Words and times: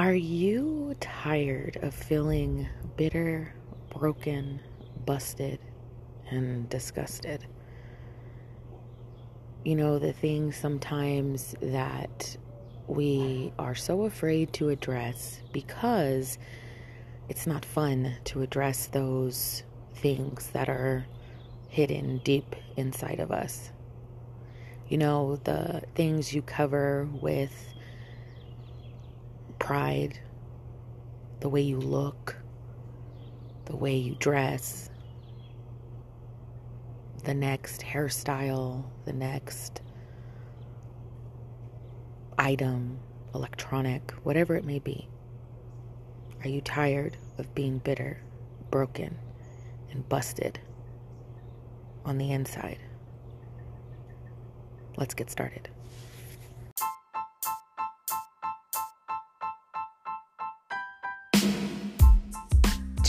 Are 0.00 0.14
you 0.14 0.96
tired 0.98 1.76
of 1.82 1.92
feeling 1.92 2.66
bitter, 2.96 3.52
broken, 3.94 4.60
busted, 5.04 5.58
and 6.30 6.66
disgusted? 6.70 7.44
You 9.62 9.76
know, 9.76 9.98
the 9.98 10.14
things 10.14 10.56
sometimes 10.56 11.54
that 11.60 12.34
we 12.86 13.52
are 13.58 13.74
so 13.74 14.06
afraid 14.06 14.54
to 14.54 14.70
address 14.70 15.42
because 15.52 16.38
it's 17.28 17.46
not 17.46 17.66
fun 17.66 18.14
to 18.24 18.40
address 18.40 18.86
those 18.86 19.64
things 19.96 20.46
that 20.54 20.70
are 20.70 21.04
hidden 21.68 22.22
deep 22.24 22.56
inside 22.74 23.20
of 23.20 23.30
us. 23.30 23.70
You 24.88 24.96
know, 24.96 25.36
the 25.44 25.82
things 25.94 26.32
you 26.32 26.40
cover 26.40 27.06
with 27.20 27.52
pride, 29.60 30.18
the 31.38 31.48
way 31.48 31.60
you 31.60 31.78
look, 31.78 32.36
the 33.66 33.76
way 33.76 33.94
you 33.94 34.16
dress, 34.18 34.90
the 37.22 37.34
next 37.34 37.82
hairstyle, 37.82 38.84
the 39.04 39.12
next 39.12 39.80
item, 42.36 42.98
electronic, 43.34 44.10
whatever 44.24 44.56
it 44.56 44.64
may 44.64 44.80
be. 44.80 45.08
Are 46.42 46.48
you 46.48 46.62
tired 46.62 47.16
of 47.38 47.54
being 47.54 47.78
bitter, 47.78 48.20
broken, 48.70 49.16
and 49.92 50.08
busted 50.08 50.58
on 52.04 52.18
the 52.18 52.32
inside? 52.32 52.78
Let's 54.96 55.14
get 55.14 55.30
started. 55.30 55.68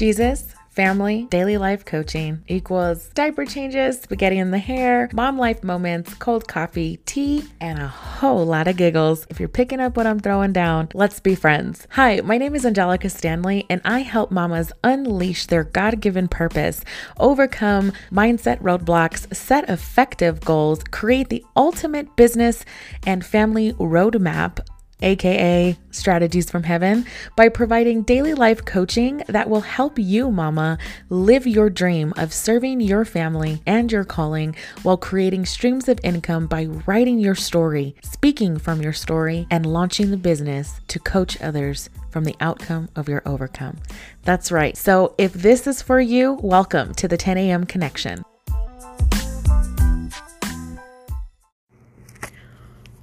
Jesus, 0.02 0.47
family, 0.71 1.27
daily 1.30 1.59
life 1.59 1.85
coaching 1.85 2.44
equals 2.47 3.09
diaper 3.09 3.45
changes, 3.45 3.99
spaghetti 3.99 4.39
in 4.39 4.49
the 4.49 4.57
hair, 4.57 5.07
mom 5.13 5.38
life 5.38 5.63
moments, 5.63 6.16
cold 6.16 6.47
coffee, 6.47 6.97
tea, 7.05 7.44
and 7.59 7.77
a 7.77 7.88
whole 7.88 8.44
lot 8.44 8.67
of 8.67 8.77
giggles. 8.77 9.27
If 9.29 9.39
you're 9.39 9.47
picking 9.47 9.79
up 9.79 9.95
what 9.95 10.07
I'm 10.07 10.19
throwing 10.19 10.53
down, 10.53 10.89
let's 10.95 11.19
be 11.19 11.35
friends. 11.35 11.85
Hi, 11.91 12.19
my 12.22 12.39
name 12.39 12.55
is 12.55 12.66
Angelica 12.66 13.11
Stanley, 13.11 13.67
and 13.69 13.79
I 13.85 13.99
help 13.99 14.31
mamas 14.31 14.72
unleash 14.83 15.45
their 15.45 15.66
God 15.66 16.02
given 16.02 16.27
purpose, 16.27 16.83
overcome 17.19 17.91
mindset 18.11 18.59
roadblocks, 18.59 19.31
set 19.35 19.69
effective 19.69 20.41
goals, 20.41 20.83
create 20.85 21.29
the 21.29 21.45
ultimate 21.55 22.16
business 22.16 22.66
and 23.05 23.23
family 23.23 23.73
roadmap 23.73 24.61
aka 25.02 25.77
Strategies 25.91 26.49
from 26.49 26.63
Heaven, 26.63 27.05
by 27.35 27.49
providing 27.49 28.03
daily 28.03 28.33
life 28.33 28.63
coaching 28.63 29.23
that 29.27 29.49
will 29.49 29.61
help 29.61 29.99
you, 29.99 30.31
mama, 30.31 30.77
live 31.09 31.45
your 31.45 31.69
dream 31.69 32.13
of 32.17 32.33
serving 32.33 32.80
your 32.81 33.05
family 33.05 33.61
and 33.66 33.91
your 33.91 34.03
calling 34.03 34.55
while 34.83 34.97
creating 34.97 35.45
streams 35.45 35.89
of 35.89 35.99
income 36.03 36.47
by 36.47 36.66
writing 36.85 37.19
your 37.19 37.35
story, 37.35 37.95
speaking 38.02 38.57
from 38.57 38.81
your 38.81 38.94
story, 38.94 39.47
and 39.52 39.66
launching 39.66 40.11
the 40.11 40.17
business 40.17 40.79
to 40.88 40.99
coach 40.99 41.41
others 41.41 41.89
from 42.09 42.23
the 42.23 42.35
outcome 42.39 42.89
of 42.95 43.09
your 43.09 43.22
overcome. 43.25 43.77
That's 44.23 44.52
right. 44.52 44.77
So 44.77 45.16
if 45.17 45.33
this 45.33 45.67
is 45.67 45.81
for 45.81 45.99
you, 45.99 46.33
welcome 46.41 46.94
to 46.95 47.07
the 47.07 47.17
10 47.17 47.38
a.m. 47.38 47.66
connection. 47.66 48.23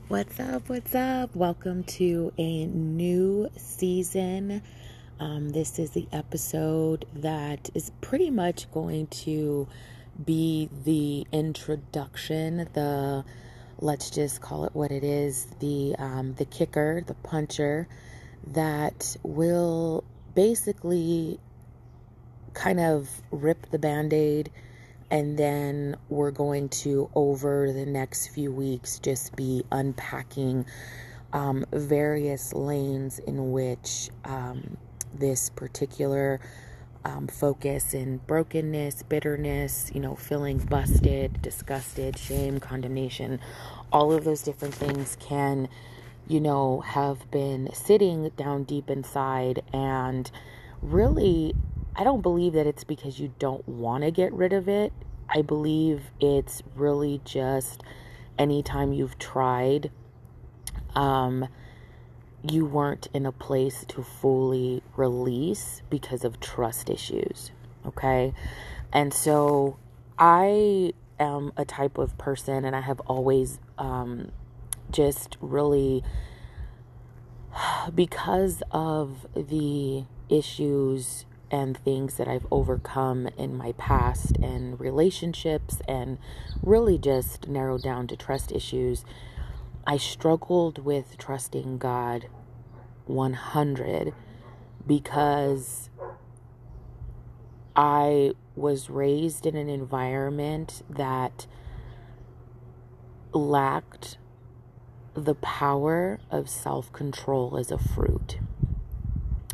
What's 0.09 0.41
up? 0.41 0.71
What's 0.71 0.95
up? 0.95 1.37
Welcome 1.37 1.85
to 1.85 2.33
a 2.39 2.65
new 2.65 3.51
season. 3.59 4.63
Um, 5.21 5.51
this 5.51 5.79
is 5.79 5.91
the 5.91 6.09
episode 6.11 7.05
that 7.17 7.69
is 7.75 7.91
pretty 8.01 8.31
much 8.31 8.73
going 8.73 9.09
to 9.09 9.69
be 10.25 10.71
the 10.87 11.27
introduction, 11.31 12.71
the 12.73 13.23
let's 13.81 14.09
just 14.09 14.41
call 14.41 14.65
it 14.65 14.75
what 14.75 14.93
it 14.93 15.05
is, 15.05 15.47
the 15.61 15.95
um, 15.99 16.33
the 16.39 16.47
kicker, 16.47 17.03
the 17.07 17.13
puncher 17.13 17.87
that 18.47 19.15
will 19.23 20.05
basically 20.35 21.39
kind 22.55 22.81
of 22.81 23.11
rip 23.31 23.71
the 23.71 23.79
band-aid 23.79 24.51
and 25.11 25.39
then 25.39 25.97
we're 26.09 26.31
going 26.31 26.69
to, 26.69 27.11
over 27.15 27.73
the 27.73 27.87
next 27.87 28.29
few 28.29 28.53
weeks, 28.53 28.99
just 28.99 29.35
be 29.37 29.65
unpacking 29.73 30.67
um, 31.33 31.65
various 31.73 32.53
lanes 32.53 33.19
in 33.19 33.53
which 33.53 34.11
um, 34.25 34.77
this 35.15 35.51
particular 35.51 36.41
um, 37.05 37.27
focus 37.27 37.95
in 37.95 38.19
brokenness, 38.19 39.03
bitterness, 39.05 39.91
you 39.95 40.01
know, 40.01 40.15
feeling 40.15 40.59
busted, 40.59 41.41
disgusted, 41.41 42.19
shame, 42.19 42.61
condemnation, 42.61 43.41
all 43.93 44.13
of 44.13 44.25
those 44.25 44.43
different 44.43 44.75
things 44.75 45.17
can, 45.21 45.69
you 46.27 46.41
know, 46.41 46.81
have 46.81 47.31
been 47.31 47.71
sitting 47.73 48.29
down 48.37 48.65
deep 48.65 48.91
inside. 48.91 49.63
And 49.73 50.31
really, 50.83 51.55
I 51.99 52.05
don't 52.05 52.21
believe 52.21 52.53
that 52.53 52.69
it's 52.69 52.85
because 52.85 53.19
you 53.19 53.35
don't 53.41 53.67
want 53.69 54.05
to 54.05 54.13
get 54.13 54.33
rid 54.33 54.53
of 54.53 54.69
it. 54.69 54.93
I 55.29 55.43
believe 55.43 56.13
it's 56.21 56.63
really 56.77 57.21
just 57.25 57.83
anytime 58.39 58.93
you've 58.93 59.19
tried, 59.19 59.91
um, 60.95 61.49
you 62.49 62.65
weren't 62.65 63.09
in 63.13 63.27
a 63.27 63.33
place 63.33 63.85
to 63.89 64.05
fully 64.05 64.81
release 64.97 65.83
because 65.91 66.25
of 66.25 66.39
trust 66.39 66.89
issues. 66.89 67.51
Okay. 67.85 68.33
And 68.93 69.13
so 69.13 69.77
I 70.17 70.93
am 71.19 71.53
a 71.57 71.65
type 71.65 71.99
of 71.99 72.17
person, 72.17 72.65
and 72.65 72.77
I 72.77 72.81
have 72.81 73.01
always 73.01 73.59
um, 73.77 74.31
just 74.93 75.37
really, 75.41 76.05
because 77.93 78.63
of 78.71 79.27
the 79.35 80.05
issues 80.29 81.25
and 81.51 81.77
things 81.77 82.17
that 82.17 82.29
I've 82.29 82.47
overcome 82.51 83.29
in 83.39 83.57
my 83.57 83.73
past 83.73 84.37
and 84.43 84.79
relationships 84.79 85.81
and 85.89 86.19
really 86.63 86.99
just 86.99 87.49
narrowed 87.49 87.83
down 87.83 88.07
to 88.09 88.17
trust 88.17 88.53
issues, 88.53 89.05
I 89.87 89.97
struggled 89.97 90.85
with 90.85 91.17
trusting 91.19 91.79
God 91.79 92.29
100 93.07 94.13
because 94.87 95.89
I 97.75 98.33
was 98.57 98.91
raised 98.91 99.47
in 99.47 99.57
an 99.57 99.69
environment 99.69 100.83
that 100.91 101.47
lacked 103.33 104.19
the 105.15 105.35
power 105.37 106.19
of 106.31 106.49
self 106.49 106.93
control 106.93 107.57
as 107.57 107.71
a 107.71 107.79
fruit. 107.79 108.39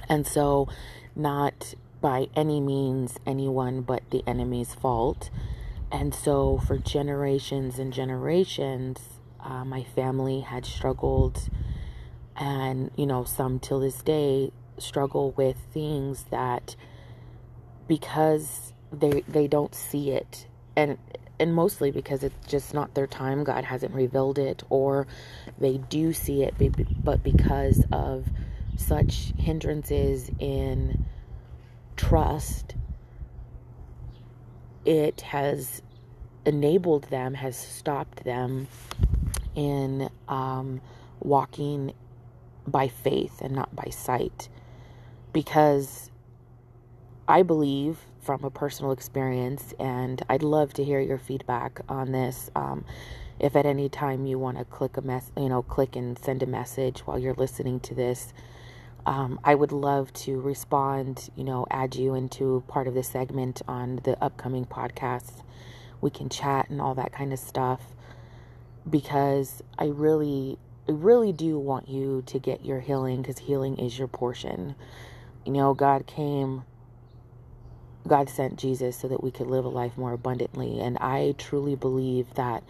And 0.09 0.27
so, 0.27 0.69
not 1.15 1.75
by 2.04 2.28
any 2.37 2.60
means 2.60 3.19
anyone 3.25 3.81
but 3.81 4.03
the 4.10 4.22
enemy's 4.26 4.75
fault. 4.75 5.31
And 5.91 6.15
so, 6.15 6.59
for 6.66 6.76
generations 6.76 7.78
and 7.78 7.94
generations, 7.94 9.00
uh, 9.41 9.65
my 9.65 9.84
family 9.84 10.41
had 10.41 10.66
struggled, 10.66 11.48
and 12.37 12.91
you 12.94 13.06
know, 13.06 13.25
some 13.25 13.59
till 13.59 13.81
this 13.81 14.03
day 14.03 14.53
struggle 14.76 15.31
with 15.31 15.56
things 15.72 16.25
that 16.25 16.76
because 17.88 18.75
they 18.92 19.22
they 19.26 19.48
don't 19.48 19.75
see 19.75 20.10
it, 20.10 20.47
and 20.76 20.98
and 21.41 21.54
mostly 21.54 21.91
because 21.91 22.22
it's 22.22 22.47
just 22.47 22.75
not 22.75 22.94
their 22.94 23.06
time. 23.06 23.44
God 23.44 23.65
hasn't 23.65 23.94
revealed 23.94 24.38
it, 24.38 24.62
or 24.69 25.06
they 25.59 25.78
do 25.78 26.12
see 26.12 26.42
it, 26.42 26.54
but 27.03 27.22
because 27.22 27.82
of 27.91 28.26
such 28.77 29.33
hindrances 29.39 30.30
in 30.39 31.07
trust, 31.97 32.75
it 34.85 35.23
has 35.23 35.83
enabled 36.45 37.05
them, 37.05 37.35
has 37.35 37.57
stopped 37.57 38.25
them 38.25 38.69
in 39.55 40.11
um, 40.29 40.81
walking 41.21 41.93
by 42.67 42.89
faith 42.89 43.41
and 43.41 43.55
not 43.55 43.75
by 43.75 43.89
sight. 43.91 44.49
Because 45.33 46.11
I 47.27 47.43
believe 47.43 47.99
from 48.21 48.45
a 48.45 48.51
personal 48.51 48.93
experience, 48.93 49.75
and 49.79 50.23
I'd 50.29 50.43
love 50.43 50.73
to 50.75 50.85
hear 50.85 51.01
your 51.01 51.19
feedback 51.19 51.81
on 51.89 52.13
this. 52.13 52.51
Um, 52.55 52.85
if 53.41 53.57
at 53.57 53.67
any 53.67 53.89
time 53.89 54.27
you 54.27 54.39
want 54.39 54.59
to 54.59 54.65
click 54.65 54.97
a 54.97 55.03
mess, 55.03 55.31
you 55.37 55.49
know, 55.49 55.63
click 55.63 55.97
and 55.97 56.19
send 56.19 56.43
a 56.43 56.47
message 56.47 57.01
while 57.01 57.19
you're 57.19 57.35
listening 57.35 57.81
to 57.81 57.95
this, 57.95 58.33
um, 59.06 59.41
I 59.45 59.54
would 59.54 59.72
love 59.72 60.12
to 60.15 60.41
respond, 60.41 61.30
you 61.36 61.45
know, 61.45 61.66
add 61.71 61.97
you 61.97 62.15
into 62.15 62.65
part 62.68 62.89
of 62.89 62.95
the 62.95 63.03
segment 63.03 63.62
on 63.68 64.01
the 64.04 64.22
upcoming 64.22 64.65
podcasts. 64.65 65.42
We 66.01 66.10
can 66.10 66.28
chat 66.28 66.71
and 66.71 66.80
all 66.80 66.95
that 66.97 67.12
kind 67.12 67.33
of 67.33 67.39
stuff 67.39 67.80
because 68.89 69.62
I 69.78 69.86
really 69.86 70.59
I 70.89 70.92
really 70.92 71.33
do 71.33 71.59
want 71.59 71.89
you 71.89 72.22
to 72.27 72.39
get 72.39 72.65
your 72.65 72.80
healing 72.80 73.22
because 73.22 73.39
healing 73.39 73.78
is 73.78 73.98
your 73.98 74.09
portion. 74.09 74.74
You 75.47 75.53
know, 75.53 75.72
God 75.72 76.07
came, 76.07 76.65
God 78.07 78.28
sent 78.28 78.59
Jesus 78.59 78.97
so 78.98 79.09
that 79.09 79.22
we 79.24 79.30
could 79.30 79.47
live 79.47 79.65
a 79.65 79.71
life 79.71 79.97
more 79.97 80.12
abundantly. 80.12 80.80
And 80.80 80.98
I 80.98 81.34
truly 81.39 81.74
believe 81.74 82.34
that 82.34 82.62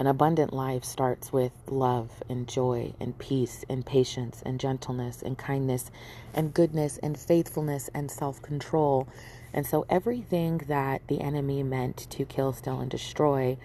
an 0.00 0.06
abundant 0.06 0.50
life 0.50 0.82
starts 0.82 1.30
with 1.30 1.52
love 1.68 2.22
and 2.26 2.48
joy 2.48 2.94
and 2.98 3.18
peace 3.18 3.66
and 3.68 3.84
patience 3.84 4.42
and 4.46 4.58
gentleness 4.58 5.20
and 5.20 5.36
kindness 5.36 5.90
and 6.32 6.54
goodness 6.54 6.96
and 7.02 7.18
faithfulness 7.18 7.90
and 7.92 8.10
self 8.10 8.40
control. 8.40 9.06
And 9.52 9.66
so, 9.66 9.84
everything 9.90 10.62
that 10.68 11.06
the 11.08 11.20
enemy 11.20 11.62
meant 11.62 11.98
to 12.12 12.24
kill, 12.24 12.54
steal, 12.54 12.80
and 12.80 12.90
destroy, 12.90 13.58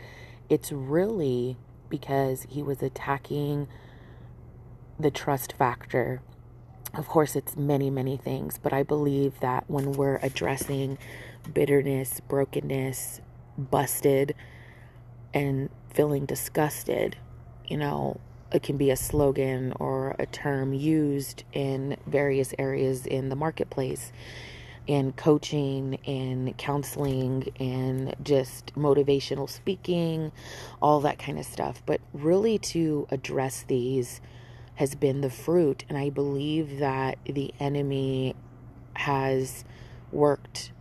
it's 0.50 0.74
really 0.74 1.56
because 1.88 2.46
he 2.50 2.62
was 2.62 2.84
attacking 2.84 3.70
the 5.00 5.12
trust 5.12 5.54
factor. 5.54 6.22
Of 6.94 7.08
course, 7.08 7.38
it's 7.38 7.56
many, 7.56 7.90
many 7.90 8.18
things, 8.18 8.60
but 8.62 8.74
I 8.74 8.84
believe 8.84 9.40
that 9.40 9.64
when 9.70 9.94
we're 9.94 10.18
addressing 10.18 10.98
bitterness, 11.54 12.20
brokenness, 12.20 13.22
busted, 13.58 14.36
and 15.34 15.70
feeling 15.96 16.26
disgusted, 16.26 17.18
you 17.68 17.78
know, 17.78 18.20
it 18.52 18.62
can 18.62 18.78
be 18.78 18.92
a 18.92 18.96
slogan 18.96 19.74
or 19.80 20.16
a 20.20 20.26
term 20.26 20.74
used 20.74 21.44
in 21.54 21.98
various 22.06 22.54
areas 22.60 23.06
in 23.06 23.30
the 23.30 23.36
marketplace 23.36 24.12
in 24.88 25.12
coaching 25.14 25.98
and 26.06 26.56
counseling 26.58 27.52
and 27.60 28.16
just 28.22 28.74
motivational 28.76 29.50
speaking, 29.50 30.32
all 30.82 31.00
that 31.00 31.18
kind 31.18 31.40
of 31.40 31.46
stuff. 31.46 31.82
But 31.86 32.02
really, 32.14 32.60
to 32.60 33.08
address 33.10 33.64
these 33.68 34.22
has 34.76 34.94
been 34.96 35.22
the 35.22 35.30
fruit. 35.30 35.86
And 35.90 35.98
I 35.98 36.10
believe 36.10 36.80
that 36.80 37.18
the 37.26 37.54
enemy 37.60 38.36
has 38.96 39.66
worked, 40.12 40.72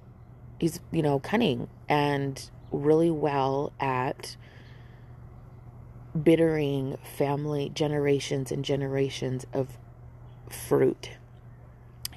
he's, 0.60 0.80
you 0.90 1.02
know, 1.02 1.18
cunning 1.18 1.68
and 1.88 2.50
really 2.70 3.10
well 3.10 3.72
at 3.80 4.36
bittering 6.20 6.96
family 7.16 7.70
generations 7.74 8.52
and 8.52 8.64
generations 8.64 9.46
of 9.52 9.76
fruit. 10.48 11.10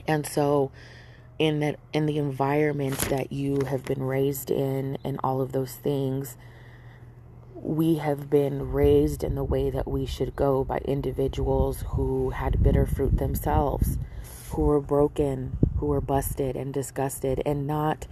And 0.07 0.25
so 0.25 0.71
in 1.39 1.59
that 1.59 1.79
in 1.93 2.05
the 2.05 2.17
environment 2.17 2.97
that 3.09 3.31
you 3.31 3.61
have 3.67 3.83
been 3.83 4.01
raised 4.01 4.49
in 4.49 4.97
and 5.03 5.19
all 5.23 5.41
of 5.41 5.51
those 5.51 5.73
things 5.73 6.35
we 7.55 7.95
have 7.95 8.29
been 8.29 8.71
raised 8.71 9.23
in 9.23 9.35
the 9.35 9.43
way 9.43 9.69
that 9.69 9.87
we 9.87 10.05
should 10.05 10.35
go 10.35 10.63
by 10.63 10.77
individuals 10.79 11.83
who 11.89 12.29
had 12.31 12.61
bitter 12.63 12.85
fruit 12.85 13.17
themselves 13.17 13.97
who 14.51 14.63
were 14.63 14.81
broken 14.81 15.57
who 15.77 15.85
were 15.85 16.01
busted 16.01 16.55
and 16.55 16.73
disgusted 16.73 17.41
and 17.45 17.67
not 17.67 18.07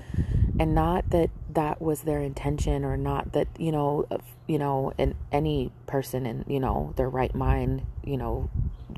and 0.60 0.74
not 0.76 1.10
that 1.10 1.30
that 1.50 1.82
was 1.82 2.02
their 2.02 2.22
intention 2.22 2.86
or 2.86 2.98
not 2.98 3.34
that 3.34 3.48
you 3.58 3.72
know 3.72 4.08
you 4.48 4.58
know 4.58 4.94
and 4.98 5.16
any 5.32 5.72
person 5.88 6.26
in 6.26 6.46
you 6.48 6.60
know 6.60 6.94
their 6.96 7.10
right 7.10 7.34
mind 7.36 7.82
you 8.04 8.18
know 8.18 8.50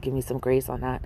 give 0.01 0.13
me 0.13 0.21
some 0.21 0.37
grace 0.37 0.69
on 0.69 0.81
that. 0.81 1.01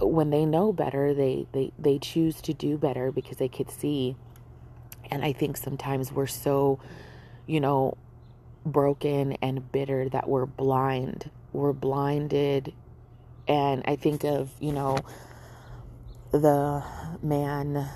When 0.00 0.30
they 0.30 0.44
know 0.44 0.72
better 0.72 1.14
they 1.14 1.46
they 1.52 1.72
they 1.78 1.98
choose 1.98 2.40
to 2.42 2.52
do 2.52 2.76
better 2.76 3.10
because 3.12 3.38
they 3.38 3.48
could 3.48 3.70
see. 3.70 4.16
And 5.10 5.22
i 5.24 5.32
think 5.32 5.56
sometimes 5.58 6.10
we're 6.10 6.26
so 6.26 6.80
you 7.46 7.60
know 7.60 7.96
broken 8.64 9.32
and 9.42 9.70
bitter 9.70 10.08
that 10.08 10.28
we're 10.28 10.46
blind. 10.46 11.30
We're 11.52 11.72
blinded 11.74 12.72
and 13.46 13.82
i 13.86 13.96
think 13.96 14.24
of 14.24 14.50
you 14.60 14.72
know 14.72 14.96
the 16.32 16.82
man 17.22 17.88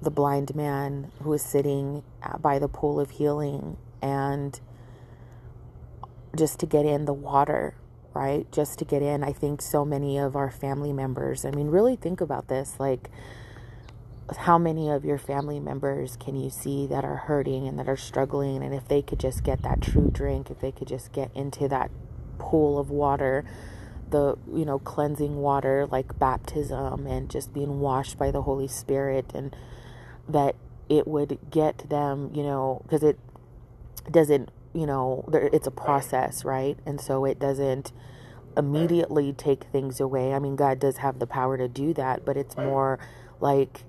the 0.00 0.10
blind 0.10 0.54
man 0.54 1.10
who 1.22 1.32
is 1.32 1.42
sitting 1.42 2.02
by 2.40 2.58
the 2.58 2.68
pool 2.68 3.00
of 3.00 3.10
healing 3.10 3.76
and 4.00 4.60
just 6.36 6.60
to 6.60 6.66
get 6.66 6.86
in 6.86 7.04
the 7.04 7.12
water, 7.12 7.74
right? 8.14 8.50
Just 8.52 8.78
to 8.78 8.84
get 8.84 9.02
in. 9.02 9.24
I 9.24 9.32
think 9.32 9.60
so 9.60 9.84
many 9.84 10.18
of 10.18 10.36
our 10.36 10.50
family 10.50 10.92
members, 10.92 11.44
I 11.44 11.50
mean, 11.50 11.68
really 11.68 11.96
think 11.96 12.20
about 12.20 12.48
this. 12.48 12.76
Like, 12.78 13.10
how 14.36 14.58
many 14.58 14.90
of 14.90 15.04
your 15.04 15.18
family 15.18 15.58
members 15.58 16.16
can 16.16 16.36
you 16.36 16.50
see 16.50 16.86
that 16.86 17.04
are 17.04 17.16
hurting 17.16 17.66
and 17.66 17.78
that 17.78 17.88
are 17.88 17.96
struggling? 17.96 18.62
And 18.62 18.74
if 18.74 18.86
they 18.86 19.02
could 19.02 19.18
just 19.18 19.42
get 19.42 19.62
that 19.62 19.80
true 19.80 20.10
drink, 20.12 20.50
if 20.50 20.60
they 20.60 20.70
could 20.70 20.88
just 20.88 21.12
get 21.12 21.34
into 21.34 21.66
that 21.68 21.90
pool 22.38 22.78
of 22.78 22.90
water, 22.90 23.44
the, 24.10 24.36
you 24.52 24.64
know, 24.64 24.78
cleansing 24.78 25.36
water 25.36 25.86
like 25.90 26.18
baptism 26.18 27.06
and 27.06 27.30
just 27.30 27.52
being 27.52 27.80
washed 27.80 28.18
by 28.18 28.30
the 28.30 28.42
Holy 28.42 28.68
Spirit 28.68 29.32
and, 29.34 29.54
that 30.28 30.54
it 30.88 31.06
would 31.06 31.38
get 31.50 31.88
them, 31.88 32.30
you 32.34 32.42
know, 32.42 32.80
because 32.84 33.02
it 33.02 33.18
doesn't, 34.10 34.50
you 34.74 34.86
know, 34.86 35.24
there, 35.28 35.48
it's 35.52 35.66
a 35.66 35.70
process, 35.70 36.44
right? 36.44 36.78
And 36.84 37.00
so 37.00 37.24
it 37.24 37.38
doesn't 37.38 37.92
immediately 38.56 39.32
take 39.32 39.64
things 39.64 40.00
away. 40.00 40.34
I 40.34 40.38
mean, 40.38 40.56
God 40.56 40.78
does 40.78 40.98
have 40.98 41.18
the 41.18 41.26
power 41.26 41.56
to 41.56 41.68
do 41.68 41.94
that, 41.94 42.24
but 42.24 42.36
it's 42.36 42.56
more 42.56 42.98
like 43.40 43.84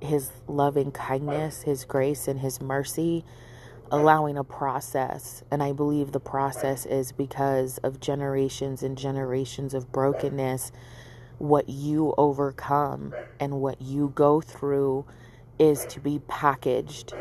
His 0.00 0.30
loving 0.46 0.90
kindness, 0.90 1.62
His 1.62 1.84
grace, 1.84 2.26
and 2.26 2.40
His 2.40 2.60
mercy 2.60 3.24
allowing 3.94 4.36
a 4.36 4.42
process. 4.42 5.44
And 5.52 5.62
I 5.62 5.72
believe 5.72 6.10
the 6.10 6.18
process 6.18 6.84
is 6.84 7.12
because 7.12 7.78
of 7.78 8.00
generations 8.00 8.82
and 8.82 8.98
generations 8.98 9.72
of 9.72 9.92
brokenness. 9.92 10.72
What 11.38 11.68
you 11.68 12.12
overcome 12.18 13.14
and 13.38 13.60
what 13.60 13.80
you 13.80 14.12
go 14.14 14.40
through 14.40 15.04
is 15.60 15.86
to 15.86 16.00
be 16.00 16.20
packaged, 16.26 17.14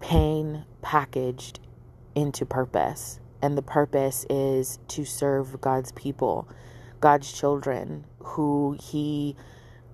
pain 0.00 0.64
packaged 0.82 1.58
into 2.14 2.46
purpose. 2.46 3.18
And 3.42 3.58
the 3.58 3.62
purpose 3.62 4.26
is 4.30 4.78
to 4.88 5.04
serve 5.04 5.60
God's 5.60 5.90
people, 5.92 6.46
God's 7.00 7.32
children, 7.32 8.06
who 8.20 8.76
He 8.80 9.34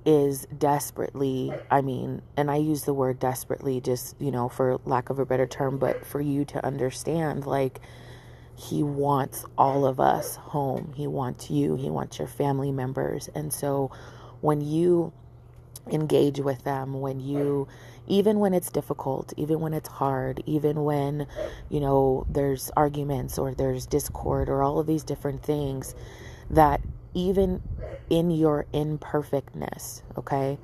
is 0.07 0.47
desperately, 0.57 1.53
I 1.71 1.83
mean, 1.83 2.23
and 2.37 2.51
I 2.51 2.57
use 2.57 2.85
the 2.85 2.95
word 2.95 3.19
desperately 3.19 3.81
just, 3.81 4.15
you 4.21 4.31
know, 4.31 4.49
for 4.49 4.81
lack 4.87 5.11
of 5.11 5.19
a 5.19 5.27
better 5.27 5.47
term, 5.47 5.79
but 5.79 6.07
for 6.07 6.21
you 6.21 6.45
to 6.47 6.65
understand, 6.65 7.45
like, 7.45 7.81
He 8.55 8.83
wants 8.83 9.45
all 9.59 9.85
of 9.85 10.01
us 10.01 10.37
home. 10.37 10.95
He 10.97 11.07
wants 11.09 11.51
you, 11.51 11.77
He 11.77 11.91
wants 11.91 12.19
your 12.19 12.29
family 12.29 12.73
members. 12.73 13.29
And 13.35 13.53
so 13.53 13.91
when 14.41 14.61
you 14.61 15.13
engage 15.91 16.41
with 16.41 16.65
them 16.65 17.01
when 17.01 17.21
you 17.21 17.69
even 18.09 18.39
when 18.41 18.53
it's 18.53 18.71
difficult 18.71 19.33
even 19.37 19.61
when 19.61 19.73
it's 19.73 19.89
hard 19.89 20.43
even 20.47 20.83
when 20.85 21.27
you 21.69 21.81
know 21.81 22.27
there's 22.29 22.71
arguments 22.77 23.39
or 23.39 23.55
there's 23.55 23.87
discord 23.87 24.49
or 24.49 24.63
all 24.63 24.79
of 24.79 24.87
these 24.87 25.05
different 25.05 25.43
things 25.43 25.95
that 26.51 26.81
even 27.17 27.63
in 28.11 28.31
your 28.31 28.67
imperfectness 28.73 30.03
okay? 30.19 30.59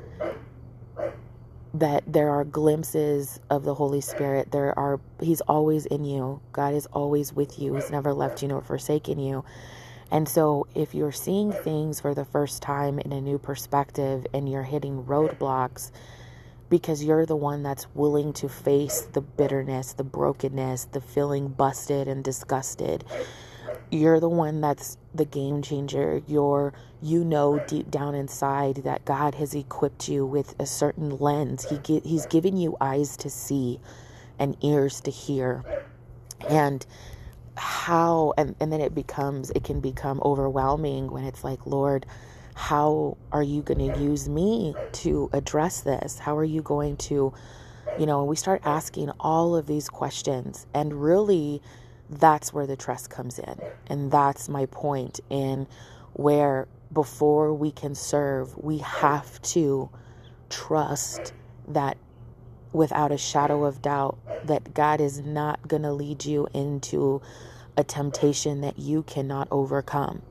That 1.75 2.04
there 2.06 2.30
are 2.30 2.44
glimpses 2.44 3.40
of 3.49 3.64
the 3.64 3.75
holy 3.75 4.02
spirit. 4.02 4.52
There 4.52 4.78
are 4.78 5.00
he's 5.21 5.40
always 5.42 5.87
in 5.87 6.04
you. 6.04 6.40
God 6.52 6.75
is 6.75 6.87
always 6.87 7.32
with 7.32 7.59
you. 7.59 7.75
He's 7.75 7.90
never 7.90 8.12
left 8.12 8.42
you 8.42 8.49
nor 8.49 8.61
forsaken 8.61 9.18
you. 9.18 9.44
And 10.11 10.28
so, 10.28 10.66
if 10.75 10.94
you're 10.94 11.12
seeing 11.12 11.52
things 11.52 11.99
for 11.99 12.14
the 12.14 12.26
first 12.26 12.61
time 12.61 12.99
in 12.99 13.12
a 13.12 13.21
new 13.23 13.38
perspective 13.38 14.26
and 14.35 14.47
you're 14.47 14.62
hitting 14.62 15.04
roadblocks 15.04 15.90
because 16.68 17.02
you're 17.02 17.25
the 17.25 17.37
one 17.37 17.62
that's 17.62 17.87
willing 17.94 18.35
to 18.35 18.49
face 18.50 19.02
the 19.12 19.23
bitterness, 19.23 19.94
the 19.94 20.04
brokenness, 20.04 20.85
the 20.92 21.00
feeling 21.00 21.49
busted 21.49 22.09
and 22.09 22.23
disgusted, 22.23 23.04
you're 23.90 24.21
the 24.21 24.28
one 24.28 24.61
that's 24.61 24.99
the 25.14 25.25
game 25.25 25.62
changer. 25.62 26.23
You're, 26.26 26.73
you 27.00 27.25
know, 27.25 27.59
deep 27.66 27.90
down 27.90 28.14
inside 28.14 28.76
that 28.85 29.04
God 29.04 29.35
has 29.37 29.54
equipped 29.54 30.09
you 30.09 30.25
with 30.25 30.54
a 30.59 30.66
certain 30.66 31.16
lens. 31.19 31.66
He 31.69 32.00
He's 32.00 32.26
given 32.26 32.57
you 32.57 32.76
eyes 32.81 33.16
to 33.19 33.31
see 33.31 33.81
and 34.38 34.57
ears 34.62 35.00
to 35.02 35.11
hear. 35.11 35.62
And 36.49 36.85
how 37.57 38.33
and, 38.38 38.54
and 38.61 38.73
then 38.73 38.81
it 38.81 38.95
becomes 38.95 39.50
it 39.50 39.64
can 39.64 39.81
become 39.81 40.21
overwhelming 40.25 41.11
when 41.11 41.25
it's 41.25 41.45
like 41.45 41.66
lord 41.66 42.07
how 42.54 43.16
are 43.31 43.42
you 43.42 43.62
going 43.62 43.92
to 43.92 44.00
use 44.00 44.28
me 44.28 44.75
to 44.92 45.28
address 45.33 45.81
this 45.83 46.19
how 46.19 46.37
are 46.37 46.45
you 46.45 46.62
going 46.62 46.97
to 46.97 47.33
you 47.99 48.07
know 48.07 48.25
we 48.25 48.37
start 48.37 48.61
asking 48.64 49.11
all 49.21 49.54
of 49.54 49.66
these 49.66 49.88
questions 49.88 50.66
and 50.73 51.02
really 51.02 51.61
that's 52.21 52.52
where 52.52 52.66
the 52.66 52.76
trust 52.76 53.11
comes 53.11 53.38
in 53.38 53.61
and 53.88 54.12
that's 54.12 54.49
my 54.49 54.66
point 54.66 55.21
in 55.31 55.66
where 56.14 56.69
before 56.92 57.54
we 57.54 57.73
can 57.73 57.95
serve 57.95 58.57
we 58.59 58.78
have 58.78 59.42
to 59.42 59.90
trust 60.50 61.33
that 61.69 61.99
without 62.73 63.12
a 63.12 63.19
shadow 63.19 63.64
of 63.64 63.83
doubt 63.83 64.19
that 64.45 64.75
God 64.75 65.00
is 65.00 65.21
not 65.21 65.69
going 65.69 65.83
to 65.83 65.92
lead 65.92 66.25
you 66.25 66.49
into 66.54 67.23
a 67.76 67.85
temptation 67.85 68.62
that 68.62 68.78
you 68.78 69.02
cannot 69.04 69.49
overcome. 69.50 70.23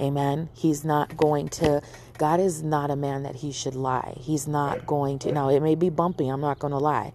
Amen. 0.00 0.50
He's 0.54 0.84
not 0.84 1.16
going 1.16 1.48
to, 1.50 1.82
God 2.18 2.40
is 2.40 2.62
not 2.62 2.90
a 2.90 2.96
man 2.96 3.24
that 3.24 3.36
he 3.36 3.52
should 3.52 3.74
lie. 3.76 4.14
He's 4.20 4.48
not 4.48 4.86
going 4.86 5.18
to, 5.20 5.32
now 5.32 5.50
it 5.50 5.60
may 5.60 5.74
be 5.74 5.90
bumpy, 5.90 6.28
I'm 6.28 6.40
not 6.40 6.58
going 6.58 6.72
to 6.72 6.78
lie. 6.78 7.12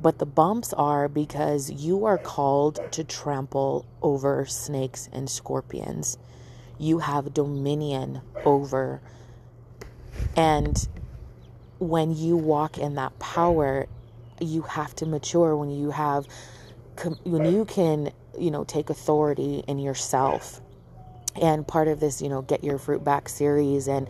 But 0.00 0.18
the 0.18 0.26
bumps 0.26 0.72
are 0.72 1.08
because 1.08 1.70
you 1.70 2.04
are 2.04 2.18
called 2.18 2.92
to 2.92 3.04
trample 3.04 3.84
over 4.00 4.46
snakes 4.46 5.08
and 5.12 5.28
scorpions. 5.28 6.18
You 6.78 7.00
have 7.00 7.34
dominion 7.34 8.20
over. 8.44 9.00
And 10.36 10.88
when 11.80 12.14
you 12.14 12.36
walk 12.36 12.78
in 12.78 12.94
that 12.94 13.18
power, 13.18 13.86
you 14.40 14.62
have 14.62 14.94
to 14.96 15.06
mature 15.06 15.56
when 15.56 15.70
you 15.70 15.90
have 15.90 16.26
when 17.24 17.44
you 17.44 17.64
can, 17.64 18.10
you 18.36 18.50
know, 18.50 18.64
take 18.64 18.90
authority 18.90 19.62
in 19.66 19.78
yourself. 19.78 20.60
And 21.40 21.66
part 21.66 21.86
of 21.86 22.00
this, 22.00 22.20
you 22.20 22.28
know, 22.28 22.42
get 22.42 22.64
your 22.64 22.78
fruit 22.78 23.04
back 23.04 23.28
series 23.28 23.86
and 23.86 24.08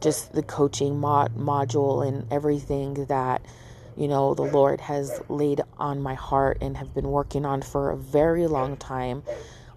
just 0.00 0.32
the 0.32 0.42
coaching 0.42 0.98
mod- 0.98 1.36
module 1.36 2.06
and 2.06 2.30
everything 2.32 3.06
that 3.06 3.42
you 3.96 4.08
know 4.08 4.34
the 4.34 4.42
Lord 4.42 4.80
has 4.82 5.20
laid 5.28 5.60
on 5.78 6.00
my 6.02 6.14
heart 6.14 6.58
and 6.60 6.76
have 6.76 6.94
been 6.94 7.08
working 7.08 7.44
on 7.44 7.62
for 7.62 7.90
a 7.90 7.96
very 7.96 8.46
long 8.46 8.76
time. 8.76 9.22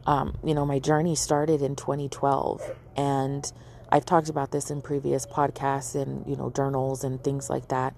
Um, 0.05 0.37
you 0.43 0.53
know, 0.53 0.65
my 0.65 0.79
journey 0.79 1.15
started 1.15 1.61
in 1.61 1.75
2012 1.75 2.75
and 2.95 3.51
I've 3.89 4.05
talked 4.05 4.29
about 4.29 4.51
this 4.51 4.69
in 4.69 4.81
previous 4.81 5.25
podcasts 5.25 5.95
and, 5.95 6.27
you 6.27 6.35
know, 6.35 6.49
journals 6.49 7.03
and 7.03 7.23
things 7.23 7.49
like 7.49 7.69
that. 7.69 7.93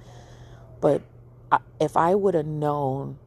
But 0.81 1.01
if 1.79 1.97
I 1.97 2.15
would 2.15 2.35
have 2.35 2.45
known 2.45 3.17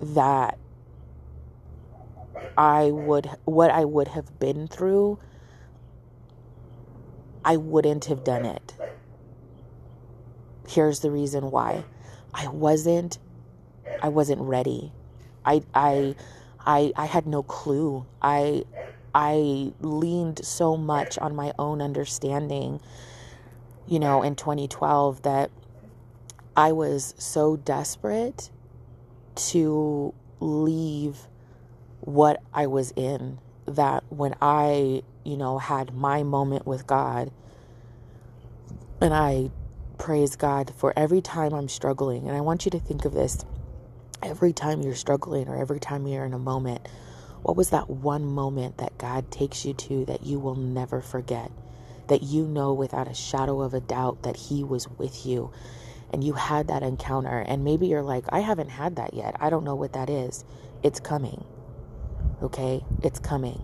that 0.00 0.58
I 2.56 2.90
would, 2.90 3.30
what 3.44 3.70
I 3.70 3.84
would 3.84 4.08
have 4.08 4.38
been 4.38 4.68
through, 4.68 5.18
I 7.44 7.56
wouldn't 7.56 8.06
have 8.06 8.24
done 8.24 8.44
it. 8.44 8.74
Here's 10.68 11.00
the 11.00 11.10
reason 11.10 11.50
why. 11.50 11.84
I 12.34 12.48
wasn't, 12.48 13.18
I 14.00 14.08
wasn't 14.08 14.42
ready. 14.42 14.92
I, 15.44 15.62
I, 15.74 16.14
I, 16.64 16.92
I 16.96 17.06
had 17.06 17.26
no 17.26 17.42
clue. 17.42 18.06
I, 18.20 18.64
I 19.14 19.72
leaned 19.80 20.44
so 20.44 20.76
much 20.76 21.18
on 21.18 21.34
my 21.34 21.52
own 21.58 21.80
understanding, 21.80 22.80
you 23.86 23.98
know, 23.98 24.22
in 24.22 24.34
2012 24.34 25.22
that 25.22 25.50
I 26.56 26.72
was 26.72 27.14
so 27.16 27.56
desperate 27.56 28.50
to 29.36 30.14
leave 30.40 31.28
what 32.00 32.42
I 32.52 32.66
was 32.66 32.92
in 32.96 33.38
that 33.66 34.04
when 34.08 34.34
I, 34.40 35.02
you 35.24 35.36
know, 35.36 35.58
had 35.58 35.94
my 35.94 36.22
moment 36.22 36.66
with 36.66 36.86
God, 36.86 37.30
and 39.00 39.12
I 39.12 39.50
praise 39.98 40.36
God 40.36 40.72
for 40.76 40.92
every 40.96 41.20
time 41.20 41.52
I'm 41.52 41.68
struggling, 41.68 42.28
and 42.28 42.36
I 42.36 42.40
want 42.40 42.64
you 42.64 42.70
to 42.72 42.80
think 42.80 43.04
of 43.04 43.12
this 43.12 43.44
every 44.22 44.52
time 44.52 44.82
you're 44.82 44.94
struggling 44.94 45.48
or 45.48 45.56
every 45.56 45.80
time 45.80 46.06
you're 46.06 46.24
in 46.24 46.34
a 46.34 46.38
moment 46.38 46.88
what 47.42 47.56
was 47.56 47.70
that 47.70 47.88
one 47.88 48.26
moment 48.26 48.78
that 48.78 48.98
God 48.98 49.30
takes 49.30 49.64
you 49.64 49.72
to 49.74 50.04
that 50.06 50.26
you 50.26 50.40
will 50.40 50.56
never 50.56 51.00
forget? 51.00 51.52
That 52.08 52.24
you 52.24 52.44
know 52.44 52.72
without 52.72 53.08
a 53.08 53.14
shadow 53.14 53.60
of 53.60 53.72
a 53.72 53.80
doubt 53.80 54.24
that 54.24 54.36
He 54.36 54.64
was 54.64 54.88
with 54.98 55.24
you 55.24 55.52
and 56.12 56.24
you 56.24 56.32
had 56.32 56.68
that 56.68 56.82
encounter. 56.82 57.38
And 57.38 57.64
maybe 57.64 57.86
you're 57.86 58.02
like, 58.02 58.24
I 58.30 58.40
haven't 58.40 58.70
had 58.70 58.96
that 58.96 59.14
yet. 59.14 59.36
I 59.38 59.50
don't 59.50 59.62
know 59.62 59.76
what 59.76 59.92
that 59.92 60.10
is. 60.10 60.44
It's 60.82 60.98
coming. 60.98 61.44
Okay? 62.42 62.84
It's 63.04 63.20
coming. 63.20 63.62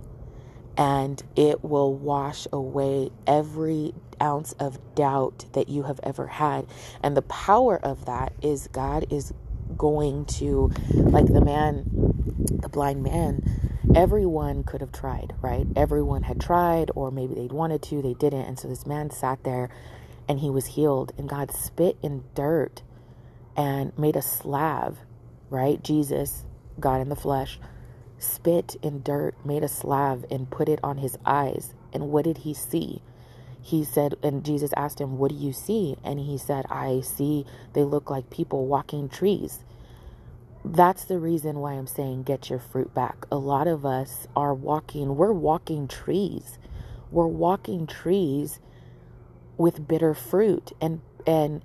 And 0.76 1.20
it 1.34 1.64
will 1.64 1.92
wash 1.92 2.46
away 2.52 3.10
every 3.26 3.94
ounce 4.22 4.52
of 4.52 4.78
doubt 4.94 5.44
that 5.52 5.68
you 5.68 5.82
have 5.82 6.00
ever 6.02 6.28
had. 6.28 6.66
And 7.02 7.16
the 7.16 7.22
power 7.22 7.78
of 7.82 8.06
that 8.06 8.32
is 8.40 8.68
God 8.68 9.06
is 9.10 9.34
going 9.76 10.24
to, 10.26 10.70
like 10.92 11.26
the 11.26 11.40
man, 11.40 11.84
the 12.60 12.68
blind 12.68 13.02
man, 13.02 13.42
everyone 13.94 14.62
could 14.64 14.80
have 14.80 14.92
tried, 14.92 15.34
right? 15.42 15.66
Everyone 15.76 16.22
had 16.22 16.40
tried, 16.40 16.90
or 16.94 17.10
maybe 17.10 17.34
they'd 17.34 17.52
wanted 17.52 17.82
to, 17.82 18.00
they 18.00 18.14
didn't. 18.14 18.42
And 18.42 18.58
so 18.58 18.68
this 18.68 18.86
man 18.86 19.10
sat 19.10 19.44
there 19.44 19.68
and 20.28 20.38
he 20.40 20.50
was 20.50 20.66
healed, 20.66 21.12
and 21.18 21.28
God 21.28 21.50
spit 21.50 21.98
in 22.02 22.24
dirt 22.34 22.82
and 23.56 23.96
made 23.98 24.16
a 24.16 24.22
slab, 24.22 24.96
right? 25.50 25.82
Jesus, 25.82 26.44
God 26.78 27.00
in 27.00 27.08
the 27.08 27.16
flesh, 27.16 27.58
spit 28.18 28.76
in 28.82 29.02
dirt, 29.02 29.34
made 29.44 29.64
a 29.64 29.68
slab, 29.68 30.24
and 30.30 30.48
put 30.48 30.68
it 30.68 30.78
on 30.82 30.98
his 30.98 31.18
eyes. 31.26 31.74
And 31.92 32.08
what 32.10 32.24
did 32.24 32.38
he 32.38 32.54
see? 32.54 33.02
He 33.62 33.84
said, 33.84 34.16
and 34.22 34.44
Jesus 34.44 34.72
asked 34.76 35.00
him, 35.00 35.18
What 35.18 35.30
do 35.30 35.36
you 35.36 35.52
see? 35.54 35.96
And 36.04 36.20
he 36.20 36.38
said, 36.38 36.66
I 36.70 37.02
see 37.02 37.46
they 37.74 37.84
look 37.84 38.10
like 38.10 38.30
people 38.30 38.66
walking 38.66 39.08
trees 39.08 39.60
that's 40.64 41.04
the 41.04 41.18
reason 41.18 41.60
why 41.60 41.74
I'm 41.74 41.86
saying 41.88 42.24
get 42.24 42.50
your 42.50 42.58
fruit 42.60 42.94
back. 42.94 43.26
A 43.32 43.36
lot 43.36 43.68
of 43.68 43.86
us 43.86 44.28
are 44.36 44.54
walking, 44.54 45.16
we're 45.16 45.32
walking 45.32 45.88
trees. 45.88 46.58
We're 47.10 47.26
walking 47.28 47.86
trees 47.86 48.60
with 49.58 49.88
bitter 49.88 50.14
fruit 50.14 50.72
and 50.80 51.00
and 51.26 51.62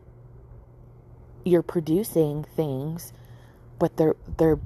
you're 1.45 1.63
producing 1.63 2.45
things 2.55 3.13
but 3.79 3.97
they're 3.97 4.15
they're 4.37 4.59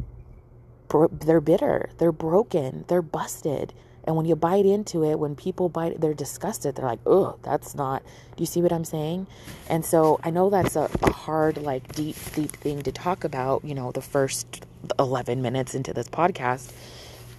they're 1.11 1.41
bitter. 1.41 1.89
They're 1.97 2.11
broken. 2.13 2.85
They're 2.87 3.01
busted. 3.01 3.73
And 4.05 4.15
when 4.15 4.25
you 4.25 4.35
bite 4.35 4.65
into 4.65 5.03
it, 5.03 5.19
when 5.19 5.35
people 5.35 5.69
bite, 5.69 6.01
they're 6.01 6.13
disgusted. 6.13 6.75
They're 6.75 6.85
like, 6.85 6.99
"Oh, 7.05 7.37
that's 7.43 7.75
not." 7.75 8.03
Do 8.35 8.41
you 8.41 8.47
see 8.47 8.61
what 8.61 8.73
I'm 8.73 8.85
saying? 8.85 9.27
And 9.69 9.85
so 9.85 10.19
I 10.23 10.29
know 10.31 10.49
that's 10.49 10.75
a, 10.75 10.89
a 11.03 11.11
hard, 11.11 11.57
like, 11.57 11.93
deep, 11.95 12.15
deep 12.33 12.51
thing 12.51 12.81
to 12.83 12.91
talk 12.91 13.23
about. 13.23 13.63
You 13.63 13.75
know, 13.75 13.91
the 13.91 14.01
first 14.01 14.65
11 14.99 15.41
minutes 15.41 15.75
into 15.75 15.93
this 15.93 16.07
podcast, 16.07 16.71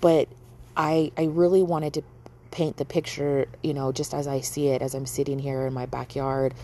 but 0.00 0.28
I 0.76 1.12
I 1.16 1.25
really 1.25 1.62
wanted 1.62 1.95
to 1.95 2.02
paint 2.50 2.76
the 2.76 2.85
picture. 2.85 3.47
You 3.62 3.75
know, 3.75 3.92
just 3.92 4.14
as 4.14 4.28
I 4.28 4.40
see 4.40 4.69
it, 4.69 4.83
as 4.83 4.95
I'm 4.95 5.07
sitting 5.07 5.38
here 5.38 5.66
in 5.66 5.73
my 5.73 5.87
backyard, 5.87 6.54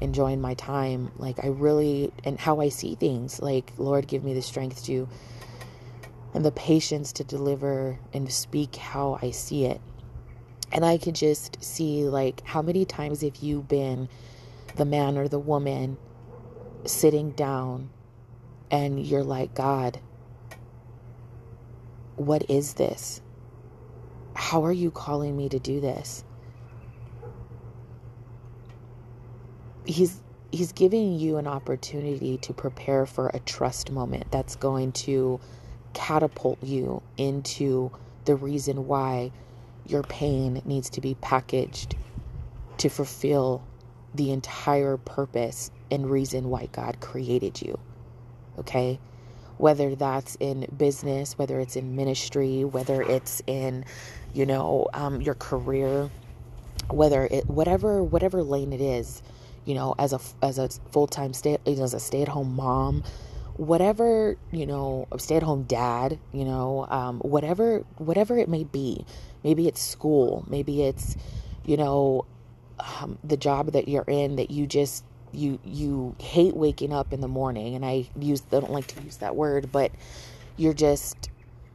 enjoying 0.00 0.40
my 0.40 0.54
time. 0.54 1.10
Like 1.16 1.42
I 1.42 1.48
really, 1.48 2.12
and 2.24 2.38
how 2.38 2.60
I 2.60 2.68
see 2.68 2.94
things. 2.94 3.40
Like, 3.40 3.72
Lord, 3.78 4.06
give 4.06 4.22
me 4.24 4.34
the 4.34 4.42
strength 4.42 4.84
to 4.84 5.08
and 6.34 6.44
the 6.44 6.52
patience 6.52 7.12
to 7.12 7.24
deliver 7.24 7.98
and 8.12 8.30
speak 8.30 8.76
how 8.76 9.18
I 9.22 9.30
see 9.30 9.64
it. 9.64 9.80
And 10.72 10.84
I 10.84 10.98
can 10.98 11.14
just 11.14 11.62
see, 11.62 12.04
like, 12.04 12.42
how 12.44 12.60
many 12.60 12.84
times 12.84 13.22
have 13.22 13.36
you 13.36 13.62
been 13.62 14.08
the 14.74 14.84
man 14.84 15.16
or 15.16 15.28
the 15.28 15.38
woman 15.38 15.96
sitting 16.84 17.30
down 17.30 17.90
and 18.70 19.04
you're 19.04 19.24
like, 19.24 19.54
God, 19.54 20.00
what 22.16 22.50
is 22.50 22.74
this? 22.74 23.20
How 24.34 24.64
are 24.64 24.72
you 24.72 24.90
calling 24.90 25.36
me 25.36 25.48
to 25.48 25.58
do 25.58 25.80
this? 25.80 26.24
He's 29.84 30.20
he's 30.50 30.72
giving 30.72 31.18
you 31.18 31.36
an 31.36 31.46
opportunity 31.46 32.38
to 32.38 32.52
prepare 32.52 33.06
for 33.06 33.28
a 33.28 33.38
trust 33.40 33.90
moment 33.90 34.30
that's 34.30 34.56
going 34.56 34.92
to 34.92 35.40
catapult 35.96 36.62
you 36.62 37.02
into 37.16 37.90
the 38.26 38.36
reason 38.36 38.86
why 38.86 39.32
your 39.86 40.02
pain 40.02 40.60
needs 40.66 40.90
to 40.90 41.00
be 41.00 41.14
packaged 41.14 41.96
to 42.76 42.90
fulfill 42.90 43.64
the 44.14 44.30
entire 44.30 44.98
purpose 44.98 45.70
and 45.90 46.10
reason 46.10 46.50
why 46.50 46.68
God 46.70 47.00
created 47.00 47.62
you. 47.62 47.78
Okay? 48.58 49.00
Whether 49.56 49.94
that's 49.94 50.36
in 50.38 50.66
business, 50.76 51.38
whether 51.38 51.60
it's 51.60 51.76
in 51.76 51.96
ministry, 51.96 52.62
whether 52.62 53.00
it's 53.00 53.42
in, 53.46 53.86
you 54.34 54.44
know, 54.44 54.88
um, 54.92 55.22
your 55.22 55.34
career, 55.34 56.10
whether 56.90 57.24
it, 57.24 57.48
whatever, 57.48 58.02
whatever 58.02 58.42
lane 58.42 58.74
it 58.74 58.82
is, 58.82 59.22
you 59.64 59.74
know, 59.74 59.94
as 59.98 60.12
a, 60.12 60.20
as 60.42 60.58
a 60.58 60.68
full 60.92 61.06
time 61.06 61.32
stay, 61.32 61.56
as 61.66 61.94
a 61.94 62.00
stay 62.00 62.20
at 62.20 62.28
home 62.28 62.54
mom, 62.54 63.02
whatever 63.56 64.36
you 64.52 64.66
know 64.66 65.06
stay-at-home 65.16 65.62
dad 65.64 66.18
you 66.32 66.44
know 66.44 66.86
um, 66.90 67.18
whatever 67.20 67.84
whatever 67.96 68.36
it 68.36 68.48
may 68.48 68.64
be 68.64 69.04
maybe 69.44 69.66
it's 69.66 69.80
school 69.80 70.44
maybe 70.48 70.82
it's 70.82 71.16
you 71.64 71.76
know 71.76 72.24
um, 72.78 73.18
the 73.24 73.36
job 73.36 73.72
that 73.72 73.88
you're 73.88 74.04
in 74.06 74.36
that 74.36 74.50
you 74.50 74.66
just 74.66 75.04
you 75.32 75.58
you 75.64 76.14
hate 76.20 76.54
waking 76.54 76.92
up 76.92 77.12
in 77.12 77.20
the 77.20 77.28
morning 77.28 77.74
and 77.74 77.84
i 77.84 78.08
use 78.18 78.42
I 78.52 78.60
don't 78.60 78.72
like 78.72 78.86
to 78.88 79.02
use 79.02 79.16
that 79.18 79.34
word 79.34 79.72
but 79.72 79.90
you're 80.56 80.74
just 80.74 81.30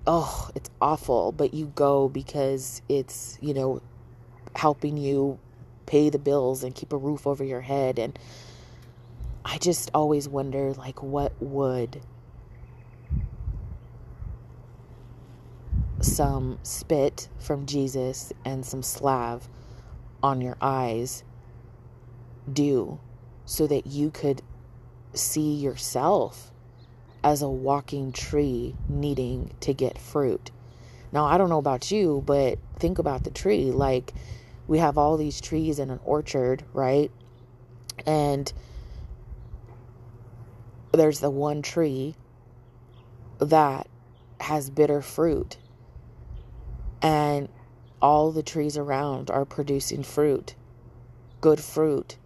oh 0.07 0.49
it's 0.55 0.69
awful. 0.81 1.31
But 1.31 1.53
you 1.53 1.67
go 1.75 2.09
because 2.09 2.81
it's 2.89 3.37
you 3.41 3.53
know 3.53 3.81
helping 4.55 4.97
you 4.97 5.39
pay 5.85 6.09
the 6.09 6.19
bills 6.19 6.63
and 6.63 6.73
keep 6.75 6.93
a 6.93 6.97
roof 6.97 7.27
over 7.27 7.43
your 7.43 7.61
head 7.61 7.99
and 7.99 8.17
I 9.43 9.57
just 9.57 9.91
always 9.93 10.27
wonder 10.29 10.73
like 10.73 11.01
what 11.01 11.33
would 11.41 12.01
some 16.01 16.59
spit 16.63 17.29
from 17.39 17.65
Jesus 17.65 18.33
and 18.45 18.65
some 18.65 18.83
slav 18.83 19.47
on 20.23 20.41
your 20.41 20.57
eyes 20.61 21.23
do 22.51 22.99
so 23.45 23.67
that 23.67 23.87
you 23.87 24.11
could 24.11 24.41
see 25.13 25.55
yourself 25.55 26.51
as 27.23 27.41
a 27.41 27.49
walking 27.49 28.11
tree 28.11 28.75
needing 28.87 29.51
to 29.59 29.73
get 29.73 29.97
fruit. 29.97 30.51
Now, 31.11 31.25
I 31.25 31.37
don't 31.37 31.49
know 31.49 31.59
about 31.59 31.91
you, 31.91 32.23
but 32.25 32.57
think 32.79 32.97
about 32.97 33.23
the 33.23 33.31
tree. 33.31 33.71
Like, 33.71 34.13
we 34.67 34.79
have 34.79 34.97
all 34.97 35.17
these 35.17 35.41
trees 35.41 35.77
in 35.77 35.89
an 35.89 35.99
orchard, 36.05 36.63
right? 36.73 37.11
And 38.05 38.51
there's 40.91 41.19
the 41.19 41.29
one 41.29 41.61
tree 41.61 42.15
that 43.39 43.87
has 44.39 44.69
bitter 44.69 45.01
fruit 45.01 45.57
and 47.01 47.49
all 48.01 48.31
the 48.31 48.43
trees 48.43 48.77
around 48.77 49.29
are 49.29 49.45
producing 49.45 50.03
fruit, 50.03 50.55
good 51.39 51.59
fruit. 51.59 52.17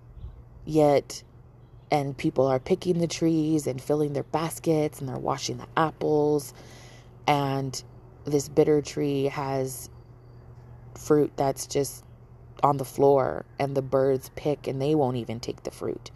Yet, 0.65 1.23
and 1.91 2.17
people 2.17 2.47
are 2.47 2.59
picking 2.59 2.99
the 2.99 3.07
trees 3.07 3.67
and 3.67 3.79
filling 3.79 4.13
their 4.13 4.23
baskets 4.23 4.99
and 4.99 5.07
they're 5.07 5.17
washing 5.17 5.57
the 5.57 5.67
apples. 5.77 6.53
And 7.27 7.81
this 8.25 8.49
bitter 8.49 8.81
tree 8.81 9.25
has 9.25 9.89
fruit 10.95 11.31
that's 11.35 11.67
just 11.67 12.03
on 12.63 12.77
the 12.77 12.85
floor, 12.85 13.45
and 13.59 13.75
the 13.75 13.81
birds 13.81 14.31
pick 14.35 14.65
and 14.67 14.81
they 14.81 14.95
won't 14.95 15.17
even 15.17 15.39
take 15.39 15.63
the 15.63 15.71
fruit. 15.71 16.09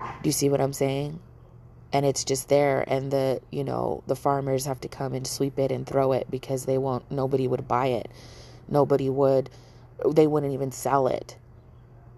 Do 0.00 0.28
you 0.28 0.32
see 0.32 0.48
what 0.48 0.60
I'm 0.60 0.72
saying? 0.72 1.20
And 1.94 2.04
it's 2.04 2.24
just 2.24 2.48
there 2.48 2.84
and 2.88 3.12
the 3.12 3.40
you 3.52 3.62
know 3.62 4.02
the 4.08 4.16
farmers 4.16 4.66
have 4.66 4.80
to 4.80 4.88
come 4.88 5.14
and 5.14 5.26
sweep 5.26 5.60
it 5.60 5.70
and 5.70 5.86
throw 5.86 6.12
it 6.12 6.28
because 6.28 6.66
they 6.66 6.76
won't 6.76 7.08
nobody 7.10 7.46
would 7.46 7.66
buy 7.68 7.86
it. 7.86 8.10
Nobody 8.68 9.08
would 9.08 9.48
they 10.04 10.26
wouldn't 10.26 10.52
even 10.52 10.72
sell 10.72 11.06
it. 11.06 11.38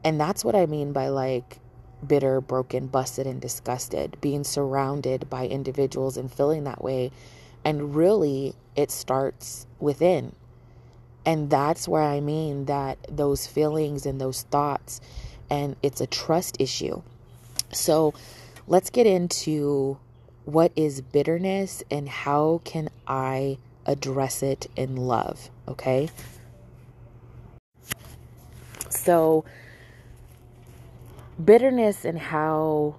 And 0.02 0.18
that's 0.18 0.44
what 0.44 0.56
i 0.56 0.64
mean 0.64 0.92
by 0.92 1.08
like 1.08 1.58
bitter 2.06 2.40
broken 2.40 2.86
busted 2.86 3.26
and 3.26 3.40
disgusted 3.40 4.16
being 4.20 4.44
surrounded 4.44 5.28
by 5.28 5.46
individuals 5.46 6.16
and 6.16 6.32
feeling 6.32 6.64
that 6.64 6.82
way. 6.82 7.12
And 7.62 7.94
really 7.94 8.54
it 8.76 8.90
starts 8.90 9.66
within. 9.78 10.34
And 11.26 11.50
that's 11.50 11.86
where 11.86 12.02
i 12.02 12.20
mean 12.20 12.64
that 12.64 12.96
those 13.10 13.46
feelings 13.46 14.06
and 14.06 14.18
those 14.18 14.42
thoughts 14.44 15.02
and 15.50 15.76
it's 15.82 16.00
a 16.00 16.06
trust 16.06 16.56
issue. 16.60 17.02
So 17.72 18.14
let's 18.68 18.90
get 18.90 19.06
into 19.06 19.98
what 20.44 20.72
is 20.76 21.00
bitterness 21.00 21.82
and 21.90 22.08
how 22.08 22.60
can 22.64 22.88
I 23.06 23.58
address 23.84 24.42
it 24.42 24.66
in 24.76 24.96
love, 24.96 25.50
okay? 25.68 26.08
So, 28.88 29.44
bitterness 31.42 32.04
and 32.04 32.18
how 32.18 32.96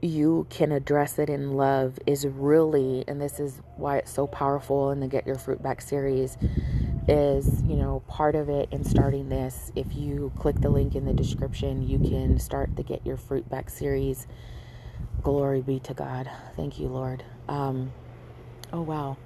you 0.00 0.46
can 0.50 0.72
address 0.72 1.18
it 1.18 1.30
in 1.30 1.54
love 1.54 1.98
is 2.06 2.26
really, 2.26 3.04
and 3.08 3.20
this 3.20 3.40
is 3.40 3.60
why 3.76 3.98
it's 3.98 4.12
so 4.12 4.26
powerful 4.26 4.90
in 4.90 5.00
the 5.00 5.08
Get 5.08 5.26
Your 5.26 5.36
Fruit 5.36 5.62
Back 5.62 5.80
series, 5.80 6.36
is, 7.08 7.62
you 7.62 7.76
know, 7.76 8.02
part 8.06 8.34
of 8.34 8.48
it 8.48 8.68
in 8.70 8.84
starting 8.84 9.28
this. 9.28 9.72
If 9.74 9.94
you 9.94 10.32
click 10.38 10.60
the 10.60 10.70
link 10.70 10.94
in 10.94 11.04
the 11.04 11.12
description, 11.12 11.86
you 11.86 11.98
can 11.98 12.38
start 12.38 12.76
the 12.76 12.82
Get 12.82 13.04
Your 13.04 13.16
Fruit 13.16 13.48
Back 13.48 13.70
series 13.70 14.26
Glory 15.22 15.62
be 15.62 15.80
to 15.80 15.94
God. 15.94 16.30
Thank 16.56 16.78
you, 16.78 16.88
Lord. 16.88 17.24
Um, 17.48 17.92
oh, 18.72 18.82
wow. 18.82 19.16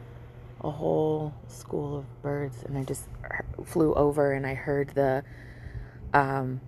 A 0.61 0.71
whole 0.71 1.35
school 1.49 1.99
of 1.99 2.23
birds. 2.23 2.63
And 2.65 2.79
I 2.79 2.85
just 2.85 3.05
flew 3.65 3.95
over 3.95 4.33
and 4.33 4.47
I 4.47 4.55
heard 4.55 4.91
the, 4.91 5.25
um, 6.15 6.61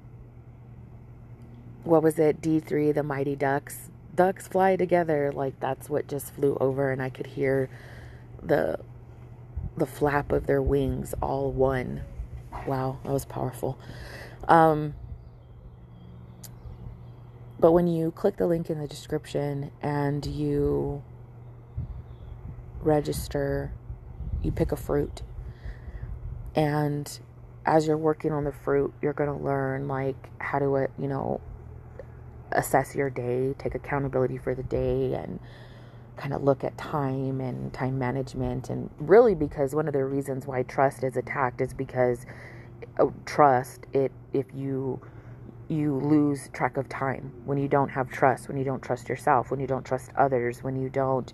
what 1.85 2.03
was 2.03 2.19
it? 2.19 2.41
D3, 2.41 2.95
the 2.95 3.03
Mighty 3.03 3.37
Ducks. 3.37 3.91
Ducks 4.15 4.49
fly 4.49 4.77
together. 4.77 5.33
Like 5.33 5.59
that's 5.61 5.89
what 5.89 6.09
just 6.09 6.35
flew 6.35 6.57
over. 6.61 6.91
And 6.91 7.03
I 7.03 7.11
could 7.11 7.27
hear 7.27 7.71
the, 8.43 8.79
the 9.77 9.87
flap 9.87 10.33
of 10.33 10.47
their 10.47 10.63
wings 10.63 11.15
all 11.23 11.51
one. 11.53 12.03
Wow, 12.67 12.99
that 13.05 13.13
was 13.13 13.25
powerful. 13.25 13.79
Um, 14.49 14.95
but 17.61 17.73
when 17.73 17.87
you 17.87 18.11
click 18.11 18.39
the 18.39 18.47
link 18.47 18.71
in 18.71 18.79
the 18.79 18.89
description 18.89 19.71
and 19.83 20.25
you 20.25 21.03
register, 22.81 23.73
you 24.43 24.51
pick 24.51 24.73
a 24.73 24.77
fruit. 24.77 25.21
And 26.55 27.21
as 27.67 27.87
you're 27.87 27.99
working 27.99 28.33
on 28.33 28.45
the 28.45 28.53
fruit, 28.53 28.95
you're 29.03 29.13
going 29.13 29.29
to 29.29 29.45
learn 29.45 29.89
like 29.89 30.31
how 30.39 30.59
to, 30.59 30.75
uh, 30.75 30.87
you 30.99 31.07
know, 31.07 31.43
assess 32.53 32.95
your 32.95 33.11
day, 33.11 33.55
take 33.59 33.75
accountability 33.75 34.39
for 34.39 34.55
the 34.55 34.63
day 34.63 35.13
and 35.13 35.39
kind 36.17 36.33
of 36.33 36.43
look 36.43 36.65
at 36.65 36.77
time 36.79 37.41
and 37.41 37.73
time 37.73 37.99
management 37.99 38.69
and 38.69 38.91
really 38.99 39.35
because 39.35 39.75
one 39.75 39.87
of 39.87 39.95
the 39.95 40.05
reasons 40.05 40.47
why 40.47 40.63
trust 40.63 41.03
is 41.03 41.17
attacked 41.17 41.63
is 41.63 41.73
because 41.73 42.27
uh, 42.99 43.07
trust 43.25 43.87
it 43.95 44.13
if 44.35 44.45
you 44.55 45.01
you 45.71 45.95
lose 45.95 46.51
track 46.53 46.77
of 46.77 46.89
time 46.89 47.33
when 47.45 47.57
you 47.57 47.69
don't 47.69 47.91
have 47.91 48.11
trust, 48.11 48.49
when 48.49 48.57
you 48.57 48.65
don't 48.65 48.83
trust 48.83 49.09
yourself, 49.09 49.51
when 49.51 49.61
you 49.61 49.67
don't 49.67 49.85
trust 49.85 50.11
others, 50.17 50.63
when 50.65 50.75
you 50.77 50.89
don't, 50.89 51.33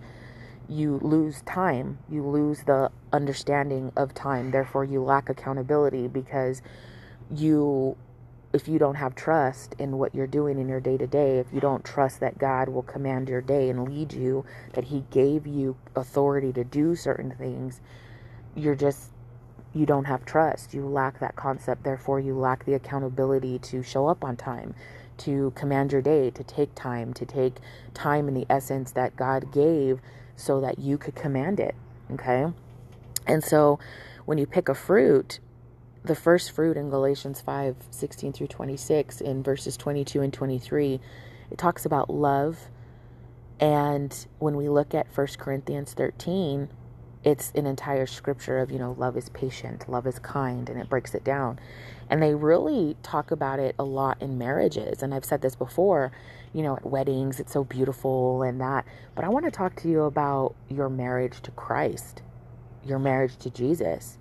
you 0.68 0.99
lose 1.03 1.40
time, 1.42 1.99
you 2.11 2.25
lose 2.27 2.64
the 2.64 2.90
understanding 3.12 3.90
of 3.96 4.12
time. 4.12 4.51
Therefore, 4.51 4.85
you 4.85 5.03
lack 5.03 5.31
accountability 5.31 6.07
because 6.07 6.61
you, 7.31 7.96
if 8.53 8.68
you 8.68 8.79
don't 8.79 8.96
have 8.96 9.14
trust 9.14 9.75
in 9.79 9.96
what 9.96 10.14
you're 10.14 10.27
doing 10.27 10.59
in 10.59 10.68
your 10.68 10.81
day 10.81 10.99
to 10.99 11.07
day, 11.07 11.38
if 11.38 11.46
you 11.53 11.61
don't 11.61 11.85
trust 11.85 12.20
that 12.20 12.37
God 12.37 12.68
will 12.68 12.83
command 12.83 13.29
your 13.29 13.40
day 13.40 13.70
and 13.70 13.88
lead 13.88 14.12
you, 14.12 14.44
that 14.75 14.85
He 14.85 15.05
gave 15.11 15.46
you 15.46 15.77
authority 15.94 16.53
to 16.53 16.64
do 16.64 16.94
certain 16.94 17.31
things, 17.31 17.81
you're 18.55 18.75
just 18.75 19.11
you 19.77 19.85
don't 19.85 20.05
have 20.07 20.25
trust. 20.25 20.73
You 20.73 20.87
lack 20.87 21.21
that 21.21 21.37
concept. 21.37 21.85
Therefore, 21.85 22.19
you 22.19 22.37
lack 22.37 22.65
the 22.65 22.75
accountability 22.75 23.59
to 23.61 23.83
show 23.83 24.09
up 24.09 24.25
on 24.25 24.37
time, 24.37 24.75
to 25.19 25.53
command 25.55 25.93
your 25.93 26.01
day, 26.01 26.31
to 26.31 26.43
take 26.43 26.75
time, 26.75 27.12
to 27.15 27.27
take 27.27 27.57
time 27.93 28.27
in 28.27 28.35
the 28.35 28.47
essence 28.49 28.91
that 28.93 29.17
God 29.17 29.53
gave 29.53 30.01
so 30.35 30.61
that 30.62 30.79
you 30.79 30.97
could 30.97 31.15
command 31.15 31.61
it. 31.61 31.75
Okay? 32.11 32.47
And 33.27 33.45
so 33.45 33.79
when 34.25 34.39
you 34.39 34.47
pick 34.47 34.69
a 34.71 34.75
fruit, 34.75 35.41
the 36.03 36.15
first 36.15 36.53
fruit 36.53 36.77
in 36.77 36.89
Galatians 36.89 37.41
5 37.41 37.77
16 37.91 38.33
through 38.33 38.47
26, 38.47 39.21
in 39.21 39.43
verses 39.43 39.77
22 39.77 40.23
and 40.23 40.33
23, 40.33 41.01
it 41.51 41.59
talks 41.59 41.85
about 41.85 42.09
love. 42.09 42.69
And 43.61 44.27
when 44.39 44.57
we 44.57 44.69
look 44.69 44.95
at 44.95 45.07
1 45.15 45.27
Corinthians 45.39 45.93
13, 45.93 46.69
it's 47.27 47.51
an 47.57 47.67
entire 47.67 48.07
scripture 48.07 48.61
of, 48.61 48.71
you 48.71 48.79
know, 48.79 48.95
love 48.97 49.17
is 49.17 49.29
patient, 49.31 49.89
love 49.89 50.07
is 50.07 50.21
kind, 50.21 50.71
and 50.71 50.81
it 50.81 50.89
breaks 50.89 51.12
it 51.12 51.25
down. 51.25 51.59
And 52.09 52.23
they 52.23 52.37
really 52.37 52.97
talk 53.03 53.33
about 53.33 53.59
it 53.59 53.75
a 53.81 53.83
lot 53.83 54.23
in 54.23 54.39
marriages. 54.39 55.03
And 55.03 55.12
I've 55.12 55.25
said 55.25 55.43
this 55.43 55.57
before, 55.57 56.12
you 56.53 56.62
know, 56.62 56.77
at 56.77 56.87
weddings, 56.87 57.41
it's 57.41 57.53
so 57.53 57.65
beautiful 57.65 58.45
and 58.45 58.61
that. 58.61 58.87
But 59.17 59.25
I 59.25 59.29
want 59.29 59.45
to 59.45 59.51
talk 59.51 59.75
to 59.83 59.89
you 59.89 60.03
about 60.03 60.55
your 60.69 60.89
marriage 60.89 61.43
to 61.43 61.51
Christ, 61.51 62.23
your 62.85 63.01
marriage 63.01 63.37
to 63.39 63.51
Jesus, 63.51 64.19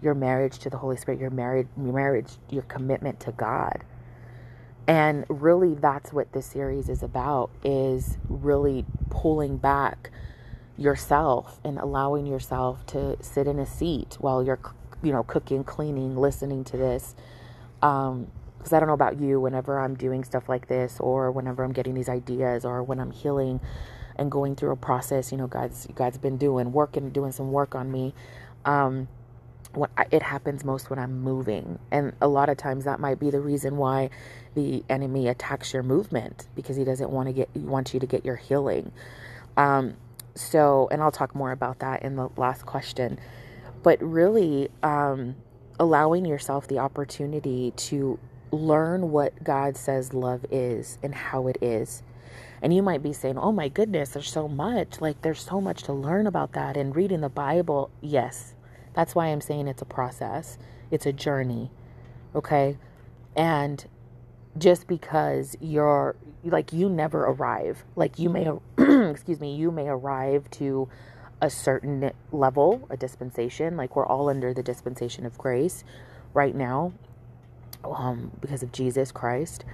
your 0.00 0.14
marriage 0.14 0.60
to 0.60 0.70
the 0.70 0.76
Holy 0.76 0.96
Spirit, 0.96 1.18
your 1.18 1.30
marriage, 1.30 1.66
your 1.76 1.92
marriage, 1.92 2.34
your 2.50 2.62
commitment 2.62 3.18
to 3.18 3.32
God. 3.32 3.82
And 4.86 5.24
really 5.28 5.74
that's 5.74 6.12
what 6.12 6.32
this 6.32 6.46
series 6.46 6.88
is 6.88 7.02
about 7.02 7.50
is 7.64 8.16
really 8.28 8.84
pulling 9.10 9.56
back 9.56 10.12
yourself 10.76 11.60
and 11.64 11.78
allowing 11.78 12.26
yourself 12.26 12.84
to 12.86 13.16
sit 13.22 13.46
in 13.46 13.58
a 13.58 13.66
seat 13.66 14.16
while 14.20 14.42
you're 14.42 14.58
you 15.02 15.12
know 15.12 15.22
cooking 15.22 15.64
cleaning 15.64 16.16
listening 16.16 16.64
to 16.64 16.76
this. 16.76 17.14
Um 17.82 18.28
because 18.58 18.72
i 18.72 18.80
don't 18.80 18.88
know 18.88 18.94
about 18.94 19.20
you 19.20 19.38
whenever 19.38 19.78
i'm 19.78 19.94
doing 19.94 20.24
stuff 20.24 20.48
like 20.48 20.68
this 20.68 20.98
or 20.98 21.30
whenever 21.30 21.62
i'm 21.62 21.72
getting 21.72 21.92
these 21.92 22.08
ideas 22.08 22.64
or 22.64 22.82
when 22.82 22.98
i'm 22.98 23.10
healing 23.10 23.60
and 24.16 24.30
going 24.30 24.56
through 24.56 24.70
a 24.70 24.76
process 24.76 25.30
you 25.30 25.36
know 25.36 25.46
god's 25.46 25.86
god's 25.94 26.16
been 26.16 26.38
doing 26.38 26.72
working 26.72 27.10
doing 27.10 27.30
some 27.30 27.52
work 27.52 27.74
on 27.74 27.92
me 27.92 28.14
um 28.64 29.06
what 29.76 29.90
it 30.10 30.22
happens 30.22 30.64
most 30.64 30.90
when 30.90 30.98
i'm 30.98 31.20
moving. 31.20 31.78
And 31.90 32.12
a 32.20 32.28
lot 32.28 32.48
of 32.48 32.56
times 32.56 32.84
that 32.84 33.00
might 33.00 33.18
be 33.18 33.30
the 33.30 33.40
reason 33.40 33.76
why 33.76 34.10
the 34.54 34.84
enemy 34.88 35.28
attacks 35.28 35.72
your 35.72 35.82
movement 35.82 36.46
because 36.54 36.76
he 36.76 36.84
doesn't 36.84 37.10
want 37.10 37.28
to 37.28 37.32
get 37.32 37.54
want 37.56 37.92
you 37.92 38.00
to 38.00 38.06
get 38.06 38.24
your 38.24 38.36
healing. 38.36 38.92
Um 39.56 39.94
so, 40.34 40.88
and 40.90 41.02
I'll 41.02 41.12
talk 41.12 41.34
more 41.34 41.52
about 41.52 41.80
that 41.80 42.02
in 42.02 42.16
the 42.16 42.28
last 42.36 42.66
question, 42.66 43.18
but 43.82 44.02
really 44.02 44.68
um, 44.82 45.36
allowing 45.80 46.24
yourself 46.26 46.68
the 46.68 46.78
opportunity 46.78 47.72
to 47.76 48.18
learn 48.52 49.10
what 49.10 49.44
God 49.44 49.76
says 49.76 50.14
love 50.14 50.46
is 50.50 50.98
and 51.02 51.14
how 51.14 51.48
it 51.48 51.58
is. 51.62 52.02
And 52.62 52.74
you 52.74 52.82
might 52.82 53.02
be 53.02 53.12
saying, 53.12 53.38
oh 53.38 53.52
my 53.52 53.68
goodness, 53.68 54.10
there's 54.10 54.30
so 54.30 54.48
much. 54.48 55.00
Like, 55.00 55.22
there's 55.22 55.40
so 55.40 55.60
much 55.60 55.82
to 55.84 55.92
learn 55.92 56.26
about 56.26 56.52
that. 56.54 56.76
And 56.76 56.96
reading 56.96 57.20
the 57.20 57.28
Bible, 57.28 57.90
yes, 58.00 58.54
That's 58.94 59.14
why 59.14 59.26
I'm 59.26 59.40
saying 59.40 59.68
it's 59.68 59.82
a 59.82 59.86
process, 59.86 60.56
it's 60.90 61.06
a 61.06 61.12
journey. 61.12 61.70
Okay. 62.34 62.78
And 63.36 63.84
just 64.56 64.86
because 64.86 65.56
you're 65.60 66.16
like, 66.44 66.72
you 66.72 66.88
never 66.88 67.24
arrive, 67.24 67.84
like, 67.96 68.18
you 68.18 68.28
may, 68.28 68.48
excuse 69.10 69.40
me, 69.40 69.54
you 69.54 69.70
may 69.70 69.88
arrive 69.88 70.50
to 70.52 70.88
a 71.40 71.50
certain 71.50 72.12
level, 72.32 72.86
a 72.90 72.96
dispensation. 72.96 73.76
Like, 73.76 73.96
we're 73.96 74.06
all 74.06 74.28
under 74.28 74.54
the 74.54 74.62
dispensation 74.62 75.26
of 75.26 75.36
grace 75.36 75.84
right 76.32 76.54
now 76.54 76.92
um, 77.84 78.30
because 78.40 78.62
of 78.62 78.72
Jesus 78.72 79.12
Christ. 79.12 79.64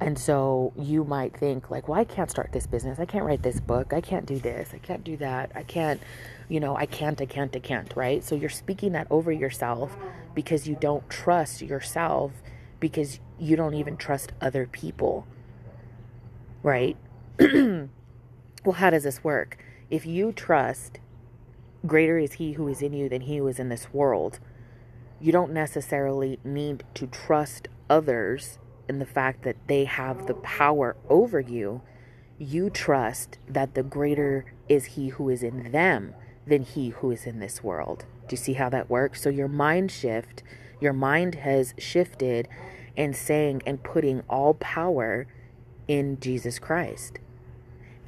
And 0.00 0.18
so 0.18 0.72
you 0.76 1.04
might 1.04 1.36
think, 1.36 1.70
like, 1.70 1.86
well, 1.86 2.00
I 2.00 2.04
can't 2.04 2.30
start 2.30 2.50
this 2.52 2.66
business. 2.66 2.98
I 2.98 3.04
can't 3.04 3.24
write 3.24 3.42
this 3.42 3.60
book. 3.60 3.92
I 3.92 4.00
can't 4.00 4.26
do 4.26 4.38
this. 4.38 4.70
I 4.74 4.78
can't 4.78 5.04
do 5.04 5.16
that. 5.18 5.52
I 5.54 5.62
can't, 5.62 6.00
you 6.48 6.58
know, 6.58 6.76
I 6.76 6.86
can't, 6.86 7.20
I 7.20 7.26
can't, 7.26 7.54
I 7.54 7.60
can't, 7.60 7.92
right? 7.94 8.24
So 8.24 8.34
you're 8.34 8.50
speaking 8.50 8.92
that 8.92 9.06
over 9.10 9.30
yourself 9.30 9.96
because 10.34 10.66
you 10.66 10.76
don't 10.80 11.08
trust 11.08 11.62
yourself 11.62 12.32
because 12.82 13.20
you 13.38 13.54
don't 13.54 13.74
even 13.74 13.96
trust 13.96 14.32
other 14.40 14.66
people, 14.66 15.24
right? 16.64 16.96
well, 17.38 17.88
how 18.74 18.90
does 18.90 19.04
this 19.04 19.22
work? 19.22 19.56
If 19.88 20.04
you 20.04 20.32
trust, 20.32 20.98
greater 21.86 22.18
is 22.18 22.34
he 22.34 22.54
who 22.54 22.66
is 22.66 22.82
in 22.82 22.92
you 22.92 23.08
than 23.08 23.20
he 23.20 23.36
who 23.36 23.46
is 23.46 23.60
in 23.60 23.68
this 23.68 23.92
world, 23.92 24.40
you 25.20 25.30
don't 25.30 25.52
necessarily 25.52 26.40
need 26.42 26.82
to 26.94 27.06
trust 27.06 27.68
others 27.88 28.58
in 28.88 28.98
the 28.98 29.06
fact 29.06 29.44
that 29.44 29.68
they 29.68 29.84
have 29.84 30.26
the 30.26 30.34
power 30.34 30.96
over 31.08 31.38
you, 31.38 31.82
you 32.36 32.68
trust 32.68 33.38
that 33.48 33.74
the 33.74 33.84
greater 33.84 34.44
is 34.68 34.84
He 34.86 35.10
who 35.10 35.28
is 35.28 35.44
in 35.44 35.70
them 35.70 36.14
than 36.48 36.62
He 36.62 36.88
who 36.88 37.12
is 37.12 37.26
in 37.26 37.38
this 37.38 37.62
world. 37.62 38.06
Do 38.26 38.32
you 38.32 38.38
see 38.38 38.54
how 38.54 38.68
that 38.70 38.90
works? 38.90 39.22
So 39.22 39.28
your 39.28 39.46
mind 39.46 39.92
shift, 39.92 40.42
your 40.82 40.92
mind 40.92 41.36
has 41.36 41.74
shifted 41.78 42.48
and 42.96 43.16
saying 43.16 43.62
and 43.66 43.82
putting 43.82 44.22
all 44.28 44.54
power 44.54 45.26
in 45.88 46.20
Jesus 46.20 46.58
Christ. 46.58 47.18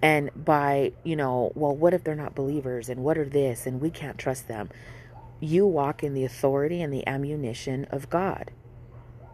And 0.02 0.30
by, 0.37 0.92
you 1.04 1.16
know, 1.16 1.52
well, 1.54 1.74
what 1.74 1.94
if 1.94 2.04
they're 2.04 2.14
not 2.14 2.34
believers 2.34 2.88
and 2.90 3.02
what 3.02 3.16
are 3.18 3.24
this 3.24 3.66
and 3.66 3.80
we 3.80 3.90
can't 3.90 4.18
trust 4.18 4.48
them? 4.48 4.70
You 5.40 5.66
walk 5.66 6.02
in 6.02 6.14
the 6.14 6.24
authority 6.24 6.82
and 6.82 6.92
the 6.92 7.06
ammunition 7.06 7.87
of 7.90 8.10
God. 8.10 8.50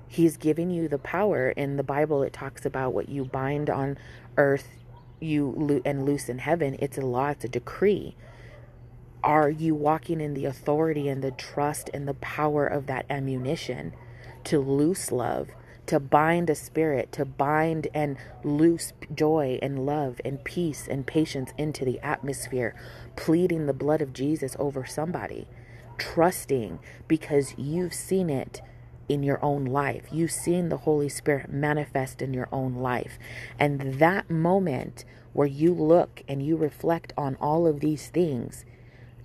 He's 0.09 0.37
giving 0.37 0.71
you 0.71 0.89
the 0.89 0.99
power. 0.99 1.51
In 1.51 1.77
the 1.77 1.85
Bible, 1.85 2.23
it 2.23 2.33
talks 2.33 2.67
about 2.67 2.95
what 2.95 3.09
you 3.09 3.25
bind 3.25 3.71
on 3.71 3.99
earth, 4.37 4.69
you 5.21 5.55
lo- 5.57 5.83
and 5.85 6.05
loose 6.05 6.29
in 6.29 6.39
heaven. 6.39 6.77
It's 6.81 6.99
a 6.99 7.03
law. 7.03 7.29
It's 7.31 7.45
a 7.45 7.49
decree. 7.49 8.17
Are 9.23 9.51
you 9.51 9.75
walking 9.75 10.21
in 10.21 10.35
the 10.35 10.47
authority 10.47 11.09
and 11.09 11.23
the 11.23 11.31
trust 11.31 11.91
and 11.93 12.09
the 12.09 12.15
power 12.15 12.67
of 12.67 12.87
that 12.87 13.07
ammunition 13.11 13.93
to 14.45 14.59
loose 14.59 15.13
love, 15.13 15.49
to 15.87 16.01
bind 16.01 16.49
a 16.49 16.55
spirit, 16.55 17.13
to 17.13 17.25
bind 17.25 17.89
and 17.93 18.17
loose 18.43 18.93
joy 19.15 19.59
and 19.61 19.85
love 19.85 20.21
and 20.25 20.43
peace 20.45 20.89
and 20.89 21.07
patience 21.07 21.53
into 21.59 21.85
the 21.85 22.01
atmosphere, 22.01 22.75
pleading 23.17 23.67
the 23.67 23.75
blood 23.75 24.01
of 24.01 24.13
Jesus 24.15 24.57
over 24.59 24.87
somebody, 24.87 25.47
trusting 25.99 26.79
because 27.07 27.55
you've 27.59 27.95
seen 27.95 28.31
it 28.31 28.63
in 29.11 29.23
your 29.23 29.45
own 29.45 29.65
life. 29.65 30.05
You've 30.13 30.31
seen 30.31 30.69
the 30.69 30.79
Holy 30.79 31.09
Spirit 31.09 31.53
manifest 31.53 32.23
in 32.23 32.33
your 32.33 32.49
own 32.53 32.77
life. 32.77 33.19
And 33.59 33.95
that 33.95 34.31
moment 34.31 35.05
where 35.33 35.49
you 35.49 35.75
look 35.75 36.23
and 36.29 36.43
you 36.43 36.57
reflect 36.57 37.13
on 37.19 37.37
all 37.37 37.67
of 37.67 37.81
these 37.81 38.09
things, 38.09 38.65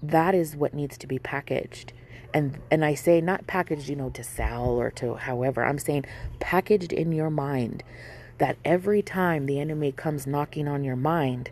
that 0.10 0.36
is 0.36 0.56
what 0.56 0.74
needs 0.74 0.98
to 1.00 1.08
be 1.08 1.20
packaged. 1.20 1.94
And 2.34 2.60
and 2.70 2.84
I 2.84 2.96
say 2.96 3.22
not 3.22 3.48
packaged, 3.48 3.88
you 3.88 3.96
know, 3.96 4.10
to 4.10 4.24
sell 4.24 4.80
or 4.80 4.92
to 4.92 5.16
however. 5.16 5.64
I'm 5.64 5.80
saying 5.80 6.06
packaged 6.40 6.92
in 6.92 7.12
your 7.12 7.30
mind 7.30 7.84
that 8.38 8.58
every 8.66 9.02
time 9.02 9.46
the 9.46 9.60
enemy 9.60 9.92
comes 9.92 10.28
knocking 10.28 10.68
on 10.68 10.84
your 10.84 10.98
mind, 10.98 11.52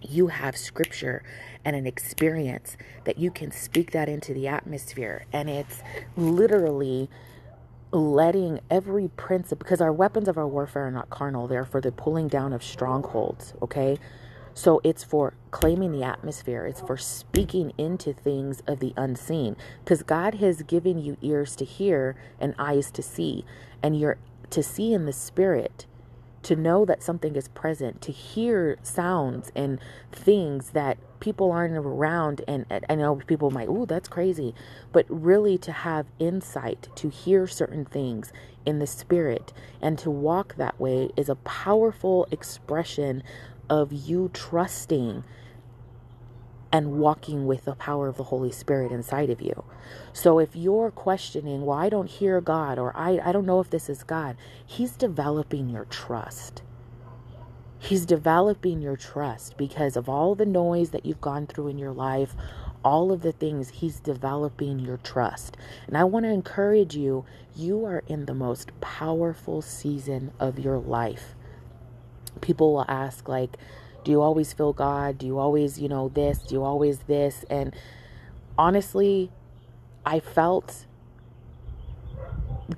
you 0.00 0.28
have 0.28 0.56
scripture 0.56 1.22
and 1.64 1.76
an 1.76 1.86
experience 1.86 2.76
that 3.04 3.18
you 3.18 3.30
can 3.30 3.50
speak 3.50 3.90
that 3.90 4.08
into 4.08 4.32
the 4.32 4.48
atmosphere. 4.48 5.26
And 5.32 5.50
it's 5.50 5.82
literally 6.16 7.10
letting 7.92 8.60
every 8.70 9.08
principle, 9.08 9.64
because 9.64 9.80
our 9.80 9.92
weapons 9.92 10.28
of 10.28 10.38
our 10.38 10.46
warfare 10.46 10.86
are 10.86 10.90
not 10.90 11.10
carnal, 11.10 11.46
they're 11.46 11.64
for 11.64 11.80
the 11.80 11.92
pulling 11.92 12.28
down 12.28 12.52
of 12.52 12.62
strongholds, 12.62 13.54
okay? 13.62 13.98
So 14.56 14.80
it's 14.82 15.04
for 15.04 15.34
claiming 15.50 15.92
the 15.92 16.02
atmosphere, 16.02 16.64
it's 16.64 16.80
for 16.80 16.96
speaking 16.96 17.74
into 17.76 18.14
things 18.14 18.62
of 18.66 18.80
the 18.80 18.94
unseen, 18.96 19.54
because 19.84 20.02
God 20.02 20.36
has 20.36 20.62
given 20.62 20.98
you 20.98 21.18
ears 21.20 21.54
to 21.56 21.66
hear 21.66 22.16
and 22.40 22.54
eyes 22.58 22.90
to 22.92 23.02
see, 23.02 23.44
and 23.82 24.00
you're 24.00 24.16
to 24.48 24.62
see 24.62 24.94
in 24.94 25.04
the 25.04 25.12
spirit 25.12 25.84
to 26.42 26.56
know 26.56 26.84
that 26.86 27.02
something 27.02 27.36
is 27.36 27.48
present, 27.48 28.00
to 28.00 28.12
hear 28.12 28.78
sounds 28.82 29.50
and 29.56 29.80
things 30.12 30.70
that 30.70 30.96
people 31.18 31.50
aren't 31.50 31.76
around. 31.76 32.40
And, 32.46 32.64
I 32.88 32.94
know 32.94 33.16
people 33.26 33.50
might, 33.50 33.68
oh, 33.68 33.84
that's 33.84 34.08
crazy. 34.08 34.54
But 34.92 35.06
really 35.08 35.58
to 35.58 35.72
have 35.72 36.06
insight, 36.20 36.88
to 36.94 37.08
hear 37.08 37.48
certain 37.48 37.84
things 37.84 38.32
in 38.64 38.78
the 38.78 38.86
spirit, 38.86 39.52
and 39.82 39.98
to 39.98 40.08
walk 40.08 40.54
that 40.54 40.78
way 40.78 41.10
is 41.16 41.28
a 41.28 41.34
powerful 41.34 42.28
expression 42.30 43.24
of 43.68 43.92
you 43.92 44.30
trusting 44.32 45.24
and 46.72 46.98
walking 46.98 47.46
with 47.46 47.64
the 47.64 47.74
power 47.74 48.08
of 48.08 48.16
the 48.16 48.24
Holy 48.24 48.52
Spirit 48.52 48.92
inside 48.92 49.30
of 49.30 49.40
you. 49.40 49.64
So 50.12 50.38
if 50.38 50.54
you're 50.54 50.90
questioning, 50.90 51.64
well, 51.64 51.78
I 51.78 51.88
don't 51.88 52.10
hear 52.10 52.40
God, 52.40 52.78
or 52.78 52.96
I, 52.96 53.20
I 53.24 53.32
don't 53.32 53.46
know 53.46 53.60
if 53.60 53.70
this 53.70 53.88
is 53.88 54.02
God, 54.02 54.36
He's 54.64 54.92
developing 54.92 55.70
your 55.70 55.84
trust. 55.86 56.62
He's 57.78 58.04
developing 58.06 58.80
your 58.80 58.96
trust 58.96 59.56
because 59.56 59.96
of 59.96 60.08
all 60.08 60.34
the 60.34 60.46
noise 60.46 60.90
that 60.90 61.06
you've 61.06 61.20
gone 61.20 61.46
through 61.46 61.68
in 61.68 61.78
your 61.78 61.92
life, 61.92 62.34
all 62.84 63.12
of 63.12 63.22
the 63.22 63.32
things, 63.32 63.68
He's 63.70 64.00
developing 64.00 64.78
your 64.78 64.96
trust. 64.98 65.56
And 65.86 65.96
I 65.96 66.04
want 66.04 66.24
to 66.24 66.30
encourage 66.30 66.96
you, 66.96 67.24
you 67.54 67.84
are 67.84 68.02
in 68.06 68.26
the 68.26 68.34
most 68.34 68.78
powerful 68.80 69.62
season 69.62 70.32
of 70.40 70.58
your 70.58 70.78
life. 70.78 71.34
People 72.40 72.74
will 72.74 72.84
ask, 72.88 73.28
like, 73.28 73.56
do 74.04 74.10
you 74.10 74.22
always 74.22 74.52
feel 74.52 74.72
God? 74.72 75.18
Do 75.18 75.26
you 75.26 75.38
always, 75.38 75.78
you 75.78 75.88
know, 75.88 76.08
this? 76.08 76.38
Do 76.38 76.54
you 76.54 76.62
always 76.62 77.00
this? 77.00 77.44
And 77.50 77.74
honestly, 78.56 79.30
I 80.04 80.20
felt 80.20 80.86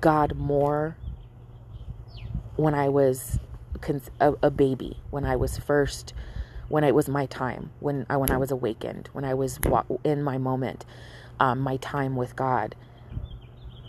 God 0.01 0.35
more 0.35 0.97
when 2.55 2.73
I 2.73 2.89
was 2.89 3.39
a, 4.19 4.33
a, 4.43 4.51
baby, 4.51 4.97
when 5.09 5.25
I 5.25 5.35
was 5.35 5.57
first, 5.57 6.13
when 6.67 6.83
it 6.83 6.93
was 6.93 7.07
my 7.07 7.25
time, 7.25 7.71
when 7.79 8.05
I 8.09 8.17
when 8.17 8.31
I 8.31 8.37
was 8.37 8.51
awakened, 8.51 9.09
when 9.13 9.23
I 9.23 9.33
was 9.33 9.59
in 10.03 10.23
my 10.23 10.37
moment, 10.37 10.85
um, 11.39 11.59
my 11.59 11.77
time 11.77 12.15
with 12.15 12.35
God. 12.35 12.75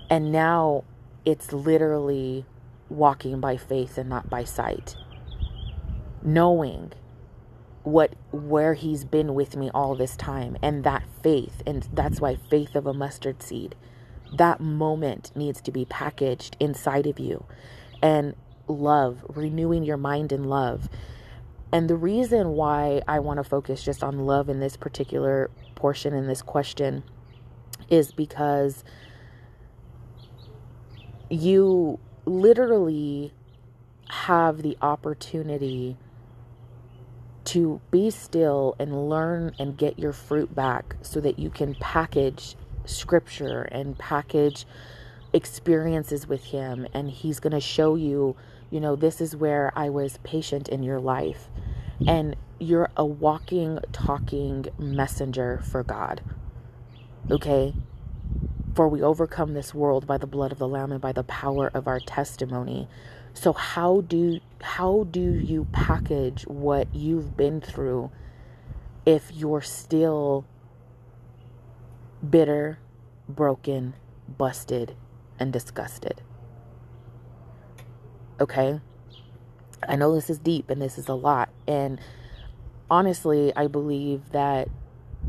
And 0.09 0.31
now 0.33 0.85
it's 1.25 1.53
literally 1.53 2.45
walking 2.89 3.41
by 3.41 3.57
faith 3.57 3.99
and 3.99 4.09
not 4.09 4.31
by 4.31 4.45
sight, 4.45 4.97
knowing 6.23 6.93
what 7.83 8.15
where 8.31 8.75
he's 8.75 9.05
been 9.05 9.35
with 9.35 9.57
me 9.57 9.71
all 9.73 9.95
this 9.95 10.15
time 10.17 10.57
and 10.61 10.85
that 10.85 11.03
faith 11.23 11.63
and 11.67 11.89
that's 11.95 12.21
why 12.21 12.37
faith 12.51 12.75
of 12.75 12.87
a 12.87 12.93
mustard 12.93 13.43
seed 13.43 13.75
that 14.33 14.61
moment 14.61 15.33
needs 15.35 15.61
to 15.63 15.73
be 15.73 15.85
packaged 15.85 16.57
inside 16.61 17.07
of 17.07 17.19
you. 17.19 17.45
And 18.03 18.35
love 18.69 19.25
renewing 19.29 19.85
your 19.85 19.97
mind 19.97 20.33
in 20.33 20.45
love. 20.45 20.89
And 21.73 21.89
the 21.89 21.97
reason 21.97 22.51
why 22.51 23.03
I 23.07 23.19
want 23.21 23.39
to 23.39 23.45
focus 23.45 23.83
just 23.83 24.03
on 24.03 24.27
love 24.27 24.49
in 24.49 24.61
this 24.61 24.77
particular 24.77 25.51
portion 25.75 26.15
in 26.15 26.27
this 26.27 26.43
question 26.43 27.05
is 27.89 28.13
because 28.13 28.85
you 31.29 31.99
literally 32.25 33.33
have 34.09 34.63
the 34.63 34.77
opportunity 34.83 35.97
to 37.53 37.81
be 37.91 38.11
still 38.11 38.77
and 38.79 39.09
learn 39.09 39.55
and 39.59 39.77
get 39.77 39.99
your 39.99 40.13
fruit 40.13 40.55
back 40.55 40.97
so 41.03 41.21
that 41.21 41.39
you 41.39 41.51
can 41.51 41.75
package 41.77 42.57
scripture 42.85 43.63
and 43.63 43.99
package 43.99 44.67
experiences 45.33 46.27
with 46.27 46.45
him. 46.45 46.87
And 46.93 47.11
he's 47.11 47.41
going 47.41 47.53
to 47.53 47.61
show 47.61 47.95
you 47.95 48.37
you 48.71 48.81
know 48.81 48.95
this 48.95 49.21
is 49.21 49.35
where 49.35 49.73
I 49.75 49.89
was 49.91 50.19
patient 50.23 50.69
in 50.69 50.83
your 50.83 51.01
life. 51.01 51.49
And 52.07 52.37
you're 52.59 52.91
a 52.97 53.05
walking 53.05 53.79
talking 53.93 54.67
messenger 54.79 55.61
for 55.65 55.83
God 55.83 56.23
okay? 57.31 57.75
For 58.75 58.89
we 58.89 59.03
overcome 59.03 59.55
this 59.55 59.75
world 59.75 60.07
by 60.07 60.19
the 60.19 60.27
blood 60.27 60.53
of 60.53 60.59
the 60.59 60.69
lamb 60.69 60.93
and 60.93 61.01
by 61.01 61.13
the 61.13 61.25
power 61.25 61.71
of 61.75 61.87
our 61.87 62.01
testimony 62.01 62.89
so 63.35 63.53
how 63.53 64.03
do 64.03 64.41
how 64.61 65.07
do 65.11 65.21
you 65.21 65.67
package 65.73 66.43
what 66.43 66.95
you've 66.95 67.37
been 67.37 67.61
through 67.61 68.11
if 69.07 69.33
you're 69.33 69.63
still 69.63 70.45
bitter, 72.29 72.79
broken, 73.29 73.95
busted, 74.29 74.95
and 75.39 75.53
disgusted. 75.53 76.23
Okay? 78.41 78.81
I 79.89 79.97
know 79.97 80.15
this 80.15 80.29
is 80.29 80.39
deep 80.39 80.71
and 80.71 80.81
this 80.81 80.99
is 80.99 81.09
a 81.09 81.15
lot. 81.15 81.49
And 81.67 81.99
honestly, 82.91 83.53
I 83.57 83.67
believe 83.67 84.31
that, 84.33 84.69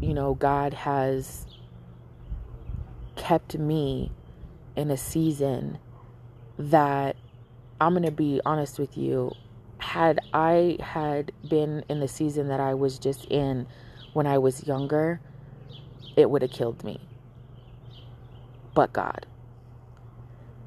you 0.02 0.14
know, 0.14 0.34
God 0.34 0.74
has 0.74 1.46
kept 3.16 3.58
me 3.58 4.12
in 4.76 4.92
a 4.92 4.98
season 4.98 5.78
that 6.58 7.16
I'm 7.82 7.94
going 7.94 8.04
to 8.04 8.12
be 8.12 8.40
honest 8.46 8.78
with 8.78 8.96
you. 8.96 9.36
Had 9.80 10.20
I 10.32 10.78
had 10.80 11.32
been 11.50 11.84
in 11.90 12.00
the 12.00 12.08
season 12.08 12.48
that 12.50 12.60
I 12.60 12.76
was 12.76 13.00
just 13.00 13.26
in 13.26 13.66
when 14.14 14.28
I 14.28 14.38
was 14.38 14.68
younger, 14.68 15.20
it 16.16 16.30
would 16.30 16.44
have 16.44 16.52
killed 16.52 16.84
me. 16.84 17.02
But 18.76 18.94
God. 18.94 19.26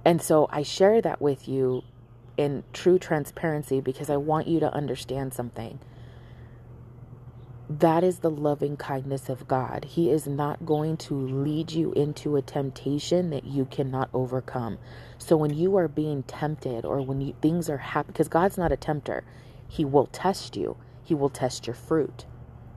And 0.04 0.20
so 0.20 0.48
I 0.50 0.64
share 0.64 1.00
that 1.02 1.22
with 1.22 1.46
you 1.46 1.84
in 2.36 2.64
true 2.72 2.98
transparency 2.98 3.80
because 3.80 4.10
I 4.10 4.16
want 4.16 4.48
you 4.48 4.58
to 4.58 4.74
understand 4.74 5.32
something. 5.32 5.78
That 7.70 8.04
is 8.04 8.18
the 8.18 8.30
loving 8.30 8.76
kindness 8.76 9.30
of 9.30 9.48
God. 9.48 9.86
He 9.86 10.10
is 10.10 10.26
not 10.26 10.66
going 10.66 10.98
to 10.98 11.14
lead 11.14 11.72
you 11.72 11.92
into 11.92 12.36
a 12.36 12.42
temptation 12.42 13.30
that 13.30 13.44
you 13.44 13.64
cannot 13.64 14.10
overcome. 14.12 14.76
So 15.16 15.38
when 15.38 15.54
you 15.54 15.74
are 15.76 15.88
being 15.88 16.24
tempted 16.24 16.84
or 16.84 17.00
when 17.00 17.22
you, 17.22 17.34
things 17.40 17.70
are 17.70 17.78
happening, 17.78 18.12
because 18.12 18.28
God's 18.28 18.58
not 18.58 18.70
a 18.70 18.76
tempter, 18.76 19.24
He 19.66 19.82
will 19.82 20.06
test 20.06 20.56
you. 20.56 20.76
He 21.02 21.14
will 21.14 21.30
test 21.30 21.66
your 21.66 21.74
fruit. 21.74 22.26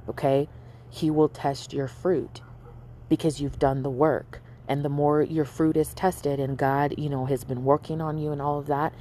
Okay? 0.07 0.47
He 0.89 1.11
will 1.11 1.27
test 1.27 1.73
your 1.73 1.89
fruit 1.89 2.39
because 3.09 3.41
you've 3.41 3.59
done 3.59 3.83
the 3.83 3.89
work. 3.89 4.41
And 4.69 4.85
the 4.85 4.89
more 4.89 5.21
your 5.21 5.45
fruit 5.45 5.75
is 5.75 5.93
tested 5.93 6.39
and 6.39 6.57
God, 6.57 6.95
you 6.97 7.09
know, 7.09 7.25
has 7.25 7.43
been 7.43 7.65
working 7.65 7.99
on 7.99 8.17
you 8.17 8.31
and 8.31 8.41
all 8.41 8.57
of 8.57 8.67
that, 8.67 8.93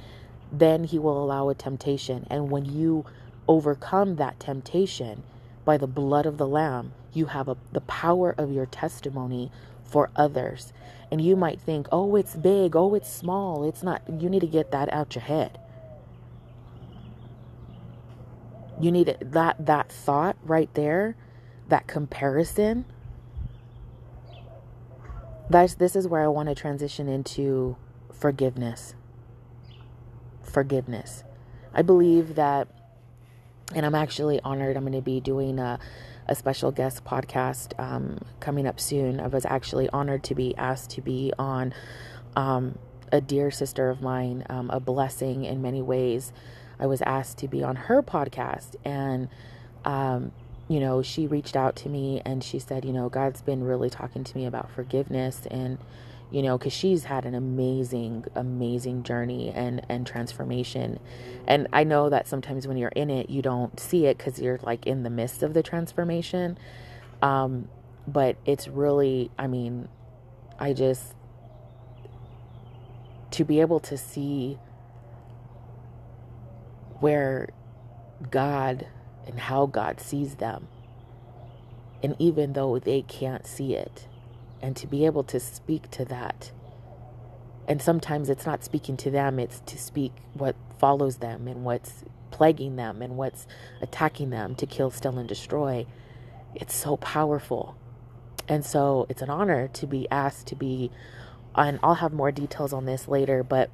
then 0.51 0.83
He 0.83 0.99
will 0.99 1.23
allow 1.23 1.47
a 1.47 1.55
temptation. 1.55 2.27
And 2.29 2.51
when 2.51 2.65
you 2.65 3.05
overcome 3.47 4.17
that 4.17 4.37
temptation 4.41 5.23
by 5.67 5.77
the 5.77 5.85
blood 5.85 6.25
of 6.25 6.37
the 6.37 6.47
Lamb, 6.47 6.93
you 7.13 7.25
have 7.27 7.47
a, 7.47 7.57
the 7.73 7.81
power 7.81 8.33
of 8.37 8.51
your 8.51 8.65
testimony 8.65 9.51
for 9.83 10.09
others. 10.15 10.71
And 11.11 11.21
you 11.21 11.35
might 11.35 11.59
think, 11.59 11.87
oh, 11.91 12.15
it's 12.15 12.35
big, 12.35 12.75
oh, 12.75 12.95
it's 12.95 13.11
small. 13.11 13.67
It's 13.67 13.83
not, 13.83 14.01
you 14.09 14.29
need 14.29 14.39
to 14.39 14.47
get 14.47 14.71
that 14.71 14.91
out 14.93 15.13
your 15.13 15.23
head. 15.23 15.59
You 18.79 18.91
need 18.91 19.09
it, 19.09 19.31
that 19.33 19.65
that 19.65 19.91
thought 19.91 20.37
right 20.43 20.73
there, 20.73 21.15
that 21.67 21.87
comparison. 21.87 22.85
That's 25.49 25.75
this 25.75 25.95
is 25.95 26.07
where 26.07 26.23
I 26.23 26.27
want 26.27 26.47
to 26.49 26.55
transition 26.55 27.07
into 27.09 27.75
forgiveness 28.13 28.93
forgiveness. 30.47 31.23
I 31.73 31.81
believe 31.81 32.35
that, 32.35 32.67
and 33.73 33.85
I'm 33.85 33.95
actually 33.95 34.39
honored, 34.41 34.77
I'm 34.77 34.83
going 34.83 34.93
to 34.93 35.01
be 35.01 35.19
doing 35.19 35.59
a, 35.59 35.79
a 36.27 36.35
special 36.35 36.71
guest 36.71 37.03
podcast 37.03 37.77
um, 37.79 38.19
coming 38.39 38.67
up 38.67 38.79
soon. 38.79 39.19
I 39.19 39.27
was 39.27 39.45
actually 39.45 39.89
honored 39.89 40.23
to 40.25 40.35
be 40.35 40.55
asked 40.55 40.91
to 40.91 41.01
be 41.01 41.33
on 41.37 41.73
um, 42.35 42.77
a 43.11 43.21
dear 43.21 43.51
sister 43.51 43.89
of 43.89 44.01
mine, 44.01 44.45
um, 44.49 44.69
a 44.69 44.79
blessing 44.79 45.45
in 45.45 45.61
many 45.61 45.81
ways. 45.81 46.31
I 46.79 46.85
was 46.85 47.01
asked 47.01 47.39
to 47.39 47.47
be 47.47 47.63
on 47.63 47.75
her 47.75 48.03
podcast, 48.03 48.75
and 48.85 49.29
um, 49.83 50.31
you 50.67 50.79
know, 50.79 51.01
she 51.01 51.27
reached 51.27 51.55
out 51.55 51.75
to 51.77 51.89
me 51.89 52.21
and 52.25 52.43
she 52.43 52.59
said, 52.59 52.83
you 52.83 52.91
know, 52.91 53.09
God's 53.09 53.41
been 53.41 53.63
really 53.63 53.89
talking 53.89 54.23
to 54.23 54.37
me 54.37 54.45
about 54.45 54.69
forgiveness 54.69 55.47
and 55.49 55.77
you 56.31 56.41
know 56.41 56.57
because 56.57 56.73
she's 56.73 57.05
had 57.05 57.25
an 57.25 57.33
amazing 57.33 58.25
amazing 58.35 59.03
journey 59.03 59.51
and 59.55 59.85
and 59.89 60.05
transformation. 60.05 60.99
And 61.47 61.67
i 61.71 61.83
know 61.83 62.09
that 62.09 62.27
sometimes 62.27 62.67
when 62.67 62.77
you're 62.77 62.89
in 62.89 63.09
it 63.09 63.29
you 63.29 63.41
don't 63.41 63.79
see 63.79 64.05
it 64.05 64.17
because 64.17 64.39
you're 64.39 64.59
like 64.63 64.85
in 64.85 65.03
the 65.03 65.09
midst 65.09 65.43
of 65.43 65.53
the 65.53 65.63
transformation. 65.63 66.57
Um 67.21 67.69
but 68.07 68.37
it's 68.45 68.67
really 68.69 69.29
i 69.37 69.45
mean 69.45 69.89
i 70.57 70.71
just 70.71 71.13
to 73.31 73.43
be 73.43 73.59
able 73.59 73.81
to 73.81 73.97
see 73.97 74.57
where 76.99 77.49
god 78.31 78.87
and 79.27 79.39
how 79.39 79.65
god 79.65 79.99
sees 79.99 80.35
them 80.35 80.67
and 82.01 82.15
even 82.17 82.53
though 82.53 82.79
they 82.79 83.01
can't 83.01 83.45
see 83.45 83.75
it 83.75 84.07
and 84.61 84.75
to 84.75 84.87
be 84.87 85.05
able 85.05 85.23
to 85.23 85.39
speak 85.39 85.89
to 85.91 86.05
that. 86.05 86.51
And 87.67 87.81
sometimes 87.81 88.29
it's 88.29 88.45
not 88.45 88.63
speaking 88.63 88.97
to 88.97 89.11
them, 89.11 89.39
it's 89.39 89.59
to 89.65 89.77
speak 89.77 90.13
what 90.33 90.55
follows 90.79 91.17
them 91.17 91.47
and 91.47 91.63
what's 91.65 92.03
plaguing 92.31 92.75
them 92.75 93.01
and 93.01 93.17
what's 93.17 93.45
attacking 93.81 94.29
them 94.29 94.55
to 94.55 94.65
kill, 94.65 94.89
steal, 94.89 95.17
and 95.17 95.27
destroy. 95.27 95.85
It's 96.55 96.73
so 96.73 96.97
powerful. 96.97 97.75
And 98.47 98.65
so 98.65 99.05
it's 99.09 99.21
an 99.21 99.29
honor 99.29 99.67
to 99.69 99.87
be 99.87 100.07
asked 100.09 100.47
to 100.47 100.55
be, 100.55 100.91
and 101.55 101.79
I'll 101.83 101.95
have 101.95 102.13
more 102.13 102.31
details 102.31 102.71
on 102.71 102.85
this 102.85 103.07
later, 103.07 103.43
but 103.43 103.69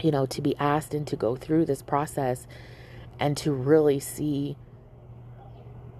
you 0.00 0.12
know, 0.12 0.26
to 0.26 0.40
be 0.40 0.56
asked 0.58 0.94
and 0.94 1.06
to 1.08 1.16
go 1.16 1.34
through 1.34 1.64
this 1.64 1.82
process 1.82 2.46
and 3.18 3.36
to 3.38 3.52
really 3.52 3.98
see 3.98 4.56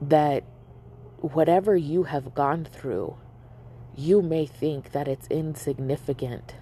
that 0.00 0.44
whatever 1.20 1.76
you 1.76 2.04
have 2.04 2.34
gone 2.34 2.64
through 2.64 3.16
you 3.98 4.22
may 4.22 4.46
think 4.46 4.92
that 4.92 5.08
it's 5.08 5.26
insignificant, 5.26 6.54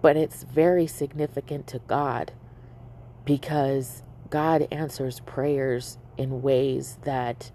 but 0.00 0.16
it's 0.16 0.44
very 0.44 0.86
significant 0.86 1.66
to 1.66 1.80
God 1.80 2.30
because 3.24 4.04
God 4.30 4.68
answers 4.70 5.18
prayers 5.20 5.98
in 6.16 6.40
ways 6.40 6.98
that, 7.02 7.50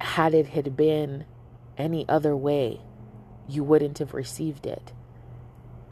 had 0.00 0.32
it 0.32 0.46
had 0.46 0.74
been 0.74 1.26
any 1.76 2.08
other 2.08 2.34
way, 2.34 2.80
you 3.46 3.62
wouldn't 3.62 3.98
have 3.98 4.14
received 4.14 4.64
it. 4.64 4.94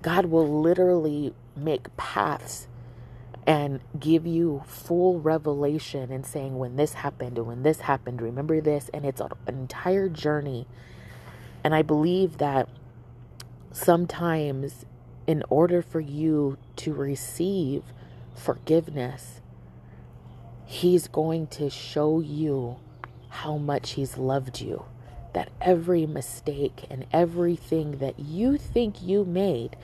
God 0.00 0.26
will 0.26 0.62
literally 0.62 1.34
make 1.54 1.94
paths 1.98 2.66
and 3.46 3.80
give 3.98 4.26
you 4.26 4.62
full 4.66 5.20
revelation 5.20 6.12
and 6.12 6.24
saying 6.26 6.58
when 6.58 6.76
this 6.76 6.94
happened 6.94 7.38
and 7.38 7.46
when 7.46 7.62
this 7.62 7.80
happened 7.80 8.20
remember 8.20 8.60
this 8.60 8.90
and 8.92 9.04
it's 9.04 9.20
an 9.20 9.30
entire 9.46 10.08
journey. 10.08 10.66
And 11.62 11.74
i 11.74 11.82
believe 11.82 12.38
that 12.38 12.68
sometimes 13.72 14.84
in 15.26 15.44
order 15.48 15.82
for 15.82 16.00
you 16.00 16.58
to 16.76 16.92
receive 16.92 17.82
forgiveness 18.34 19.40
he's 20.64 21.06
going 21.08 21.46
to 21.46 21.68
show 21.68 22.20
you 22.20 22.76
how 23.28 23.56
much 23.56 23.92
he's 23.92 24.16
loved 24.16 24.60
you 24.60 24.84
that 25.32 25.50
every 25.60 26.06
mistake 26.06 26.84
and 26.90 27.06
everything 27.12 27.98
that 27.98 28.18
you 28.18 28.56
think 28.58 29.02
you 29.02 29.24
made 29.24 29.76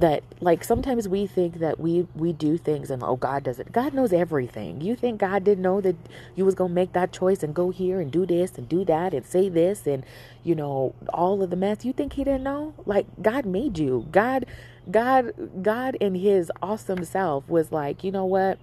that 0.00 0.22
like 0.40 0.64
sometimes 0.64 1.08
we 1.08 1.26
think 1.26 1.58
that 1.58 1.78
we 1.78 2.06
we 2.14 2.32
do 2.32 2.56
things 2.56 2.90
and 2.90 3.02
oh 3.02 3.16
god 3.16 3.44
does 3.44 3.58
it 3.58 3.72
god 3.72 3.94
knows 3.94 4.12
everything. 4.12 4.80
You 4.80 4.96
think 4.96 5.20
god 5.20 5.44
didn't 5.44 5.62
know 5.62 5.80
that 5.80 5.96
you 6.34 6.44
was 6.44 6.54
gonna 6.54 6.74
make 6.74 6.92
that 6.92 7.12
choice 7.12 7.42
and 7.42 7.54
go 7.54 7.70
here 7.70 8.00
and 8.00 8.10
do 8.10 8.26
this 8.26 8.56
and 8.56 8.68
do 8.68 8.84
that 8.86 9.14
and 9.14 9.24
say 9.26 9.48
this 9.48 9.86
and 9.86 10.04
you 10.42 10.54
know 10.54 10.94
all 11.12 11.42
of 11.42 11.50
the 11.50 11.56
mess. 11.56 11.84
You 11.84 11.92
think 11.92 12.14
he 12.14 12.24
didn't 12.24 12.44
know? 12.44 12.74
Like 12.86 13.06
god 13.22 13.46
made 13.46 13.78
you. 13.78 14.06
God 14.10 14.46
god 14.90 15.32
god 15.62 15.96
in 15.96 16.14
his 16.14 16.50
awesome 16.62 17.04
self 17.04 17.48
was 17.48 17.70
like 17.72 18.02
you 18.02 18.10
know 18.10 18.24
what? 18.24 18.58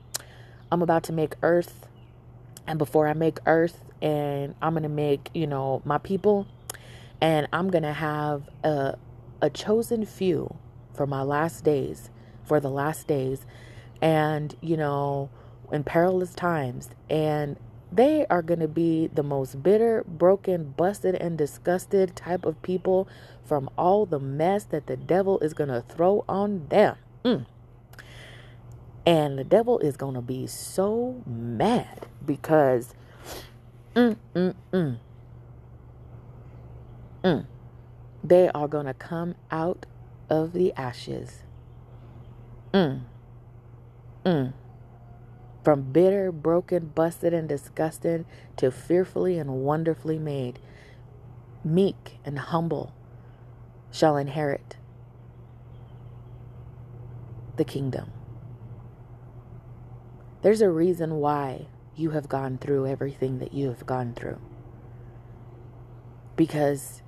I'm 0.71 0.81
about 0.81 1.03
to 1.03 1.13
make 1.13 1.35
earth 1.43 1.87
and 2.67 2.77
before 2.77 3.07
i 3.07 3.13
make 3.13 3.39
earth 3.45 3.83
and 4.01 4.53
i'm 4.61 4.73
gonna 4.73 4.89
make 4.89 5.29
you 5.33 5.47
know 5.47 5.81
my 5.85 5.97
people 5.97 6.45
and 7.21 7.47
i'm 7.53 7.69
gonna 7.69 7.93
have 7.93 8.43
a 8.63 8.95
a 9.41 9.49
chosen 9.49 10.05
few 10.05 10.53
for 10.97 11.07
my 11.07 11.21
last 11.21 11.63
days, 11.63 12.09
for 12.43 12.59
the 12.59 12.69
last 12.69 13.07
days, 13.07 13.45
and, 14.01 14.55
you 14.59 14.75
know, 14.75 15.29
in 15.71 15.83
perilous 15.83 16.33
times. 16.33 16.89
And 17.09 17.57
they 17.91 18.25
are 18.29 18.41
going 18.41 18.59
to 18.59 18.67
be 18.67 19.07
the 19.07 19.23
most 19.23 19.63
bitter, 19.63 20.03
broken, 20.07 20.73
busted, 20.75 21.15
and 21.15 21.37
disgusted 21.37 22.15
type 22.15 22.45
of 22.45 22.61
people 22.61 23.07
from 23.45 23.69
all 23.77 24.05
the 24.05 24.19
mess 24.19 24.65
that 24.65 24.87
the 24.87 24.97
devil 24.97 25.39
is 25.39 25.53
going 25.53 25.69
to 25.69 25.81
throw 25.81 26.25
on 26.27 26.67
them. 26.67 26.97
Mm. 27.23 27.45
And 29.05 29.39
the 29.39 29.45
devil 29.45 29.79
is 29.79 29.95
going 29.95 30.15
to 30.15 30.21
be 30.21 30.47
so 30.47 31.23
mad 31.25 32.07
because, 32.25 32.93
mm, 33.95 34.17
mm, 34.35 34.53
mm, 34.73 34.97
mm, 37.23 37.45
they 38.21 38.49
are 38.49 38.67
going 38.67 38.85
to 38.85 38.93
come 38.93 39.35
out 39.49 39.85
of 40.29 40.53
the 40.53 40.73
ashes. 40.73 41.43
Mm. 42.73 43.01
Mm. 44.25 44.53
From 45.63 45.91
bitter, 45.91 46.31
broken, 46.31 46.91
busted, 46.93 47.33
and 47.33 47.47
disgusted 47.49 48.25
to 48.57 48.71
fearfully 48.71 49.37
and 49.37 49.63
wonderfully 49.63 50.17
made, 50.17 50.59
meek 51.63 52.19
and 52.23 52.39
humble 52.39 52.93
shall 53.91 54.17
inherit 54.17 54.77
the 57.57 57.63
kingdom. 57.63 58.11
There's 60.41 60.61
a 60.61 60.69
reason 60.69 61.15
why 61.15 61.67
you 61.95 62.11
have 62.11 62.29
gone 62.29 62.57
through 62.59 62.85
everything 62.85 63.39
that 63.39 63.53
you 63.53 63.67
have 63.69 63.85
gone 63.85 64.13
through. 64.13 64.39
Because 66.35 67.01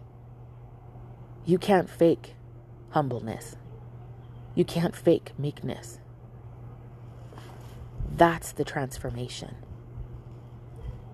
you 1.46 1.60
can't 1.60 1.90
fake 1.90 2.34
humbleness. 2.92 3.56
You 4.56 4.66
can't 4.66 4.96
fake 4.96 5.32
meekness. 5.38 6.00
That's 8.16 8.52
the 8.52 8.66
transformation. 8.66 9.56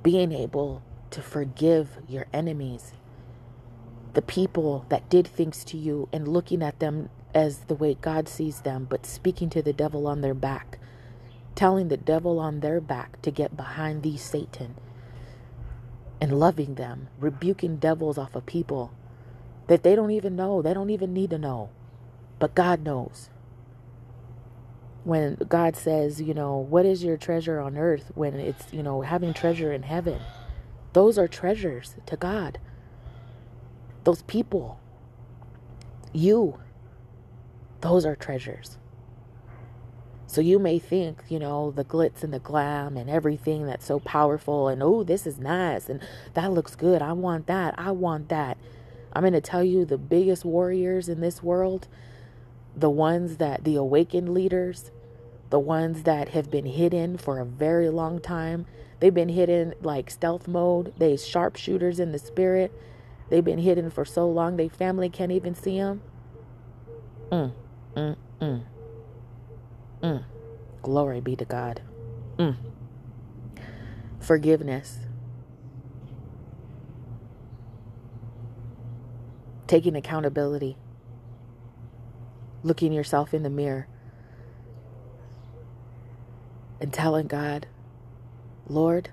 Being 0.01 0.31
able 0.31 0.81
to 1.11 1.21
forgive 1.21 1.97
your 2.07 2.25
enemies, 2.33 2.93
the 4.13 4.21
people 4.21 4.85
that 4.89 5.09
did 5.09 5.27
things 5.27 5.63
to 5.65 5.77
you, 5.77 6.09
and 6.11 6.27
looking 6.27 6.63
at 6.63 6.79
them 6.79 7.09
as 7.33 7.59
the 7.65 7.75
way 7.75 7.95
God 7.99 8.29
sees 8.29 8.61
them, 8.61 8.87
but 8.89 9.05
speaking 9.05 9.49
to 9.49 9.61
the 9.61 9.73
devil 9.73 10.07
on 10.07 10.21
their 10.21 10.33
back, 10.33 10.79
telling 11.53 11.89
the 11.89 11.97
devil 11.97 12.39
on 12.39 12.61
their 12.61 12.79
back 12.79 13.21
to 13.21 13.31
get 13.31 13.57
behind 13.57 14.03
thee, 14.03 14.17
Satan, 14.17 14.75
and 16.21 16.39
loving 16.39 16.75
them, 16.75 17.09
rebuking 17.19 17.77
devils 17.77 18.17
off 18.17 18.35
of 18.35 18.45
people 18.45 18.91
that 19.67 19.83
they 19.83 19.95
don't 19.95 20.11
even 20.11 20.35
know, 20.35 20.61
they 20.61 20.73
don't 20.73 20.89
even 20.89 21.13
need 21.13 21.29
to 21.31 21.37
know, 21.37 21.69
but 22.39 22.55
God 22.55 22.83
knows 22.83 23.29
when 25.05 25.35
God 25.47 25.75
says, 25.75 26.19
you 26.19 26.33
know, 26.33 26.57
what 26.57 26.83
is 26.85 27.03
your 27.03 27.15
treasure 27.15 27.59
on 27.59 27.77
earth 27.77 28.11
when 28.15 28.33
it's, 28.33 28.73
you 28.73 28.81
know, 28.81 29.01
having 29.01 29.33
treasure 29.33 29.71
in 29.71 29.83
heaven? 29.83 30.19
Those 30.93 31.19
are 31.19 31.27
treasures 31.27 31.95
to 32.07 32.17
God. 32.17 32.57
Those 34.03 34.23
people, 34.23 34.79
you, 36.11 36.59
those 37.81 38.03
are 38.03 38.15
treasures. 38.15 38.79
So 40.25 40.41
you 40.41 40.57
may 40.57 40.79
think, 40.79 41.23
you 41.29 41.37
know, 41.37 41.69
the 41.69 41.85
glitz 41.85 42.23
and 42.23 42.33
the 42.33 42.39
glam 42.39 42.97
and 42.97 43.07
everything 43.07 43.67
that's 43.67 43.85
so 43.85 43.99
powerful 43.99 44.67
and 44.67 44.81
oh, 44.81 45.03
this 45.03 45.27
is 45.27 45.37
nice 45.37 45.87
and 45.87 46.01
that 46.33 46.51
looks 46.51 46.75
good. 46.75 47.03
I 47.03 47.13
want 47.13 47.45
that. 47.45 47.75
I 47.77 47.91
want 47.91 48.29
that. 48.29 48.57
I'm 49.15 49.21
going 49.21 49.33
to 49.33 49.41
tell 49.41 49.63
you 49.63 49.85
the 49.85 49.97
biggest 49.97 50.43
warriors 50.43 51.07
in 51.07 51.21
this 51.21 51.41
world, 51.41 51.87
the 52.75 52.89
ones 52.89 53.37
that 53.37 53.63
the 53.63 53.77
awakened 53.77 54.33
leaders, 54.33 54.91
the 55.49 55.59
ones 55.59 56.03
that 56.03 56.29
have 56.29 56.51
been 56.51 56.65
hidden 56.65 57.17
for 57.17 57.39
a 57.39 57.45
very 57.45 57.89
long 57.89 58.19
time. 58.19 58.65
They've 58.99 59.13
been 59.13 59.29
hidden 59.29 59.73
like 59.81 60.11
stealth 60.11 60.47
mode. 60.49 60.93
They 60.97 61.15
sharpshooters 61.15 61.99
in 61.99 62.11
the 62.11 62.19
spirit. 62.19 62.73
They've 63.29 63.43
been 63.43 63.59
hidden 63.59 63.89
for 63.89 64.03
so 64.03 64.29
long, 64.29 64.57
their 64.57 64.69
family 64.69 65.09
can't 65.09 65.31
even 65.31 65.55
see 65.55 65.79
them. 65.79 66.01
Mm, 67.31 67.53
mm, 67.95 68.15
mm. 68.41 68.63
Mm. 70.03 70.23
Glory 70.83 71.21
be 71.21 71.35
to 71.35 71.45
God. 71.45 71.81
Mm. 72.37 72.55
Forgiveness. 74.19 74.99
Taking 79.67 79.95
accountability. 79.95 80.77
Looking 82.63 82.91
yourself 82.93 83.33
in 83.33 83.43
the 83.43 83.49
mirror 83.49 83.87
and 86.79 86.91
telling 86.91 87.27
God, 87.27 87.67
Lord, 88.67 89.09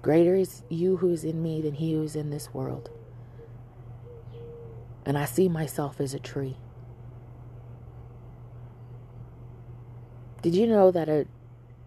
greater 0.00 0.34
is 0.34 0.62
you 0.68 0.98
who 0.98 1.10
is 1.10 1.24
in 1.24 1.42
me 1.42 1.60
than 1.60 1.74
he 1.74 1.92
who 1.92 2.02
is 2.02 2.16
in 2.16 2.30
this 2.30 2.52
world. 2.54 2.90
And 5.04 5.18
I 5.18 5.24
see 5.24 5.48
myself 5.48 6.00
as 6.00 6.14
a 6.14 6.18
tree. 6.18 6.56
Did 10.42 10.54
you 10.54 10.66
know 10.66 10.90
that 10.90 11.08
a, 11.08 11.26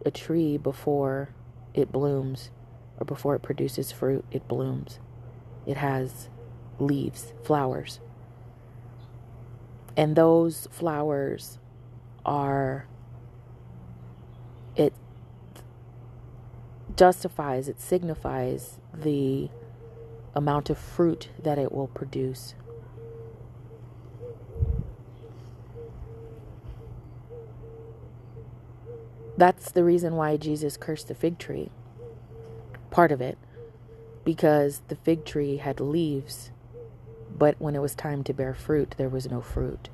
a 0.06 0.12
tree, 0.12 0.58
before 0.58 1.30
it 1.74 1.92
blooms 1.92 2.52
or 3.00 3.06
before 3.06 3.36
it 3.36 3.42
produces 3.42 3.92
fruit, 3.92 4.26
it 4.32 4.48
blooms? 4.48 5.00
It 5.66 5.78
has 5.78 6.30
leaves, 6.86 7.34
flowers. 7.44 8.00
And 9.96 10.16
those 10.16 10.68
flowers 10.72 11.60
are 12.26 12.88
it 14.76 14.94
justifies, 16.96 17.68
it 17.68 17.80
signifies 17.80 18.80
the 18.94 19.50
amount 20.36 20.70
of 20.70 20.78
fruit 20.78 21.30
that 21.42 21.58
it 21.60 21.72
will 21.72 21.88
produce. 21.88 22.56
That's 29.36 29.72
the 29.72 29.84
reason 29.84 30.16
why 30.16 30.38
Jesus 30.38 30.78
cursed 30.78 31.08
the 31.08 31.16
fig 31.16 31.40
tree. 31.40 31.70
Part 32.92 33.12
of 33.12 33.20
it. 33.20 33.38
Because 34.24 34.82
the 34.88 34.96
fig 34.96 35.26
tree 35.26 35.58
had 35.58 35.80
leaves, 35.80 36.52
but 37.38 37.56
when 37.60 37.76
it 37.76 37.82
was 37.82 37.96
time 37.96 38.24
to 38.24 38.34
bear 38.34 38.54
fruit, 38.54 38.96
there 38.98 39.10
was 39.10 39.30
no 39.30 39.42
fruit 39.42 39.90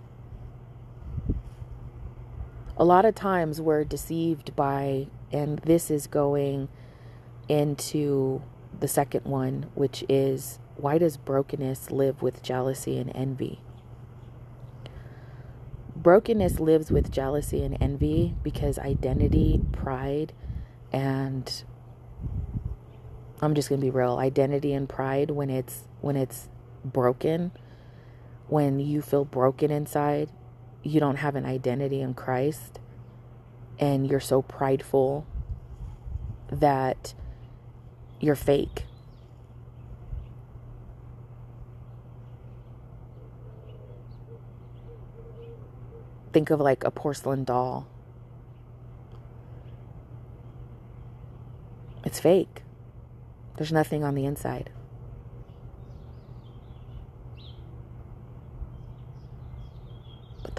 a 2.79 2.85
lot 2.85 3.03
of 3.03 3.13
times 3.13 3.59
we're 3.59 3.83
deceived 3.83 4.55
by, 4.55 5.07
and 5.33 5.59
this 5.59 5.91
is 5.91 6.07
going 6.07 6.69
into 7.49 8.41
the 8.79 8.87
second 8.87 9.25
one, 9.25 9.69
which 9.75 10.05
is 10.07 10.59
why 10.77 10.97
does 10.97 11.17
brokenness 11.17 11.91
live 11.91 12.21
with 12.21 12.41
jealousy 12.41 12.97
and 12.97 13.11
envy? 13.13 13.59
Brokenness 15.93 16.61
lives 16.61 16.89
with 16.89 17.11
jealousy 17.11 17.61
and 17.65 17.77
envy 17.81 18.33
because 18.41 18.79
identity, 18.79 19.59
pride, 19.73 20.31
and 20.93 21.63
I'm 23.41 23.53
just 23.53 23.67
going 23.67 23.81
to 23.81 23.85
be 23.85 23.91
real, 23.91 24.17
identity 24.17 24.71
and 24.71 24.87
pride 24.87 25.31
when 25.31 25.49
it's 25.49 25.81
when 25.99 26.15
it's 26.15 26.47
broken, 26.83 27.51
when 28.47 28.79
you 28.79 29.01
feel 29.01 29.25
broken 29.25 29.71
inside, 29.71 30.29
you 30.83 30.99
don't 30.99 31.17
have 31.17 31.35
an 31.35 31.45
identity 31.45 32.01
in 32.01 32.13
Christ 32.13 32.79
and 33.79 34.09
you're 34.09 34.19
so 34.19 34.41
prideful 34.41 35.25
that 36.51 37.13
you're 38.19 38.35
fake. 38.35 38.85
Think 46.31 46.49
of 46.49 46.59
like 46.59 46.83
a 46.83 46.91
porcelain 46.91 47.43
doll. 47.43 47.87
It's 52.03 52.19
fake. 52.19 52.63
There's 53.57 53.71
nothing 53.71 54.03
on 54.03 54.15
the 54.15 54.25
inside. 54.25 54.69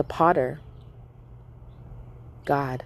The 0.00 0.04
potter, 0.04 0.58
God, 2.46 2.84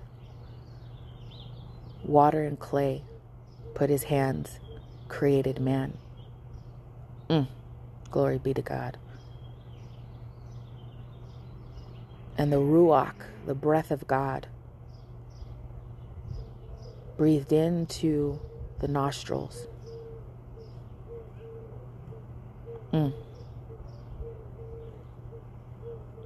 water 2.03 2.42
and 2.42 2.59
clay, 2.59 3.05
put 3.74 3.88
his 3.88 4.03
hands, 4.03 4.59
created 5.07 5.61
man. 5.61 5.96
Mm, 7.31 7.46
glory 8.11 8.38
be 8.38 8.53
to 8.53 8.62
God. 8.62 8.98
And 12.37 12.53
the 12.53 12.57
Ruach, 12.57 13.14
the 13.46 13.55
breath 13.55 13.92
of 13.92 14.09
God, 14.09 14.48
breathed 17.17 17.52
into 17.52 18.40
the 18.81 18.88
nostrils. 18.88 19.69
Mm. 22.92 23.12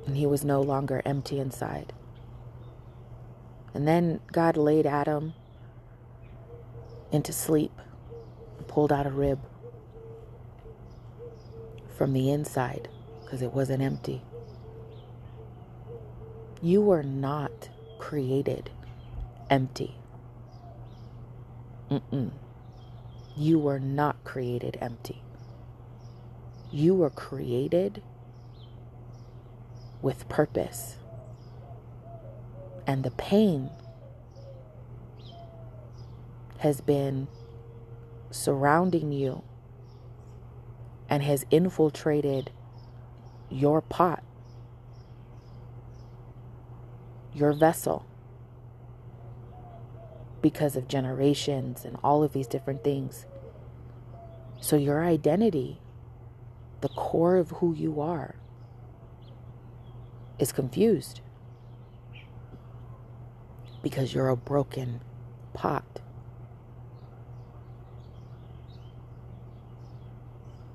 And 0.08 0.16
he 0.16 0.24
was 0.24 0.42
no 0.42 0.62
longer 0.62 1.02
empty 1.04 1.38
inside. 1.38 1.92
And 3.74 3.86
then 3.86 4.20
God 4.32 4.56
laid 4.56 4.86
Adam 4.86 5.34
into 7.12 7.30
sleep, 7.30 7.72
and 8.56 8.66
pulled 8.66 8.90
out 8.90 9.06
a 9.06 9.10
rib 9.10 9.38
from 11.94 12.14
the 12.14 12.30
inside 12.30 12.88
because 13.22 13.42
it 13.42 13.52
wasn't 13.52 13.82
empty. 13.82 14.22
You 16.62 16.80
were 16.80 17.02
not 17.02 17.68
created 17.98 18.70
empty. 19.50 19.94
Mm-mm. 21.90 22.30
You 23.36 23.58
were 23.58 23.78
not 23.78 24.24
created 24.24 24.78
empty. 24.80 25.22
You 26.72 26.94
were 26.94 27.10
created 27.10 28.02
with 30.02 30.28
purpose. 30.28 30.96
And 32.86 33.04
the 33.04 33.10
pain 33.12 33.70
has 36.58 36.80
been 36.80 37.28
surrounding 38.30 39.12
you 39.12 39.42
and 41.08 41.22
has 41.22 41.44
infiltrated 41.50 42.50
your 43.50 43.80
pot, 43.80 44.22
your 47.34 47.52
vessel, 47.52 48.04
because 50.42 50.76
of 50.76 50.86
generations 50.88 51.84
and 51.84 51.96
all 52.04 52.22
of 52.22 52.32
these 52.32 52.46
different 52.46 52.84
things. 52.84 53.26
So, 54.60 54.76
your 54.76 55.04
identity, 55.04 55.80
the 56.80 56.88
core 56.88 57.36
of 57.36 57.50
who 57.52 57.74
you 57.74 58.00
are, 58.00 58.36
is 60.38 60.52
confused 60.52 61.20
because 63.82 64.14
you're 64.14 64.28
a 64.28 64.36
broken 64.36 65.00
pot. 65.54 66.00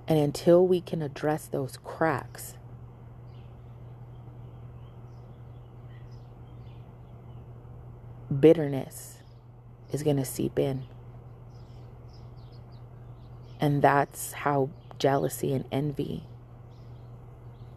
And 0.07 0.19
until 0.19 0.67
we 0.67 0.81
can 0.81 1.01
address 1.01 1.47
those 1.47 1.77
cracks, 1.83 2.55
bitterness 8.39 9.19
is 9.91 10.03
going 10.03 10.17
to 10.17 10.25
seep 10.25 10.59
in. 10.59 10.83
And 13.61 13.81
that's 13.81 14.33
how 14.33 14.69
jealousy 14.99 15.53
and 15.53 15.65
envy 15.71 16.23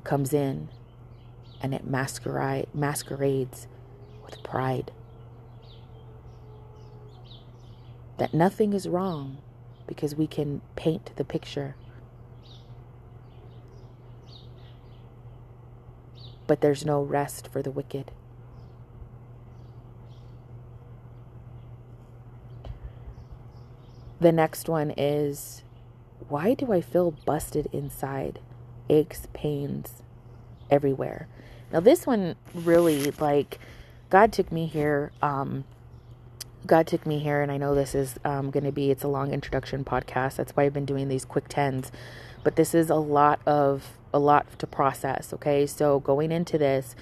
comes 0.03 0.33
in 0.33 0.69
and 1.61 1.75
it 1.75 1.87
masquerade, 1.87 2.69
masquerades 2.75 3.67
with 4.25 4.43
pride. 4.43 4.93
That 8.19 8.35
nothing 8.35 8.73
is 8.73 8.89
wrong 8.89 9.39
because 9.87 10.15
we 10.15 10.27
can 10.27 10.63
paint 10.75 11.13
the 11.17 11.25
picture. 11.25 11.77
But 16.47 16.61
there's 16.61 16.85
no 16.85 17.03
rest 17.03 17.49
for 17.49 17.63
the 17.63 17.71
wicked. 17.71 18.13
The 24.21 24.33
next 24.33 24.69
one 24.69 24.93
is 24.97 25.63
why 26.29 26.55
do 26.55 26.73
I 26.73 26.81
feel 26.81 27.11
busted 27.11 27.69
inside? 27.73 28.41
Aches, 28.89 29.29
pains 29.33 30.03
everywhere. 30.71 31.29
Now, 31.73 31.81
this 31.81 32.07
one 32.07 32.37
really, 32.55 33.11
like, 33.13 33.59
God 34.11 34.33
took 34.33 34.53
me 34.53 34.67
here. 34.67 35.13
Um, 35.23 35.65
God 36.67 36.87
took 36.87 37.07
me 37.07 37.19
here, 37.19 37.43
and 37.43 37.51
I 37.51 37.57
know 37.57 37.75
this 37.75 37.95
is 37.95 38.19
um, 38.25 38.51
going 38.51 38.65
to 38.65 38.73
be, 38.73 38.91
it's 38.91 39.05
a 39.05 39.09
long 39.09 39.33
introduction 39.33 39.85
podcast. 39.85 40.37
That's 40.37 40.53
why 40.53 40.65
I've 40.65 40.73
been 40.73 40.85
doing 40.85 41.09
these 41.09 41.25
quick 41.25 41.47
tens. 41.49 41.93
But 42.43 42.57
this 42.57 42.75
is 42.75 42.91
a 42.91 42.97
lot 42.97 43.41
of, 43.47 43.99
a 44.13 44.19
lot 44.19 44.59
to 44.59 44.67
process, 44.67 45.33
okay? 45.33 45.67
So 45.67 46.01
going 46.01 46.33
into 46.33 46.59
this, 46.59 46.95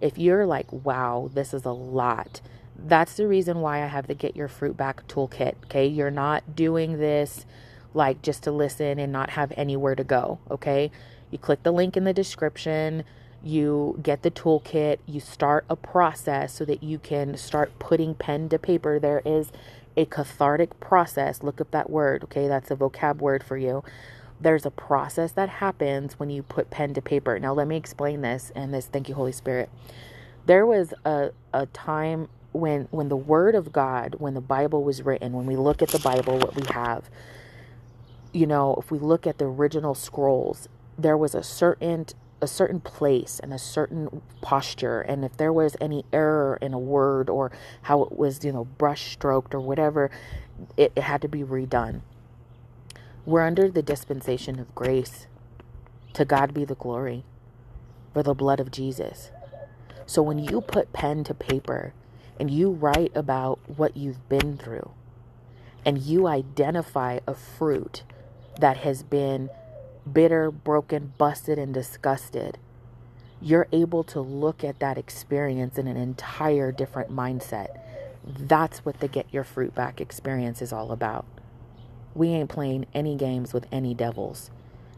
if 0.00 0.18
you're 0.18 0.46
like, 0.46 0.72
wow, 0.72 1.30
this 1.32 1.52
is 1.52 1.64
a 1.64 1.72
lot, 1.72 2.40
that's 2.86 3.14
the 3.14 3.26
reason 3.26 3.60
why 3.60 3.82
I 3.82 3.86
have 3.86 4.06
the 4.06 4.14
Get 4.14 4.36
Your 4.36 4.48
Fruit 4.48 4.76
Back 4.76 5.06
toolkit. 5.06 5.54
Okay. 5.64 5.86
You're 5.86 6.10
not 6.10 6.56
doing 6.56 6.98
this 6.98 7.44
like 7.92 8.22
just 8.22 8.44
to 8.44 8.52
listen 8.52 8.98
and 8.98 9.12
not 9.12 9.30
have 9.30 9.52
anywhere 9.56 9.94
to 9.94 10.04
go. 10.04 10.38
Okay. 10.50 10.90
You 11.30 11.38
click 11.38 11.62
the 11.62 11.72
link 11.72 11.96
in 11.96 12.04
the 12.04 12.12
description, 12.12 13.04
you 13.42 13.98
get 14.02 14.22
the 14.22 14.30
toolkit, 14.30 14.98
you 15.06 15.20
start 15.20 15.64
a 15.70 15.76
process 15.76 16.52
so 16.54 16.64
that 16.66 16.82
you 16.82 16.98
can 16.98 17.36
start 17.36 17.78
putting 17.78 18.14
pen 18.14 18.48
to 18.50 18.58
paper. 18.58 18.98
There 18.98 19.22
is 19.24 19.52
a 19.96 20.04
cathartic 20.06 20.78
process. 20.80 21.42
Look 21.42 21.60
up 21.60 21.70
that 21.72 21.90
word. 21.90 22.24
Okay. 22.24 22.48
That's 22.48 22.70
a 22.70 22.76
vocab 22.76 23.18
word 23.18 23.42
for 23.42 23.56
you. 23.56 23.82
There's 24.40 24.64
a 24.66 24.70
process 24.70 25.32
that 25.32 25.48
happens 25.48 26.18
when 26.18 26.30
you 26.30 26.42
put 26.42 26.70
pen 26.70 26.94
to 26.94 27.02
paper. 27.02 27.38
Now, 27.38 27.52
let 27.52 27.66
me 27.68 27.76
explain 27.76 28.22
this 28.22 28.52
and 28.54 28.72
this. 28.72 28.86
Thank 28.86 29.08
you, 29.08 29.14
Holy 29.14 29.32
Spirit. 29.32 29.70
There 30.46 30.66
was 30.66 30.94
a, 31.04 31.30
a 31.52 31.66
time 31.66 32.28
when 32.52 32.88
when 32.90 33.08
the 33.08 33.16
word 33.16 33.54
of 33.54 33.72
God, 33.72 34.16
when 34.18 34.34
the 34.34 34.40
Bible 34.40 34.82
was 34.82 35.02
written, 35.02 35.32
when 35.32 35.46
we 35.46 35.56
look 35.56 35.82
at 35.82 35.90
the 35.90 35.98
Bible, 36.00 36.38
what 36.38 36.56
we 36.56 36.64
have, 36.72 37.10
you 38.32 38.46
know, 38.46 38.76
if 38.78 38.90
we 38.90 38.98
look 38.98 39.26
at 39.26 39.38
the 39.38 39.44
original 39.44 39.94
scrolls, 39.94 40.68
there 41.02 41.16
was 41.16 41.34
a 41.34 41.42
certain 41.42 42.06
a 42.42 42.46
certain 42.46 42.80
place 42.80 43.38
and 43.42 43.52
a 43.52 43.58
certain 43.58 44.22
posture 44.40 45.02
and 45.02 45.24
if 45.24 45.36
there 45.36 45.52
was 45.52 45.76
any 45.78 46.04
error 46.12 46.58
in 46.62 46.72
a 46.72 46.78
word 46.78 47.28
or 47.28 47.52
how 47.82 48.02
it 48.02 48.16
was 48.16 48.42
you 48.44 48.52
know 48.52 48.64
brush 48.64 49.12
stroked 49.12 49.54
or 49.54 49.60
whatever 49.60 50.10
it, 50.76 50.92
it 50.96 51.02
had 51.02 51.22
to 51.22 51.28
be 51.28 51.42
redone. 51.42 52.00
We're 53.26 53.46
under 53.46 53.70
the 53.70 53.82
dispensation 53.82 54.58
of 54.58 54.74
grace. 54.74 55.26
To 56.14 56.24
god 56.24 56.52
be 56.54 56.64
the 56.64 56.74
glory 56.74 57.24
for 58.12 58.22
the 58.22 58.34
blood 58.34 58.58
of 58.58 58.70
jesus. 58.70 59.30
So 60.06 60.22
when 60.22 60.38
you 60.38 60.60
put 60.60 60.92
pen 60.92 61.22
to 61.24 61.34
paper 61.34 61.92
and 62.38 62.50
you 62.50 62.70
write 62.70 63.12
about 63.14 63.60
what 63.76 63.96
you've 63.96 64.28
been 64.28 64.56
through 64.56 64.90
and 65.84 65.98
you 65.98 66.26
identify 66.26 67.20
a 67.26 67.34
fruit 67.34 68.02
that 68.60 68.78
has 68.78 69.02
been 69.02 69.50
bitter, 70.12 70.50
broken, 70.50 71.12
busted, 71.18 71.58
and 71.58 71.72
disgusted, 71.74 72.58
you're 73.40 73.68
able 73.72 74.04
to 74.04 74.20
look 74.20 74.62
at 74.62 74.80
that 74.80 74.98
experience 74.98 75.78
in 75.78 75.86
an 75.86 75.96
entire 75.96 76.72
different 76.72 77.10
mindset. 77.10 77.78
That's 78.24 78.84
what 78.84 79.00
the 79.00 79.08
Get 79.08 79.32
Your 79.32 79.44
Fruit 79.44 79.74
Back 79.74 80.00
experience 80.00 80.60
is 80.60 80.72
all 80.72 80.92
about. 80.92 81.24
We 82.14 82.28
ain't 82.28 82.50
playing 82.50 82.86
any 82.92 83.16
games 83.16 83.52
with 83.52 83.66
any 83.72 83.94
devils. 83.94 84.50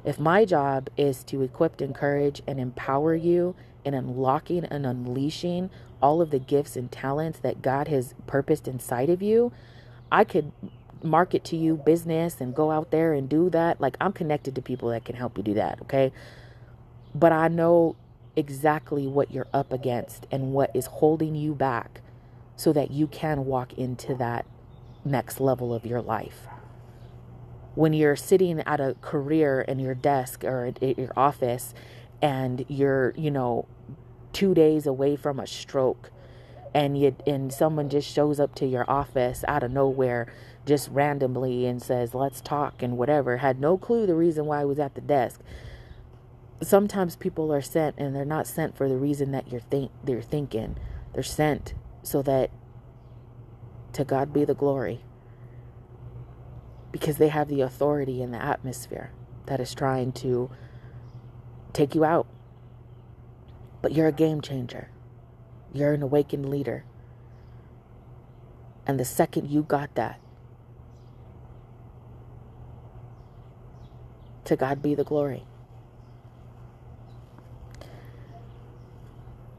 If 0.04 0.18
my 0.18 0.44
job 0.44 0.90
is 0.96 1.22
to 1.24 1.42
equip, 1.42 1.80
encourage, 1.80 2.42
and 2.46 2.58
empower 2.58 3.14
you 3.14 3.54
in 3.84 3.94
unlocking 3.94 4.64
and 4.64 4.84
unleashing 4.84 5.70
all 6.00 6.20
of 6.20 6.30
the 6.30 6.38
gifts 6.40 6.74
and 6.74 6.90
talents 6.90 7.38
that 7.40 7.62
God 7.62 7.86
has 7.88 8.14
purposed 8.26 8.66
inside 8.66 9.08
of 9.08 9.22
you, 9.22 9.52
I 10.10 10.24
could 10.24 10.50
market 11.02 11.44
to 11.44 11.56
you 11.56 11.76
business 11.76 12.40
and 12.40 12.54
go 12.54 12.70
out 12.70 12.90
there 12.90 13.12
and 13.12 13.28
do 13.28 13.50
that. 13.50 13.80
Like 13.80 13.96
I'm 14.00 14.12
connected 14.12 14.54
to 14.54 14.62
people 14.62 14.90
that 14.90 15.04
can 15.04 15.16
help 15.16 15.36
you 15.36 15.42
do 15.42 15.54
that, 15.54 15.80
okay? 15.82 16.12
But 17.14 17.32
I 17.32 17.48
know 17.48 17.96
exactly 18.36 19.06
what 19.06 19.30
you're 19.30 19.48
up 19.52 19.72
against 19.72 20.26
and 20.30 20.52
what 20.52 20.74
is 20.74 20.86
holding 20.86 21.34
you 21.34 21.54
back 21.54 22.00
so 22.56 22.72
that 22.72 22.90
you 22.90 23.06
can 23.06 23.44
walk 23.44 23.72
into 23.74 24.14
that 24.14 24.46
next 25.04 25.40
level 25.40 25.74
of 25.74 25.84
your 25.84 26.00
life. 26.00 26.46
When 27.74 27.92
you're 27.92 28.16
sitting 28.16 28.60
at 28.60 28.80
a 28.80 28.96
career 29.00 29.62
in 29.62 29.78
your 29.78 29.94
desk 29.94 30.44
or 30.44 30.66
at 30.66 30.98
your 30.98 31.12
office 31.16 31.74
and 32.20 32.64
you're, 32.68 33.14
you 33.16 33.30
know, 33.30 33.66
two 34.32 34.54
days 34.54 34.86
away 34.86 35.16
from 35.16 35.38
a 35.40 35.46
stroke 35.46 36.10
and 36.74 36.98
you 36.98 37.14
and 37.26 37.52
someone 37.52 37.88
just 37.88 38.10
shows 38.10 38.40
up 38.40 38.54
to 38.56 38.66
your 38.66 38.88
office 38.88 39.44
out 39.46 39.62
of 39.62 39.70
nowhere 39.70 40.32
just 40.66 40.88
randomly 40.90 41.66
and 41.66 41.82
says 41.82 42.14
let's 42.14 42.40
talk 42.40 42.82
and 42.82 42.96
whatever 42.96 43.38
had 43.38 43.60
no 43.60 43.76
clue 43.76 44.06
the 44.06 44.14
reason 44.14 44.46
why 44.46 44.60
I 44.60 44.64
was 44.64 44.78
at 44.78 44.94
the 44.94 45.00
desk 45.00 45.40
sometimes 46.62 47.16
people 47.16 47.52
are 47.52 47.62
sent 47.62 47.96
and 47.98 48.14
they're 48.14 48.24
not 48.24 48.46
sent 48.46 48.76
for 48.76 48.88
the 48.88 48.96
reason 48.96 49.32
that 49.32 49.50
you're 49.50 49.60
think 49.60 49.90
they're 50.04 50.22
thinking 50.22 50.76
they're 51.12 51.22
sent 51.22 51.74
so 52.02 52.22
that 52.22 52.50
to 53.92 54.04
God 54.04 54.32
be 54.32 54.44
the 54.44 54.54
glory 54.54 55.00
because 56.90 57.16
they 57.16 57.28
have 57.28 57.48
the 57.48 57.60
authority 57.60 58.22
in 58.22 58.30
the 58.30 58.42
atmosphere 58.42 59.10
that 59.46 59.58
is 59.58 59.74
trying 59.74 60.12
to 60.12 60.50
take 61.72 61.94
you 61.94 62.04
out 62.04 62.26
but 63.82 63.92
you're 63.92 64.06
a 64.06 64.12
game 64.12 64.40
changer. 64.40 64.88
You're 65.74 65.92
an 65.92 66.02
awakened 66.02 66.48
leader. 66.48 66.84
And 68.86 68.98
the 68.98 69.04
second 69.04 69.50
you 69.50 69.62
got 69.62 69.94
that, 69.96 70.20
to 74.44 74.56
God 74.56 74.82
be 74.82 74.94
the 74.94 75.04
glory. 75.04 75.44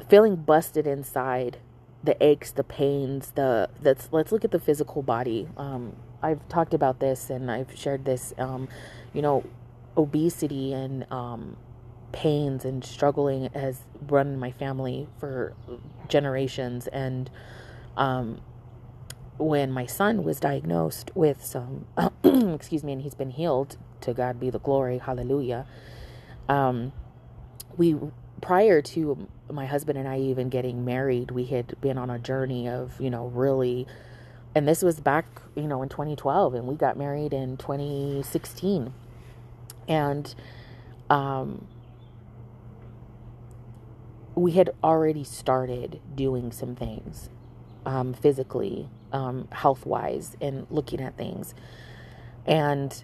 Feeling 0.10 0.36
busted 0.36 0.86
inside, 0.86 1.58
the 2.04 2.22
aches, 2.24 2.52
the 2.52 2.64
pains, 2.64 3.32
the 3.32 3.70
that's 3.82 4.10
let's 4.12 4.32
look 4.32 4.44
at 4.44 4.52
the 4.52 4.60
physical 4.60 5.02
body. 5.02 5.48
Um, 5.58 5.96
I've 6.22 6.48
talked 6.50 6.74
about 6.74 7.00
this 7.00 7.30
and 7.30 7.50
I've 7.50 7.76
shared 7.76 8.06
this. 8.06 8.34
Um, 8.38 8.68
you 9.14 9.22
know, 9.22 9.44
obesity 9.96 10.74
and 10.74 11.12
um, 11.12 11.58
pains 12.12 12.66
and 12.66 12.84
struggling 12.84 13.50
has 13.54 13.82
run 14.08 14.40
my 14.40 14.52
family 14.52 15.08
for 15.20 15.54
generations. 16.08 16.88
And 16.88 17.30
um, 17.98 18.42
when 19.38 19.72
my 19.72 19.86
son 19.86 20.24
was 20.24 20.40
diagnosed 20.40 21.12
with 21.16 21.44
some, 21.44 21.86
excuse 22.24 22.84
me, 22.84 22.94
and 22.94 23.02
he's 23.02 23.16
been 23.16 23.32
healed, 23.32 23.78
to 24.04 24.14
God 24.16 24.40
be 24.40 24.52
the 24.52 24.60
glory, 24.60 25.00
hallelujah. 25.00 25.68
Um, 26.50 26.94
we 27.78 27.98
prior 28.42 28.82
to 28.82 29.28
my 29.52 29.66
husband 29.66 29.98
and 30.00 30.08
I 30.08 30.20
even 30.20 30.50
getting 30.50 30.86
married, 30.86 31.32
we 31.32 31.46
had 31.46 31.80
been 31.82 31.98
on 31.98 32.10
a 32.10 32.20
journey 32.20 32.70
of, 32.70 33.00
you 33.02 33.10
know, 33.10 33.28
really 33.28 33.88
And 34.56 34.68
this 34.68 34.84
was 34.84 35.00
back, 35.02 35.26
you 35.56 35.68
know, 35.68 35.82
in 35.84 35.90
2012, 35.90 36.56
and 36.56 36.68
we 36.68 36.76
got 36.76 36.98
married 36.98 37.34
in 37.34 37.58
2016. 37.58 38.94
And 39.88 40.36
um, 41.10 41.68
we 44.36 44.54
had 44.54 44.72
already 44.84 45.24
started 45.24 46.02
doing 46.16 46.52
some 46.52 46.76
things 46.76 47.30
um, 47.86 48.14
physically, 48.14 48.90
um, 49.14 49.48
health 49.52 49.86
wise, 49.86 50.38
and 50.42 50.68
looking 50.72 51.02
at 51.02 51.18
things. 51.18 51.56
And 52.46 53.04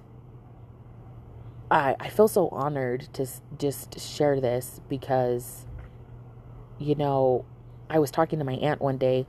I, 1.71 1.95
I 1.99 2.09
feel 2.09 2.27
so 2.27 2.49
honored 2.49 3.09
to 3.13 3.27
just 3.57 3.99
share 3.99 4.39
this 4.41 4.81
because, 4.89 5.65
you 6.79 6.95
know, 6.95 7.45
I 7.89 7.99
was 7.99 8.11
talking 8.11 8.39
to 8.39 8.45
my 8.45 8.53
aunt 8.53 8.81
one 8.81 8.97
day, 8.97 9.25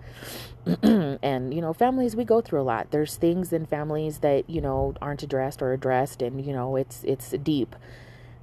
and 0.83 1.55
you 1.55 1.61
know, 1.63 1.73
families 1.73 2.15
we 2.15 2.25
go 2.25 2.41
through 2.41 2.61
a 2.61 2.63
lot. 2.63 2.91
There's 2.91 3.17
things 3.17 3.53
in 3.53 3.65
families 3.65 4.19
that 4.19 4.51
you 4.51 4.61
know 4.61 4.95
aren't 5.01 5.23
addressed 5.23 5.63
or 5.63 5.73
addressed, 5.73 6.21
and 6.21 6.45
you 6.45 6.53
know, 6.53 6.77
it's 6.77 7.03
it's 7.05 7.31
deep. 7.31 7.75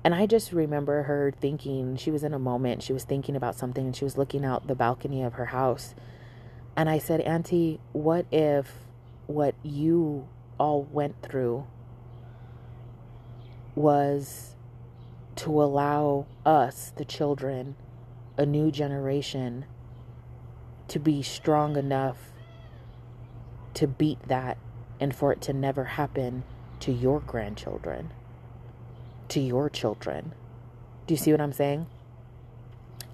And 0.03 0.15
I 0.15 0.25
just 0.25 0.51
remember 0.53 1.03
her 1.03 1.33
thinking 1.39 1.97
she 1.97 2.11
was 2.11 2.23
in 2.23 2.33
a 2.33 2.39
moment. 2.39 2.81
She 2.81 2.93
was 2.93 3.03
thinking 3.03 3.35
about 3.35 3.55
something, 3.55 3.85
and 3.85 3.95
she 3.95 4.03
was 4.05 4.17
looking 4.17 4.43
out 4.43 4.67
the 4.67 4.75
balcony 4.75 5.21
of 5.21 5.33
her 5.33 5.47
house. 5.47 5.93
And 6.75 6.89
I 6.89 6.97
said, 6.97 7.21
Auntie, 7.21 7.79
what 7.91 8.25
if 8.31 8.71
what 9.27 9.53
you 9.63 10.27
all 10.59 10.83
went 10.83 11.21
through 11.21 11.67
was 13.77 14.55
to 15.35 15.61
allow 15.61 16.25
us, 16.45 16.91
the 16.95 17.05
children, 17.05 17.75
a 18.35 18.45
new 18.45 18.71
generation, 18.71 19.65
to 20.87 20.99
be 20.99 21.21
strong 21.21 21.77
enough 21.77 22.31
to 23.75 23.87
beat 23.87 24.19
that 24.27 24.57
and 24.99 25.15
for 25.15 25.31
it 25.31 25.39
to 25.39 25.53
never 25.53 25.83
happen 25.83 26.43
to 26.79 26.91
your 26.91 27.19
grandchildren, 27.19 28.11
to 29.29 29.39
your 29.39 29.69
children. 29.69 30.33
Do 31.05 31.13
you 31.13 31.17
see 31.17 31.31
what 31.31 31.39
I'm 31.39 31.53
saying? 31.53 31.85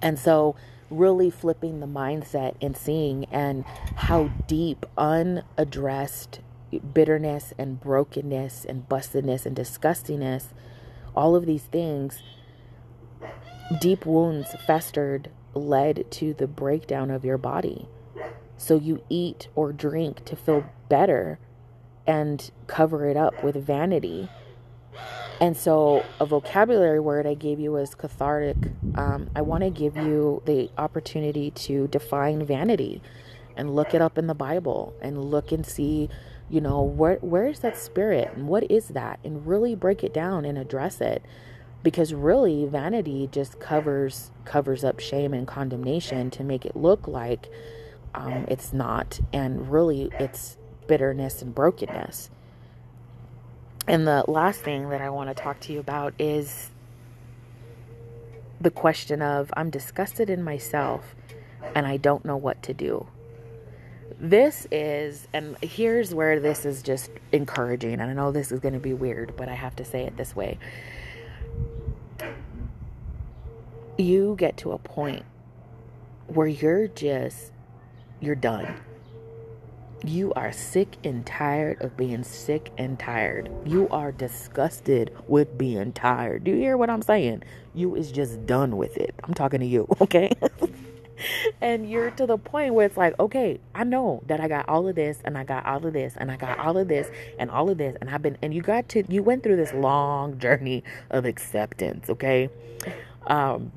And 0.00 0.18
so, 0.18 0.56
really 0.88 1.30
flipping 1.30 1.80
the 1.80 1.86
mindset 1.86 2.54
and 2.62 2.74
seeing 2.76 3.26
and 3.26 3.64
how 3.96 4.28
deep 4.46 4.86
unaddressed 4.96 6.40
bitterness 6.80 7.52
and 7.58 7.80
brokenness 7.80 8.64
and 8.64 8.88
bustedness 8.88 9.46
and 9.46 9.56
disgustingness, 9.56 10.46
all 11.14 11.36
of 11.36 11.46
these 11.46 11.64
things, 11.64 12.22
deep 13.80 14.04
wounds 14.06 14.54
festered, 14.66 15.30
led 15.54 16.10
to 16.10 16.34
the 16.34 16.46
breakdown 16.46 17.10
of 17.10 17.24
your 17.24 17.38
body. 17.38 17.88
So 18.56 18.76
you 18.76 19.02
eat 19.08 19.48
or 19.54 19.72
drink 19.72 20.24
to 20.26 20.36
feel 20.36 20.64
better 20.88 21.38
and 22.06 22.50
cover 22.66 23.08
it 23.08 23.16
up 23.16 23.42
with 23.42 23.56
vanity. 23.56 24.28
And 25.40 25.56
so, 25.56 26.04
a 26.20 26.26
vocabulary 26.26 27.00
word 27.00 27.26
I 27.26 27.34
gave 27.34 27.58
you 27.58 27.72
was 27.72 27.94
cathartic. 27.94 28.56
Um, 28.94 29.30
I 29.34 29.42
want 29.42 29.64
to 29.64 29.70
give 29.70 29.96
you 29.96 30.42
the 30.46 30.70
opportunity 30.78 31.50
to 31.50 31.88
define 31.88 32.44
vanity 32.46 33.02
and 33.56 33.74
look 33.74 33.94
it 33.94 34.00
up 34.00 34.16
in 34.16 34.26
the 34.28 34.34
Bible 34.34 34.94
and 35.00 35.24
look 35.24 35.50
and 35.50 35.66
see 35.66 36.08
you 36.50 36.60
know 36.60 36.82
where 36.82 37.16
where 37.16 37.46
is 37.46 37.60
that 37.60 37.76
spirit 37.76 38.32
and 38.34 38.48
what 38.48 38.70
is 38.70 38.88
that? 38.88 39.18
And 39.24 39.46
really 39.46 39.74
break 39.74 40.04
it 40.04 40.12
down 40.12 40.44
and 40.44 40.58
address 40.58 41.00
it. 41.00 41.22
Because 41.82 42.14
really 42.14 42.66
vanity 42.66 43.28
just 43.30 43.60
covers 43.60 44.30
covers 44.44 44.84
up 44.84 45.00
shame 45.00 45.34
and 45.34 45.46
condemnation 45.46 46.30
to 46.30 46.44
make 46.44 46.64
it 46.64 46.76
look 46.76 47.06
like 47.06 47.48
um, 48.14 48.44
it's 48.48 48.72
not. 48.72 49.20
And 49.32 49.70
really 49.70 50.10
it's 50.18 50.56
bitterness 50.86 51.42
and 51.42 51.54
brokenness. 51.54 52.30
And 53.86 54.06
the 54.06 54.24
last 54.28 54.60
thing 54.60 54.88
that 54.90 55.02
i 55.02 55.10
want 55.10 55.28
to 55.28 55.34
talk 55.34 55.60
to 55.60 55.72
you 55.72 55.80
about 55.80 56.14
is 56.18 56.70
the 58.60 58.70
question 58.70 59.20
of 59.20 59.52
i'm 59.56 59.68
disgusted 59.68 60.30
in 60.30 60.42
myself 60.42 61.14
and 61.74 61.86
i 61.86 61.98
don't 61.98 62.24
know 62.24 62.36
what 62.36 62.62
to 62.62 62.72
do 62.72 63.06
this 64.20 64.66
is, 64.70 65.28
and 65.32 65.56
here's 65.62 66.14
where 66.14 66.40
this 66.40 66.64
is 66.64 66.82
just 66.82 67.10
encouraging. 67.32 67.94
And 67.94 68.02
I 68.02 68.12
know 68.12 68.32
this 68.32 68.52
is 68.52 68.60
going 68.60 68.74
to 68.74 68.80
be 68.80 68.94
weird, 68.94 69.34
but 69.36 69.48
I 69.48 69.54
have 69.54 69.76
to 69.76 69.84
say 69.84 70.04
it 70.04 70.16
this 70.16 70.34
way. 70.36 70.58
You 73.98 74.34
get 74.38 74.56
to 74.58 74.72
a 74.72 74.78
point 74.78 75.24
where 76.26 76.46
you're 76.46 76.88
just, 76.88 77.52
you're 78.20 78.34
done. 78.34 78.74
You 80.04 80.34
are 80.34 80.52
sick 80.52 80.96
and 81.02 81.24
tired 81.24 81.80
of 81.80 81.96
being 81.96 82.24
sick 82.24 82.70
and 82.76 82.98
tired. 82.98 83.50
You 83.64 83.88
are 83.88 84.12
disgusted 84.12 85.14
with 85.26 85.56
being 85.56 85.92
tired. 85.92 86.44
Do 86.44 86.50
you 86.50 86.58
hear 86.58 86.76
what 86.76 86.90
I'm 86.90 87.02
saying? 87.02 87.42
You 87.72 87.94
is 87.94 88.12
just 88.12 88.44
done 88.44 88.76
with 88.76 88.96
it. 88.96 89.14
I'm 89.24 89.32
talking 89.32 89.60
to 89.60 89.66
you, 89.66 89.88
okay? 90.00 90.30
and 91.60 91.88
you're 91.88 92.10
to 92.12 92.26
the 92.26 92.38
point 92.38 92.74
where 92.74 92.86
it's 92.86 92.96
like, 92.96 93.18
okay, 93.18 93.60
I 93.74 93.84
know 93.84 94.22
that 94.26 94.40
I 94.40 94.48
got 94.48 94.68
all 94.68 94.88
of 94.88 94.94
this 94.94 95.18
and 95.24 95.36
I 95.38 95.44
got 95.44 95.66
all 95.66 95.84
of 95.86 95.92
this 95.92 96.14
and 96.16 96.30
I 96.30 96.36
got 96.36 96.58
all 96.58 96.76
of 96.76 96.88
this 96.88 97.08
and 97.38 97.50
all 97.50 97.70
of 97.70 97.78
this 97.78 97.96
and 98.00 98.10
I've 98.10 98.22
been 98.22 98.38
and 98.42 98.54
you 98.54 98.62
got 98.62 98.88
to 98.90 99.04
you 99.08 99.22
went 99.22 99.42
through 99.42 99.56
this 99.56 99.72
long 99.72 100.38
journey 100.38 100.84
of 101.10 101.24
acceptance, 101.24 102.10
okay? 102.10 102.50
Um 103.26 103.72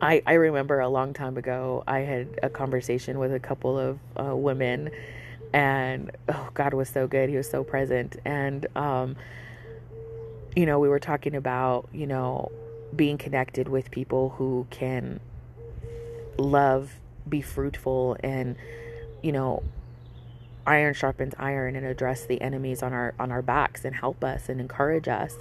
I 0.00 0.22
I 0.26 0.34
remember 0.34 0.80
a 0.80 0.88
long 0.88 1.12
time 1.14 1.36
ago 1.36 1.84
I 1.86 2.00
had 2.00 2.40
a 2.42 2.50
conversation 2.50 3.18
with 3.18 3.32
a 3.32 3.40
couple 3.40 3.78
of 3.78 3.98
uh, 4.18 4.36
women 4.36 4.90
and 5.52 6.10
oh 6.28 6.50
God 6.54 6.74
was 6.74 6.88
so 6.88 7.06
good. 7.06 7.28
He 7.28 7.36
was 7.36 7.48
so 7.48 7.64
present 7.64 8.16
and 8.24 8.66
um 8.76 9.16
you 10.54 10.64
know, 10.64 10.78
we 10.78 10.88
were 10.88 10.98
talking 10.98 11.34
about, 11.34 11.86
you 11.92 12.06
know, 12.06 12.50
being 12.94 13.18
connected 13.18 13.68
with 13.68 13.90
people 13.90 14.30
who 14.30 14.66
can 14.70 15.20
love, 16.38 16.94
be 17.28 17.40
fruitful, 17.40 18.16
and 18.20 18.56
you 19.22 19.32
know, 19.32 19.62
iron 20.66 20.94
sharpens 20.94 21.34
iron 21.38 21.76
and 21.76 21.86
address 21.86 22.26
the 22.26 22.40
enemies 22.40 22.82
on 22.82 22.92
our 22.92 23.14
on 23.18 23.30
our 23.30 23.42
backs 23.42 23.84
and 23.84 23.96
help 23.96 24.22
us 24.22 24.48
and 24.48 24.60
encourage 24.60 25.08
us. 25.08 25.34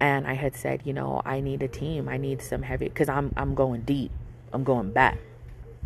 And 0.00 0.26
I 0.26 0.34
had 0.34 0.54
said, 0.54 0.82
you 0.84 0.92
know, 0.92 1.22
I 1.24 1.40
need 1.40 1.62
a 1.62 1.68
team. 1.68 2.08
I 2.08 2.16
need 2.16 2.40
some 2.40 2.62
heavy 2.62 2.88
because 2.88 3.08
I'm 3.08 3.32
I'm 3.36 3.54
going 3.54 3.82
deep. 3.82 4.12
I'm 4.52 4.64
going 4.64 4.92
back. 4.92 5.18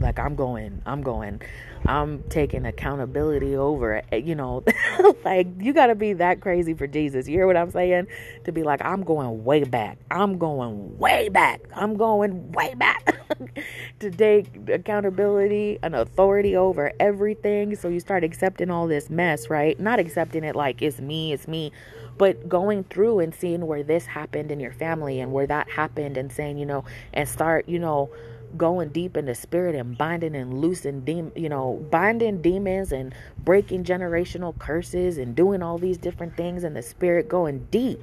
Like 0.02 0.18
I'm 0.18 0.34
going, 0.34 0.82
I'm 0.84 1.02
going, 1.02 1.40
I'm 1.86 2.22
taking 2.24 2.66
accountability 2.66 3.56
over 3.56 3.94
it. 3.94 4.04
Eh, 4.12 4.16
you 4.16 4.34
know, 4.34 4.64
like 5.24 5.46
you 5.58 5.72
got 5.72 5.86
to 5.86 5.94
be 5.94 6.12
that 6.14 6.40
crazy 6.40 6.74
for 6.74 6.86
Jesus. 6.86 7.28
You 7.28 7.38
hear 7.38 7.46
what 7.46 7.56
I'm 7.56 7.70
saying? 7.70 8.08
To 8.44 8.52
be 8.52 8.62
like, 8.62 8.84
I'm 8.84 9.04
going 9.04 9.44
way 9.44 9.64
back. 9.64 9.98
I'm 10.10 10.38
going 10.38 10.98
way 10.98 11.28
back. 11.28 11.62
I'm 11.74 11.96
going 11.96 12.52
way 12.52 12.74
back 12.74 13.16
to 14.00 14.10
take 14.10 14.68
accountability 14.68 15.78
and 15.82 15.94
authority 15.94 16.56
over 16.56 16.92
everything. 17.00 17.76
So 17.76 17.88
you 17.88 18.00
start 18.00 18.24
accepting 18.24 18.70
all 18.70 18.86
this 18.86 19.08
mess, 19.08 19.48
right? 19.48 19.78
Not 19.78 19.98
accepting 19.98 20.44
it 20.44 20.56
like 20.56 20.82
it's 20.82 21.00
me, 21.00 21.32
it's 21.32 21.48
me, 21.48 21.72
but 22.18 22.48
going 22.48 22.84
through 22.84 23.20
and 23.20 23.34
seeing 23.34 23.66
where 23.66 23.82
this 23.82 24.06
happened 24.06 24.50
in 24.50 24.60
your 24.60 24.72
family 24.72 25.20
and 25.20 25.32
where 25.32 25.46
that 25.46 25.70
happened 25.70 26.16
and 26.16 26.30
saying, 26.32 26.58
you 26.58 26.66
know, 26.66 26.84
and 27.12 27.28
start, 27.28 27.68
you 27.68 27.78
know, 27.78 28.10
going 28.56 28.88
deep 28.90 29.16
in 29.16 29.26
the 29.26 29.34
spirit 29.34 29.74
and 29.74 29.96
binding 29.96 30.34
and 30.34 30.60
loosing 30.60 31.00
dem- 31.00 31.32
you 31.34 31.48
know 31.48 31.84
binding 31.90 32.42
demons 32.42 32.92
and 32.92 33.14
breaking 33.38 33.84
generational 33.84 34.56
curses 34.58 35.18
and 35.18 35.34
doing 35.34 35.62
all 35.62 35.78
these 35.78 35.98
different 35.98 36.36
things 36.36 36.64
in 36.64 36.74
the 36.74 36.82
spirit 36.82 37.28
going 37.28 37.66
deep 37.70 38.02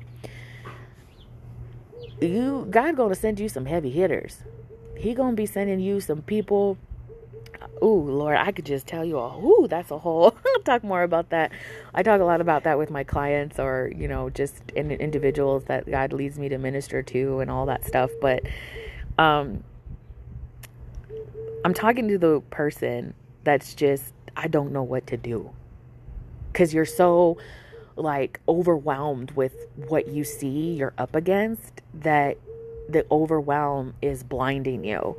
you 2.21 2.67
god 2.69 2.95
gonna 2.95 3.15
send 3.15 3.39
you 3.39 3.47
some 3.47 3.65
heavy 3.65 3.91
hitters 3.91 4.43
he 4.97 5.13
gonna 5.13 5.35
be 5.35 5.45
sending 5.45 5.79
you 5.79 5.99
some 6.01 6.21
people 6.21 6.77
Ooh, 7.81 8.09
Lord, 8.09 8.35
I 8.35 8.51
could 8.51 8.65
just 8.65 8.87
tell 8.87 9.05
you 9.05 9.17
a 9.17 9.37
ooh, 9.37 9.67
that's 9.69 9.91
a 9.91 9.97
whole 9.97 10.35
I'll 10.45 10.63
talk 10.63 10.83
more 10.83 11.03
about 11.03 11.29
that. 11.29 11.51
I 11.93 12.03
talk 12.03 12.19
a 12.19 12.25
lot 12.25 12.41
about 12.41 12.63
that 12.63 12.77
with 12.77 12.89
my 12.89 13.03
clients 13.03 13.59
or, 13.59 13.91
you 13.95 14.07
know, 14.07 14.29
just 14.29 14.55
in 14.75 14.91
individuals 14.91 15.65
that 15.65 15.89
God 15.89 16.11
leads 16.11 16.37
me 16.37 16.49
to 16.49 16.57
minister 16.57 17.01
to 17.03 17.39
and 17.39 17.49
all 17.49 17.65
that 17.67 17.85
stuff. 17.85 18.11
But 18.21 18.43
um 19.17 19.63
I'm 21.65 21.73
talking 21.73 22.07
to 22.07 22.17
the 22.17 22.41
person 22.49 23.13
that's 23.43 23.73
just, 23.73 24.13
I 24.35 24.47
don't 24.47 24.71
know 24.71 24.83
what 24.83 25.07
to 25.07 25.17
do. 25.17 25.51
Because 26.51 26.73
you're 26.73 26.85
so 26.85 27.37
like 27.95 28.39
overwhelmed 28.47 29.31
with 29.31 29.67
what 29.75 30.07
you 30.07 30.23
see 30.23 30.71
you're 30.73 30.93
up 30.97 31.15
against 31.15 31.81
that 31.93 32.37
the 32.87 33.05
overwhelm 33.11 33.93
is 34.01 34.23
blinding 34.23 34.83
you. 34.83 35.17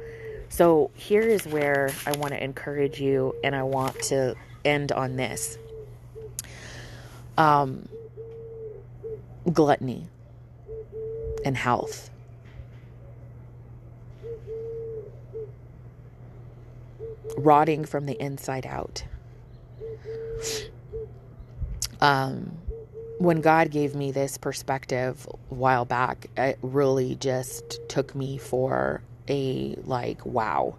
So 0.49 0.91
here 0.95 1.22
is 1.22 1.47
where 1.47 1.91
I 2.07 2.12
want 2.12 2.32
to 2.32 2.43
encourage 2.43 3.01
you 3.01 3.36
and 3.45 3.55
I 3.55 3.62
want 3.62 4.01
to 4.05 4.34
end 4.64 4.93
on 4.93 5.16
this. 5.16 5.59
Um, 7.38 7.88
gluttony 9.53 10.09
and 11.45 11.57
health. 11.57 12.11
Rotting 17.37 17.85
from 17.85 18.07
the 18.07 18.20
inside 18.20 18.66
out. 18.66 19.05
um, 22.01 22.57
when 23.18 23.41
God 23.41 23.70
gave 23.70 23.95
me 23.95 24.12
this 24.12 24.39
perspective 24.39 25.26
a 25.51 25.55
while 25.55 25.85
back, 25.85 26.26
it 26.37 26.59
really 26.62 27.14
just 27.16 27.81
took 27.89 28.14
me 28.14 28.39
for 28.39 29.03
a 29.28 29.76
like, 29.85 30.24
wow. 30.24 30.76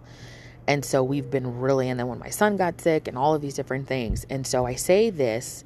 And 0.66 0.84
so 0.84 1.02
we've 1.02 1.30
been 1.30 1.60
really, 1.60 1.88
and 1.88 1.98
then 1.98 2.08
when 2.08 2.18
my 2.18 2.30
son 2.30 2.56
got 2.56 2.80
sick 2.80 3.08
and 3.08 3.16
all 3.16 3.34
of 3.34 3.42
these 3.42 3.54
different 3.54 3.86
things. 3.86 4.26
And 4.30 4.46
so 4.46 4.66
I 4.66 4.74
say 4.74 5.10
this 5.10 5.64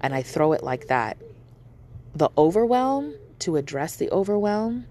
and 0.00 0.14
I 0.14 0.22
throw 0.22 0.52
it 0.52 0.62
like 0.62 0.86
that 0.88 1.16
the 2.14 2.30
overwhelm, 2.38 3.14
to 3.40 3.56
address 3.56 3.96
the 3.96 4.10
overwhelm, 4.10 4.86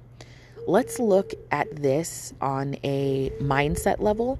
let's 0.67 0.99
look 0.99 1.33
at 1.51 1.73
this 1.75 2.33
on 2.41 2.75
a 2.83 3.31
mindset 3.41 3.99
level. 3.99 4.39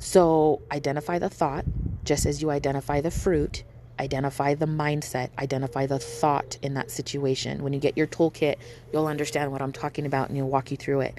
So 0.00 0.62
identify 0.72 1.18
the 1.18 1.28
thought, 1.28 1.66
just 2.04 2.24
as 2.24 2.40
you 2.40 2.50
identify 2.50 3.02
the 3.02 3.10
fruit, 3.10 3.64
identify 4.00 4.54
the 4.54 4.66
mindset, 4.66 5.28
identify 5.38 5.84
the 5.84 5.98
thought 5.98 6.56
in 6.62 6.72
that 6.74 6.90
situation. 6.90 7.62
When 7.62 7.74
you 7.74 7.78
get 7.78 7.98
your 7.98 8.06
toolkit, 8.06 8.56
you'll 8.92 9.06
understand 9.06 9.52
what 9.52 9.60
I'm 9.60 9.72
talking 9.72 10.06
about 10.06 10.28
and 10.28 10.38
you'll 10.38 10.48
walk 10.48 10.70
you 10.70 10.78
through 10.78 11.02
it. 11.02 11.18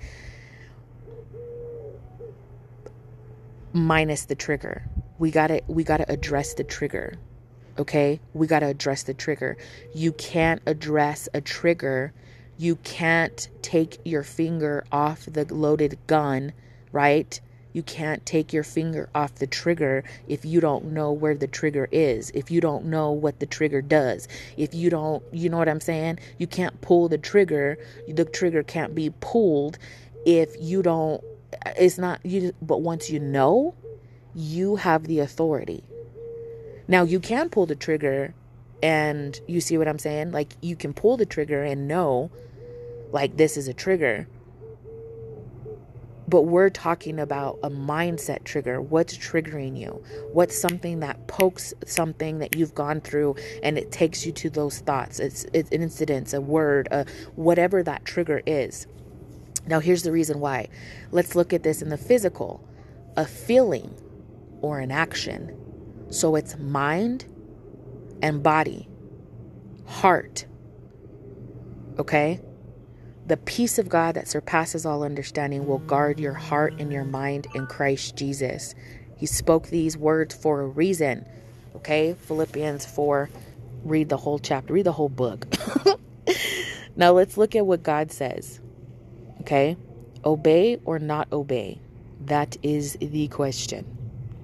Minus 3.71 4.25
the 4.25 4.35
trigger. 4.35 4.83
We 5.19 5.29
got 5.29 5.47
to 5.47 5.61
we 5.67 5.83
got 5.83 5.97
to 5.97 6.11
address 6.11 6.55
the 6.55 6.63
trigger. 6.63 7.13
Okay? 7.77 8.19
We 8.33 8.47
got 8.47 8.59
to 8.59 8.65
address 8.65 9.03
the 9.03 9.13
trigger. 9.13 9.57
You 9.93 10.11
can't 10.13 10.61
address 10.65 11.29
a 11.35 11.39
trigger. 11.39 12.13
You 12.57 12.77
can't 12.77 13.47
take 13.61 13.99
your 14.03 14.23
finger 14.23 14.83
off 14.91 15.25
the 15.25 15.45
loaded 15.53 15.99
gun, 16.07 16.53
right? 16.91 17.39
You 17.73 17.83
can't 17.83 18.25
take 18.25 18.53
your 18.53 18.63
finger 18.63 19.09
off 19.15 19.35
the 19.35 19.47
trigger 19.47 20.03
if 20.27 20.45
you 20.45 20.59
don't 20.59 20.91
know 20.91 21.11
where 21.11 21.35
the 21.35 21.47
trigger 21.47 21.87
is, 21.91 22.31
if 22.31 22.51
you 22.51 22.61
don't 22.61 22.85
know 22.85 23.11
what 23.11 23.39
the 23.39 23.45
trigger 23.45 23.81
does. 23.81 24.27
If 24.57 24.73
you 24.73 24.89
don't, 24.89 25.23
you 25.31 25.49
know 25.49 25.57
what 25.57 25.69
I'm 25.69 25.81
saying? 25.81 26.19
You 26.37 26.47
can't 26.47 26.81
pull 26.81 27.07
the 27.07 27.17
trigger. 27.17 27.77
The 28.07 28.25
trigger 28.25 28.63
can't 28.63 28.93
be 28.93 29.09
pulled 29.21 29.77
if 30.25 30.55
you 30.59 30.81
don't, 30.83 31.23
it's 31.77 31.97
not, 31.97 32.25
you, 32.25 32.53
but 32.61 32.81
once 32.81 33.09
you 33.09 33.19
know, 33.19 33.75
you 34.35 34.77
have 34.77 35.05
the 35.05 35.19
authority. 35.19 35.83
Now, 36.87 37.03
you 37.03 37.19
can 37.19 37.49
pull 37.49 37.65
the 37.65 37.75
trigger 37.75 38.33
and 38.83 39.39
you 39.47 39.61
see 39.61 39.77
what 39.77 39.87
I'm 39.87 39.99
saying? 39.99 40.31
Like, 40.31 40.55
you 40.61 40.75
can 40.75 40.93
pull 40.93 41.17
the 41.17 41.25
trigger 41.25 41.63
and 41.63 41.87
know, 41.87 42.31
like, 43.11 43.37
this 43.37 43.57
is 43.57 43.67
a 43.67 43.73
trigger 43.73 44.27
but 46.31 46.43
we're 46.43 46.69
talking 46.69 47.19
about 47.19 47.59
a 47.61 47.69
mindset 47.69 48.45
trigger. 48.45 48.81
What's 48.81 49.17
triggering 49.17 49.77
you? 49.77 50.01
What's 50.31 50.57
something 50.57 51.01
that 51.01 51.27
pokes 51.27 51.73
something 51.85 52.39
that 52.39 52.55
you've 52.55 52.73
gone 52.73 53.01
through 53.01 53.35
and 53.61 53.77
it 53.77 53.91
takes 53.91 54.25
you 54.25 54.31
to 54.31 54.49
those 54.49 54.79
thoughts? 54.79 55.19
It's, 55.19 55.45
it's 55.51 55.69
an 55.71 55.83
incident, 55.83 56.33
a 56.33 56.39
word, 56.39 56.87
a, 56.89 57.05
whatever 57.35 57.83
that 57.83 58.05
trigger 58.05 58.41
is. 58.45 58.87
Now, 59.67 59.81
here's 59.81 60.03
the 60.03 60.13
reason 60.13 60.39
why. 60.39 60.69
Let's 61.11 61.35
look 61.35 61.51
at 61.51 61.63
this 61.63 61.81
in 61.81 61.89
the 61.89 61.97
physical 61.97 62.65
a 63.17 63.25
feeling 63.25 63.93
or 64.61 64.79
an 64.79 64.89
action. 64.89 65.57
So 66.11 66.37
it's 66.37 66.57
mind 66.57 67.25
and 68.21 68.41
body, 68.41 68.87
heart. 69.85 70.45
Okay? 71.99 72.39
The 73.27 73.37
peace 73.37 73.77
of 73.77 73.87
God 73.87 74.15
that 74.15 74.27
surpasses 74.27 74.85
all 74.85 75.03
understanding 75.03 75.67
will 75.67 75.79
guard 75.79 76.19
your 76.19 76.33
heart 76.33 76.73
and 76.79 76.91
your 76.91 77.03
mind 77.05 77.47
in 77.53 77.67
Christ 77.67 78.15
Jesus. 78.15 78.73
He 79.15 79.25
spoke 79.25 79.67
these 79.67 79.95
words 79.95 80.33
for 80.33 80.61
a 80.61 80.67
reason. 80.67 81.25
Okay? 81.75 82.15
Philippians 82.27 82.85
4. 82.85 83.29
Read 83.83 84.09
the 84.09 84.17
whole 84.17 84.39
chapter, 84.39 84.73
read 84.73 84.85
the 84.85 84.91
whole 84.91 85.09
book. 85.09 85.47
now 86.95 87.11
let's 87.11 87.37
look 87.37 87.55
at 87.55 87.65
what 87.65 87.83
God 87.83 88.11
says. 88.11 88.59
Okay? 89.41 89.77
Obey 90.25 90.79
or 90.85 90.99
not 90.99 91.31
obey? 91.31 91.79
That 92.25 92.57
is 92.61 92.97
the 92.99 93.27
question. 93.27 93.85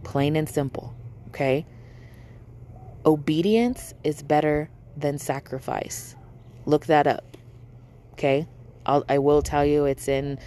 Plain 0.03 0.35
and 0.35 0.49
simple. 0.49 0.95
Okay? 1.29 1.65
Obedience 3.05 3.93
is 4.03 4.23
better 4.23 4.69
than 4.95 5.17
sacrifice. 5.17 6.15
Look 6.65 6.87
that 6.87 7.05
up. 7.05 7.37
Okay? 8.13 8.47
I'll, 8.87 9.05
I 9.07 9.19
will 9.19 9.41
tell 9.41 9.65
you 9.65 9.85
it's 9.85 10.07
in 10.07 10.39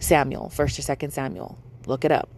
Samuel, 0.00 0.50
1st 0.54 0.78
or 0.78 0.96
2nd 0.96 1.12
Samuel. 1.12 1.58
Look 1.86 2.04
it 2.04 2.10
up. 2.10 2.28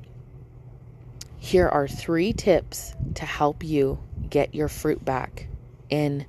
Here 1.39 1.69
are 1.69 1.89
three 1.89 2.33
tips 2.33 2.95
to 3.15 3.25
help 3.25 3.65
you 3.65 3.99
get 4.29 4.55
your 4.55 4.69
fruit 4.69 5.03
back 5.05 5.47
in 5.89 6.27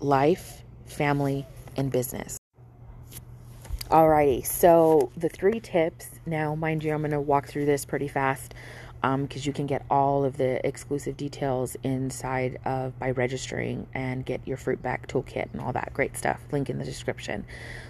life, 0.00 0.62
family, 0.86 1.46
and 1.76 1.92
business. 1.92 2.38
Alrighty, 3.90 4.44
so 4.44 5.10
the 5.16 5.28
three 5.28 5.60
tips. 5.60 6.10
Now, 6.26 6.54
mind 6.54 6.84
you, 6.84 6.92
I'm 6.92 7.00
going 7.00 7.12
to 7.12 7.20
walk 7.20 7.46
through 7.46 7.66
this 7.66 7.84
pretty 7.84 8.08
fast 8.08 8.52
because 9.00 9.14
um, 9.14 9.28
you 9.44 9.52
can 9.52 9.66
get 9.66 9.84
all 9.90 10.24
of 10.24 10.36
the 10.36 10.66
exclusive 10.66 11.16
details 11.16 11.76
inside 11.82 12.58
of 12.64 12.98
by 12.98 13.10
registering 13.12 13.86
and 13.94 14.26
get 14.26 14.40
your 14.46 14.56
fruit 14.56 14.82
back 14.82 15.06
toolkit 15.06 15.52
and 15.52 15.60
all 15.60 15.72
that 15.72 15.92
great 15.94 16.16
stuff. 16.16 16.40
Link 16.50 16.68
in 16.68 16.78
the 16.78 16.84
description. 16.84 17.44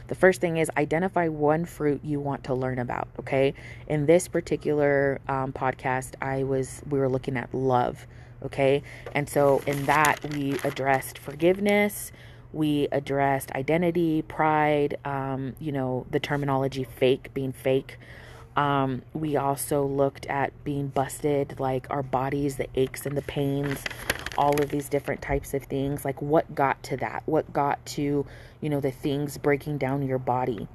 The 0.08 0.14
first 0.14 0.40
thing 0.40 0.58
is 0.58 0.70
identify 0.76 1.28
one 1.28 1.64
fruit 1.64 2.04
you 2.04 2.20
want 2.20 2.44
to 2.44 2.54
learn 2.54 2.78
about 2.78 3.08
okay? 3.18 3.54
In 3.86 4.06
this 4.06 4.28
particular 4.28 5.20
um, 5.28 5.52
podcast 5.52 6.14
i 6.20 6.42
was 6.42 6.82
we 6.88 6.98
were 6.98 7.08
looking 7.08 7.36
at 7.36 7.52
love 7.54 8.06
okay? 8.44 8.82
And 9.14 9.28
so 9.28 9.62
in 9.66 9.86
that 9.86 10.24
we 10.34 10.58
addressed 10.64 11.18
forgiveness 11.18 12.12
we 12.52 12.88
addressed 12.92 13.50
identity 13.52 14.22
pride 14.22 14.98
um, 15.04 15.54
you 15.58 15.72
know 15.72 16.06
the 16.10 16.20
terminology 16.20 16.84
fake 16.84 17.32
being 17.34 17.52
fake 17.52 17.98
um, 18.58 19.02
we 19.14 19.36
also 19.36 19.86
looked 19.86 20.26
at 20.26 20.64
being 20.64 20.88
busted, 20.88 21.60
like 21.60 21.86
our 21.90 22.02
bodies, 22.02 22.56
the 22.56 22.68
aches 22.74 23.06
and 23.06 23.16
the 23.16 23.22
pains, 23.22 23.84
all 24.36 24.60
of 24.60 24.70
these 24.70 24.88
different 24.88 25.22
types 25.22 25.54
of 25.54 25.62
things. 25.62 26.04
Like 26.04 26.20
what 26.20 26.52
got 26.56 26.82
to 26.84 26.96
that? 26.96 27.22
What 27.26 27.52
got 27.52 27.84
to, 27.86 28.26
you 28.60 28.68
know, 28.68 28.80
the 28.80 28.90
things 28.90 29.38
breaking 29.38 29.78
down 29.78 30.02
your 30.02 30.18
body? 30.18 30.66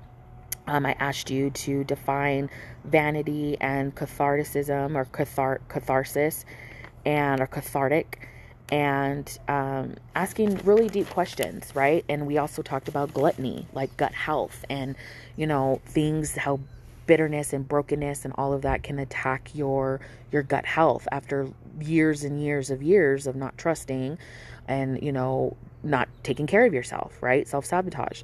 Um, 0.66 0.86
I 0.86 0.96
asked 0.98 1.30
you 1.30 1.50
to 1.50 1.84
define 1.84 2.50
vanity 2.86 3.58
and 3.60 3.94
catharticism 3.94 4.96
or 4.96 5.04
cathar- 5.04 5.60
catharsis 5.68 6.46
and 7.06 7.42
or 7.42 7.48
cathartic 7.48 8.30
and 8.70 9.38
um, 9.50 9.96
asking 10.16 10.56
really 10.64 10.88
deep 10.88 11.10
questions, 11.10 11.76
right? 11.76 12.06
And 12.08 12.26
we 12.26 12.38
also 12.38 12.62
talked 12.62 12.88
about 12.88 13.14
gluttony, 13.14 13.68
like 13.74 13.98
gut 13.98 14.14
health 14.14 14.64
and, 14.70 14.96
you 15.36 15.48
know, 15.48 15.82
things, 15.86 16.38
how 16.38 16.62
bitterness 17.06 17.54
and 17.54 17.68
brokenness 17.68 18.26
and 18.26 18.34
all 18.38 18.54
of 18.54 18.62
that 18.62 18.84
can 18.84 19.00
attack 19.00 19.52
your 19.54 20.00
your 20.32 20.44
gut 20.44 20.66
health 20.66 21.08
after 21.12 21.48
years 21.82 22.24
and 22.24 22.42
years 22.42 22.70
of 22.70 22.82
years 22.82 23.28
of 23.28 23.36
not 23.36 23.58
trusting 23.58 24.18
and 24.68 25.02
you 25.02 25.12
know 25.12 25.56
not 25.84 26.08
taking 26.24 26.48
care 26.48 26.66
of 26.66 26.74
yourself 26.74 27.18
right? 27.22 27.48
Self-sabotage. 27.48 28.24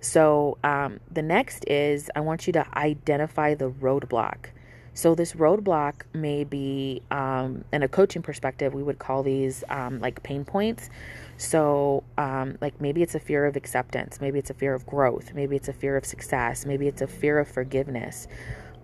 So 0.00 0.58
um, 0.62 1.00
the 1.10 1.22
next 1.22 1.64
is 1.66 2.10
i 2.14 2.20
want 2.20 2.46
you 2.46 2.52
to 2.52 2.66
identify 2.76 3.54
the 3.54 3.70
roadblock 3.70 4.50
so 4.98 5.14
this 5.14 5.34
roadblock 5.34 6.02
may 6.12 6.42
be 6.42 7.02
um, 7.10 7.64
in 7.72 7.82
a 7.82 7.88
coaching 7.88 8.22
perspective 8.22 8.74
we 8.74 8.82
would 8.82 8.98
call 8.98 9.22
these 9.22 9.62
um, 9.68 10.00
like 10.00 10.22
pain 10.22 10.44
points 10.44 10.90
so, 11.38 12.02
um, 12.18 12.58
like 12.60 12.80
maybe 12.80 13.00
it's 13.00 13.14
a 13.14 13.20
fear 13.20 13.46
of 13.46 13.54
acceptance, 13.54 14.20
maybe 14.20 14.40
it's 14.40 14.50
a 14.50 14.54
fear 14.54 14.74
of 14.74 14.84
growth, 14.84 15.34
maybe 15.34 15.54
it's 15.54 15.68
a 15.68 15.72
fear 15.72 15.96
of 15.96 16.04
success, 16.04 16.66
maybe 16.66 16.88
it's 16.88 17.00
a 17.00 17.06
fear 17.06 17.38
of 17.38 17.46
forgiveness. 17.46 18.26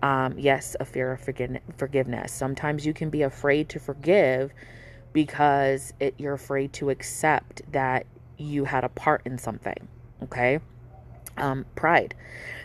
Um, 0.01 0.35
yes, 0.37 0.75
a 0.79 0.85
fear 0.85 1.11
of 1.11 1.19
forgiveness. 1.77 2.31
Sometimes 2.31 2.85
you 2.85 2.93
can 2.93 3.09
be 3.09 3.23
afraid 3.23 3.67
to 3.69 3.79
forgive 3.79 4.53
because 5.11 5.93
it, 5.99 6.15
you're 6.17 6.33
afraid 6.33 6.71
to 6.73 6.89
accept 6.89 7.61
that 7.73 8.05
you 8.37 8.63
had 8.63 8.85
a 8.85 8.89
part 8.89 9.21
in 9.25 9.37
something. 9.37 9.87
Okay. 10.23 10.59
Um, 11.35 11.65
pride. 11.75 12.15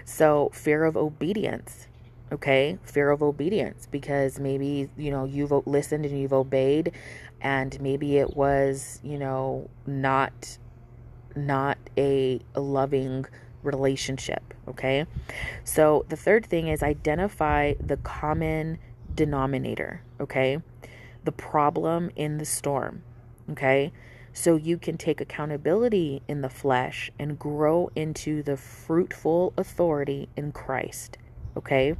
So, 0.04 0.50
fear 0.52 0.84
of 0.84 0.96
obedience 0.96 1.88
okay 2.32 2.78
fear 2.84 3.10
of 3.10 3.22
obedience 3.22 3.86
because 3.90 4.38
maybe 4.38 4.88
you 4.96 5.10
know 5.10 5.24
you've 5.24 5.52
listened 5.66 6.04
and 6.04 6.18
you've 6.18 6.32
obeyed 6.32 6.92
and 7.40 7.80
maybe 7.80 8.18
it 8.18 8.36
was 8.36 9.00
you 9.02 9.18
know 9.18 9.68
not 9.86 10.58
not 11.36 11.78
a, 11.96 12.40
a 12.54 12.60
loving 12.60 13.26
relationship 13.62 14.54
okay? 14.68 15.06
So 15.64 16.04
the 16.08 16.16
third 16.16 16.46
thing 16.46 16.68
is 16.68 16.82
identify 16.82 17.74
the 17.80 17.96
common 17.98 18.78
denominator 19.14 20.02
okay? 20.20 20.58
The 21.24 21.32
problem 21.32 22.10
in 22.16 22.38
the 22.38 22.44
storm 22.44 23.02
okay? 23.50 23.92
So 24.32 24.54
you 24.56 24.78
can 24.78 24.96
take 24.96 25.20
accountability 25.20 26.22
in 26.28 26.40
the 26.40 26.48
flesh 26.48 27.10
and 27.18 27.38
grow 27.38 27.90
into 27.96 28.42
the 28.42 28.56
fruitful 28.56 29.52
authority 29.56 30.28
in 30.36 30.52
Christ 30.52 31.18
okay 31.56 31.96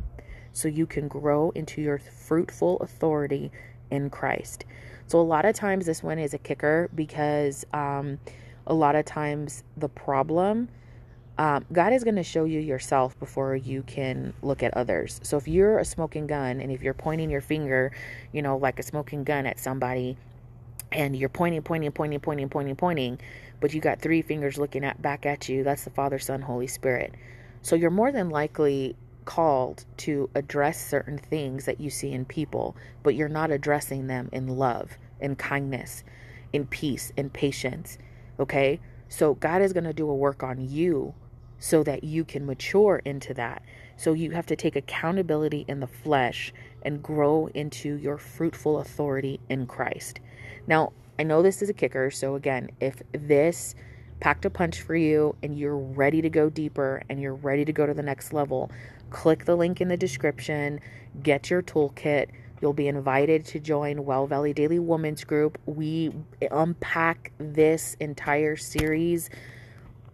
so 0.53 0.69
you 0.69 0.87
can 0.87 1.09
grow 1.09 1.51
into 1.51 1.81
your 1.81 1.99
fruitful 1.99 2.79
authority 2.79 3.51
in 3.91 4.11
Christ. 4.11 4.65
So, 5.07 5.21
a 5.21 5.23
lot 5.23 5.45
of 5.45 5.55
times, 5.55 5.87
this 5.87 6.03
one 6.03 6.19
is 6.19 6.35
a 6.35 6.39
kicker 6.39 6.89
because 6.95 7.67
um, 7.73 8.19
a 8.67 8.75
lot 8.75 8.95
of 8.95 9.05
times 9.05 9.65
the 9.77 9.89
problem, 9.89 10.69
um, 11.39 11.65
God 11.73 11.93
is 11.93 12.05
going 12.05 12.17
to 12.17 12.23
show 12.23 12.45
you 12.45 12.61
yourself 12.61 13.19
before 13.19 13.57
you 13.57 13.83
can 13.83 14.35
look 14.43 14.63
at 14.63 14.77
others. 14.77 15.21
So, 15.25 15.37
if 15.37 15.49
you're 15.49 15.79
a 15.79 15.85
smoking 15.85 16.27
gun 16.27 16.61
and 16.61 16.71
if 16.71 16.83
you're 16.83 16.95
pointing 16.95 17.31
your 17.31 17.41
finger, 17.41 17.93
you 18.33 18.43
know, 18.43 18.57
like 18.57 18.79
a 18.79 18.83
smoking 18.83 19.25
gun 19.25 19.47
at 19.47 19.59
somebody, 19.59 20.17
and 20.93 21.17
you're 21.17 21.29
pointing, 21.29 21.63
pointing, 21.63 21.93
pointing, 21.93 22.21
pointing, 22.21 22.49
pointing, 22.49 22.77
pointing, 22.77 23.19
but 23.61 23.75
you 23.75 23.81
got 23.81 24.01
three 24.01 24.23
fingers 24.23 24.59
looking 24.59 24.85
at 24.85 25.01
back 25.01 25.27
at 25.27 25.49
you, 25.49 25.63
that's 25.63 25.85
the 25.85 25.91
Father, 25.91 26.19
Son, 26.19 26.43
Holy 26.43 26.67
Spirit. 26.67 27.15
So 27.63 27.77
you're 27.77 27.91
more 27.91 28.11
than 28.11 28.31
likely 28.31 28.97
called 29.31 29.85
to 29.97 30.29
address 30.35 30.85
certain 30.85 31.17
things 31.17 31.65
that 31.65 31.81
you 31.81 31.89
see 31.89 32.11
in 32.11 32.25
people, 32.25 32.75
but 33.05 33.15
you're 33.15 33.29
not 33.29 33.53
addressing 33.53 34.09
them 34.09 34.29
in 34.33 34.49
love, 34.49 34.99
in 35.21 35.37
kindness, 35.37 36.03
in 36.53 36.67
peace, 36.67 37.13
in 37.17 37.31
patience. 37.31 37.97
Okay? 38.41 38.81
So 39.09 39.35
God 39.35 39.63
is 39.63 39.73
going 39.73 39.85
to 39.85 39.93
do 39.93 40.11
a 40.11 40.17
work 40.17 40.43
on 40.43 40.69
you 40.69 41.15
so 41.61 41.85
that 41.85 42.03
you 42.03 42.25
can 42.25 42.45
mature 42.45 43.03
into 43.05 43.33
that. 43.35 43.63
So 43.97 44.15
you 44.15 44.33
have 44.33 44.47
to 44.47 44.57
take 44.57 44.75
accountability 44.75 45.65
in 45.69 45.79
the 45.79 45.87
flesh 45.87 46.53
and 46.83 47.01
grow 47.01 47.49
into 47.55 47.95
your 47.95 48.19
fruitful 48.19 48.81
authority 48.81 49.39
in 49.49 49.69
Christ. 49.69 50.19
Now, 50.67 50.93
I 51.21 51.23
know 51.23 51.41
this 51.41 51.63
is 51.63 51.69
a 51.69 51.75
kicker. 51.75 52.11
So 52.11 52.35
again, 52.35 52.71
if 52.81 53.01
this 53.13 53.77
packed 54.19 54.45
a 54.45 54.51
punch 54.51 54.83
for 54.83 54.97
you 54.97 55.35
and 55.43 55.59
you're 55.59 55.77
ready 55.77 56.21
to 56.21 56.29
go 56.29 56.51
deeper 56.51 57.03
and 57.09 57.21
you're 57.21 57.35
ready 57.35 57.65
to 57.65 57.73
go 57.73 57.87
to 57.87 57.95
the 57.95 58.03
next 58.03 58.33
level, 58.33 58.71
click 59.11 59.45
the 59.45 59.57
link 59.57 59.81
in 59.81 59.89
the 59.89 59.97
description, 59.97 60.81
get 61.23 61.51
your 61.51 61.63
toolkit. 61.63 62.29
You'll 62.61 62.73
be 62.73 62.89
invited 62.89 63.45
to 63.47 63.61
join 63.61 64.05
Well 64.05 64.27
Valley 64.27 64.53
Daily 64.53 64.79
Women's 64.79 65.25
Group. 65.25 65.59
We 65.67 66.13
unpack 66.51 67.33
this 67.39 67.97
entire 68.01 68.57
series 68.57 69.31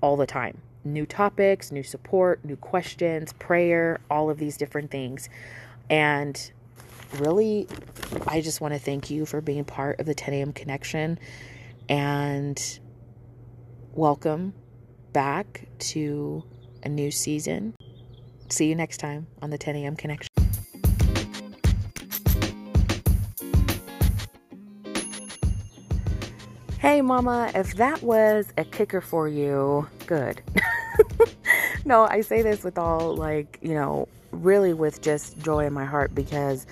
all 0.01 0.17
the 0.17 0.27
time. 0.27 0.59
New 0.85 1.07
topics, 1.07 1.73
new 1.73 1.83
support, 1.83 2.45
new 2.45 2.57
questions, 2.57 3.33
prayer, 3.35 4.01
all 4.09 4.31
of 4.31 4.39
these 4.39 4.57
different 4.57 4.91
things. 4.91 5.29
And 5.91 6.51
really, 7.19 7.67
I 8.27 8.41
just 8.41 8.61
want 8.61 8.75
to 8.75 8.81
thank 8.81 9.11
you 9.11 9.27
for 9.27 9.41
being 9.41 9.65
part 9.65 9.99
of 9.99 10.07
the 10.07 10.15
10 10.15 10.35
a.m. 10.35 10.53
connection 10.53 11.19
and 11.89 12.81
welcome 13.93 14.55
back 15.13 15.69
to 15.79 16.45
a 16.83 16.89
new 16.89 17.11
season. 17.11 17.75
See 18.49 18.69
you 18.69 18.75
next 18.75 18.99
time 18.99 19.27
on 19.43 19.51
the 19.51 19.59
10 19.59 19.77
a.m. 19.77 19.97
connection. 19.97 20.31
Hey, 26.79 27.03
Mama, 27.03 27.51
if 27.55 27.75
that 27.75 28.03
was 28.03 28.53
a 28.57 28.65
kicker 28.65 29.01
for 29.01 29.29
you, 29.29 29.89
good. 30.07 30.41
no, 31.85 32.05
I 32.05 32.21
say 32.21 32.43
this 32.43 32.63
with 32.63 32.79
all, 32.79 33.17
like, 33.17 33.59
you 33.61 33.75
know, 33.75 34.07
really 34.31 34.73
with 34.73 35.03
just 35.03 35.39
joy 35.39 35.67
in 35.67 35.73
my 35.73 35.85
heart 35.85 36.15
because 36.15 36.67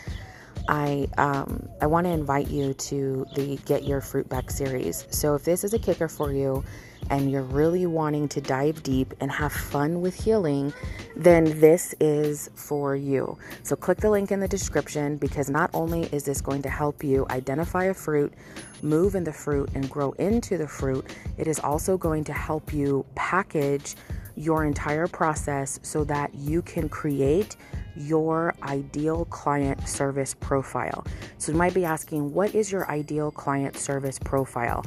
I 0.68 1.08
um, 1.18 1.68
I 1.80 1.86
want 1.86 2.06
to 2.06 2.10
invite 2.10 2.48
you 2.48 2.74
to 2.74 3.26
the 3.34 3.56
Get 3.66 3.84
Your 3.84 4.00
Fruit 4.00 4.28
Back 4.28 4.50
series. 4.50 5.06
So 5.10 5.34
if 5.34 5.44
this 5.44 5.64
is 5.64 5.74
a 5.74 5.78
kicker 5.78 6.08
for 6.08 6.32
you 6.32 6.64
and 7.10 7.30
you're 7.30 7.42
really 7.42 7.86
wanting 7.86 8.28
to 8.28 8.40
dive 8.40 8.82
deep 8.82 9.14
and 9.20 9.30
have 9.30 9.52
fun 9.52 10.00
with 10.00 10.14
healing, 10.14 10.72
then 11.16 11.60
this 11.60 11.94
is 12.00 12.50
for 12.54 12.96
you. 12.96 13.38
So 13.62 13.76
click 13.76 13.98
the 13.98 14.10
link 14.10 14.32
in 14.32 14.40
the 14.40 14.48
description 14.48 15.16
because 15.16 15.48
not 15.48 15.70
only 15.74 16.04
is 16.04 16.24
this 16.24 16.40
going 16.40 16.62
to 16.62 16.70
help 16.70 17.04
you 17.04 17.26
identify 17.30 17.84
a 17.84 17.94
fruit, 17.94 18.32
move 18.82 19.14
in 19.14 19.24
the 19.24 19.32
fruit 19.32 19.70
and 19.74 19.88
grow 19.88 20.12
into 20.12 20.58
the 20.58 20.68
fruit, 20.68 21.04
it 21.38 21.46
is 21.46 21.58
also 21.60 21.96
going 21.96 22.24
to 22.24 22.32
help 22.32 22.72
you 22.72 23.04
package 23.14 23.94
your 24.36 24.64
entire 24.64 25.06
process 25.06 25.78
so 25.82 26.04
that 26.04 26.34
you 26.34 26.60
can 26.62 26.88
create 26.88 27.56
your 27.96 28.54
ideal 28.64 29.24
client 29.26 29.86
service 29.88 30.34
profile. 30.34 31.06
So 31.38 31.52
you 31.52 31.58
might 31.58 31.74
be 31.74 31.84
asking, 31.84 32.32
what 32.32 32.54
is 32.54 32.72
your 32.72 32.90
ideal 32.90 33.30
client 33.30 33.76
service 33.76 34.18
profile? 34.18 34.84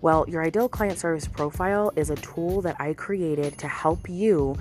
Well, 0.00 0.24
your 0.28 0.44
ideal 0.44 0.68
client 0.68 0.96
service 0.96 1.26
profile 1.26 1.92
is 1.96 2.10
a 2.10 2.14
tool 2.16 2.62
that 2.62 2.80
I 2.80 2.94
created 2.94 3.58
to 3.58 3.66
help 3.66 4.08
you 4.08 4.56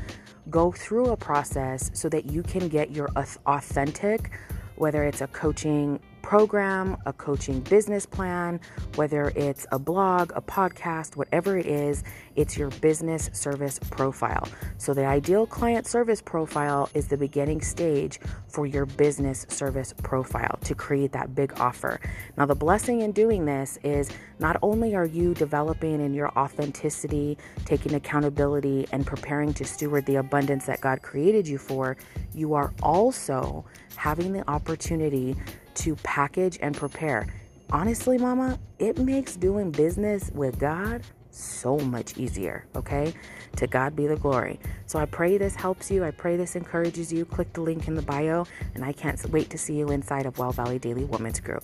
go 0.50 0.72
through 0.72 1.12
a 1.12 1.18
process 1.18 1.92
so 1.94 2.10
that 2.10 2.26
you 2.26 2.42
can 2.42 2.68
get 2.70 2.90
your 2.90 3.10
authentic, 3.46 4.32
whether 4.78 5.04
it's 5.04 5.22
a 5.22 5.28
coaching 5.28 6.00
program, 6.28 6.98
a 7.06 7.14
coaching 7.14 7.62
business 7.62 8.06
plan, 8.06 8.60
whether 8.96 9.32
it's 9.38 9.66
a 9.72 9.80
blog, 9.80 10.30
a 10.36 10.42
podcast, 10.42 11.16
whatever 11.16 11.58
it 11.58 11.66
is, 11.66 12.04
it's 12.36 12.58
your 12.58 12.70
business 12.82 13.30
service 13.32 13.80
profile. 13.92 14.46
So, 14.78 14.94
the 14.94 15.06
ideal 15.06 15.48
client 15.48 15.88
service 15.88 16.22
profile 16.22 16.90
is 16.94 17.08
the 17.08 17.16
beginning 17.16 17.62
stage 17.62 18.20
for 18.50 18.66
your 18.66 18.86
business 18.86 19.46
service 19.48 19.94
profile 20.04 20.60
to 20.66 20.76
create 20.76 21.14
that 21.14 21.34
big 21.34 21.58
offer. 21.62 21.98
Now, 22.36 22.46
the 22.46 22.56
blessing 22.56 23.00
in 23.00 23.14
doing 23.14 23.46
this 23.46 23.80
is 23.86 24.10
not 24.38 24.58
only 24.62 24.96
are 24.96 25.06
you 25.06 25.34
developing 25.34 26.02
in 26.02 26.14
your 26.14 26.38
authenticity, 26.38 27.38
taking 27.64 27.94
accountability, 27.94 28.86
and 28.92 29.06
preparing 29.06 29.54
to 29.54 29.64
steward 29.64 30.06
the 30.06 30.18
abundance 30.18 30.66
that 30.66 30.82
God 30.82 31.02
created 31.02 31.48
you 31.48 31.58
for, 31.58 31.96
you 32.34 32.54
are 32.54 32.74
also 32.84 33.64
having 33.96 34.34
the 34.34 34.48
opportunity 34.50 35.34
to 35.78 35.96
package 35.98 36.58
and 36.62 36.76
prepare. 36.76 37.28
Honestly, 37.72 38.18
mama, 38.18 38.58
it 38.80 38.98
makes 38.98 39.36
doing 39.36 39.72
business 39.72 40.32
with 40.34 40.58
God 40.60 41.02
so 41.32 41.78
much 41.78 42.18
easier, 42.18 42.66
okay? 42.76 43.14
To 43.58 43.68
God 43.68 43.96
be 43.96 44.08
the 44.08 44.16
glory. 44.16 44.60
So 44.86 45.00
I 45.00 45.06
pray 45.06 45.38
this 45.38 45.56
helps 45.56 45.92
you. 45.92 46.04
I 46.04 46.12
pray 46.12 46.36
this 46.38 46.56
encourages 46.56 47.12
you. 47.12 47.26
Click 47.26 47.52
the 47.54 47.62
link 47.62 47.88
in 47.88 47.96
the 47.96 48.02
bio, 48.02 48.46
and 48.74 48.84
I 48.84 48.92
can't 48.92 49.24
wait 49.30 49.50
to 49.52 49.58
see 49.58 49.76
you 49.76 49.90
inside 49.90 50.26
of 50.26 50.38
Well 50.38 50.52
Valley 50.52 50.80
Daily 50.80 51.04
Women's 51.04 51.40
Group. 51.40 51.64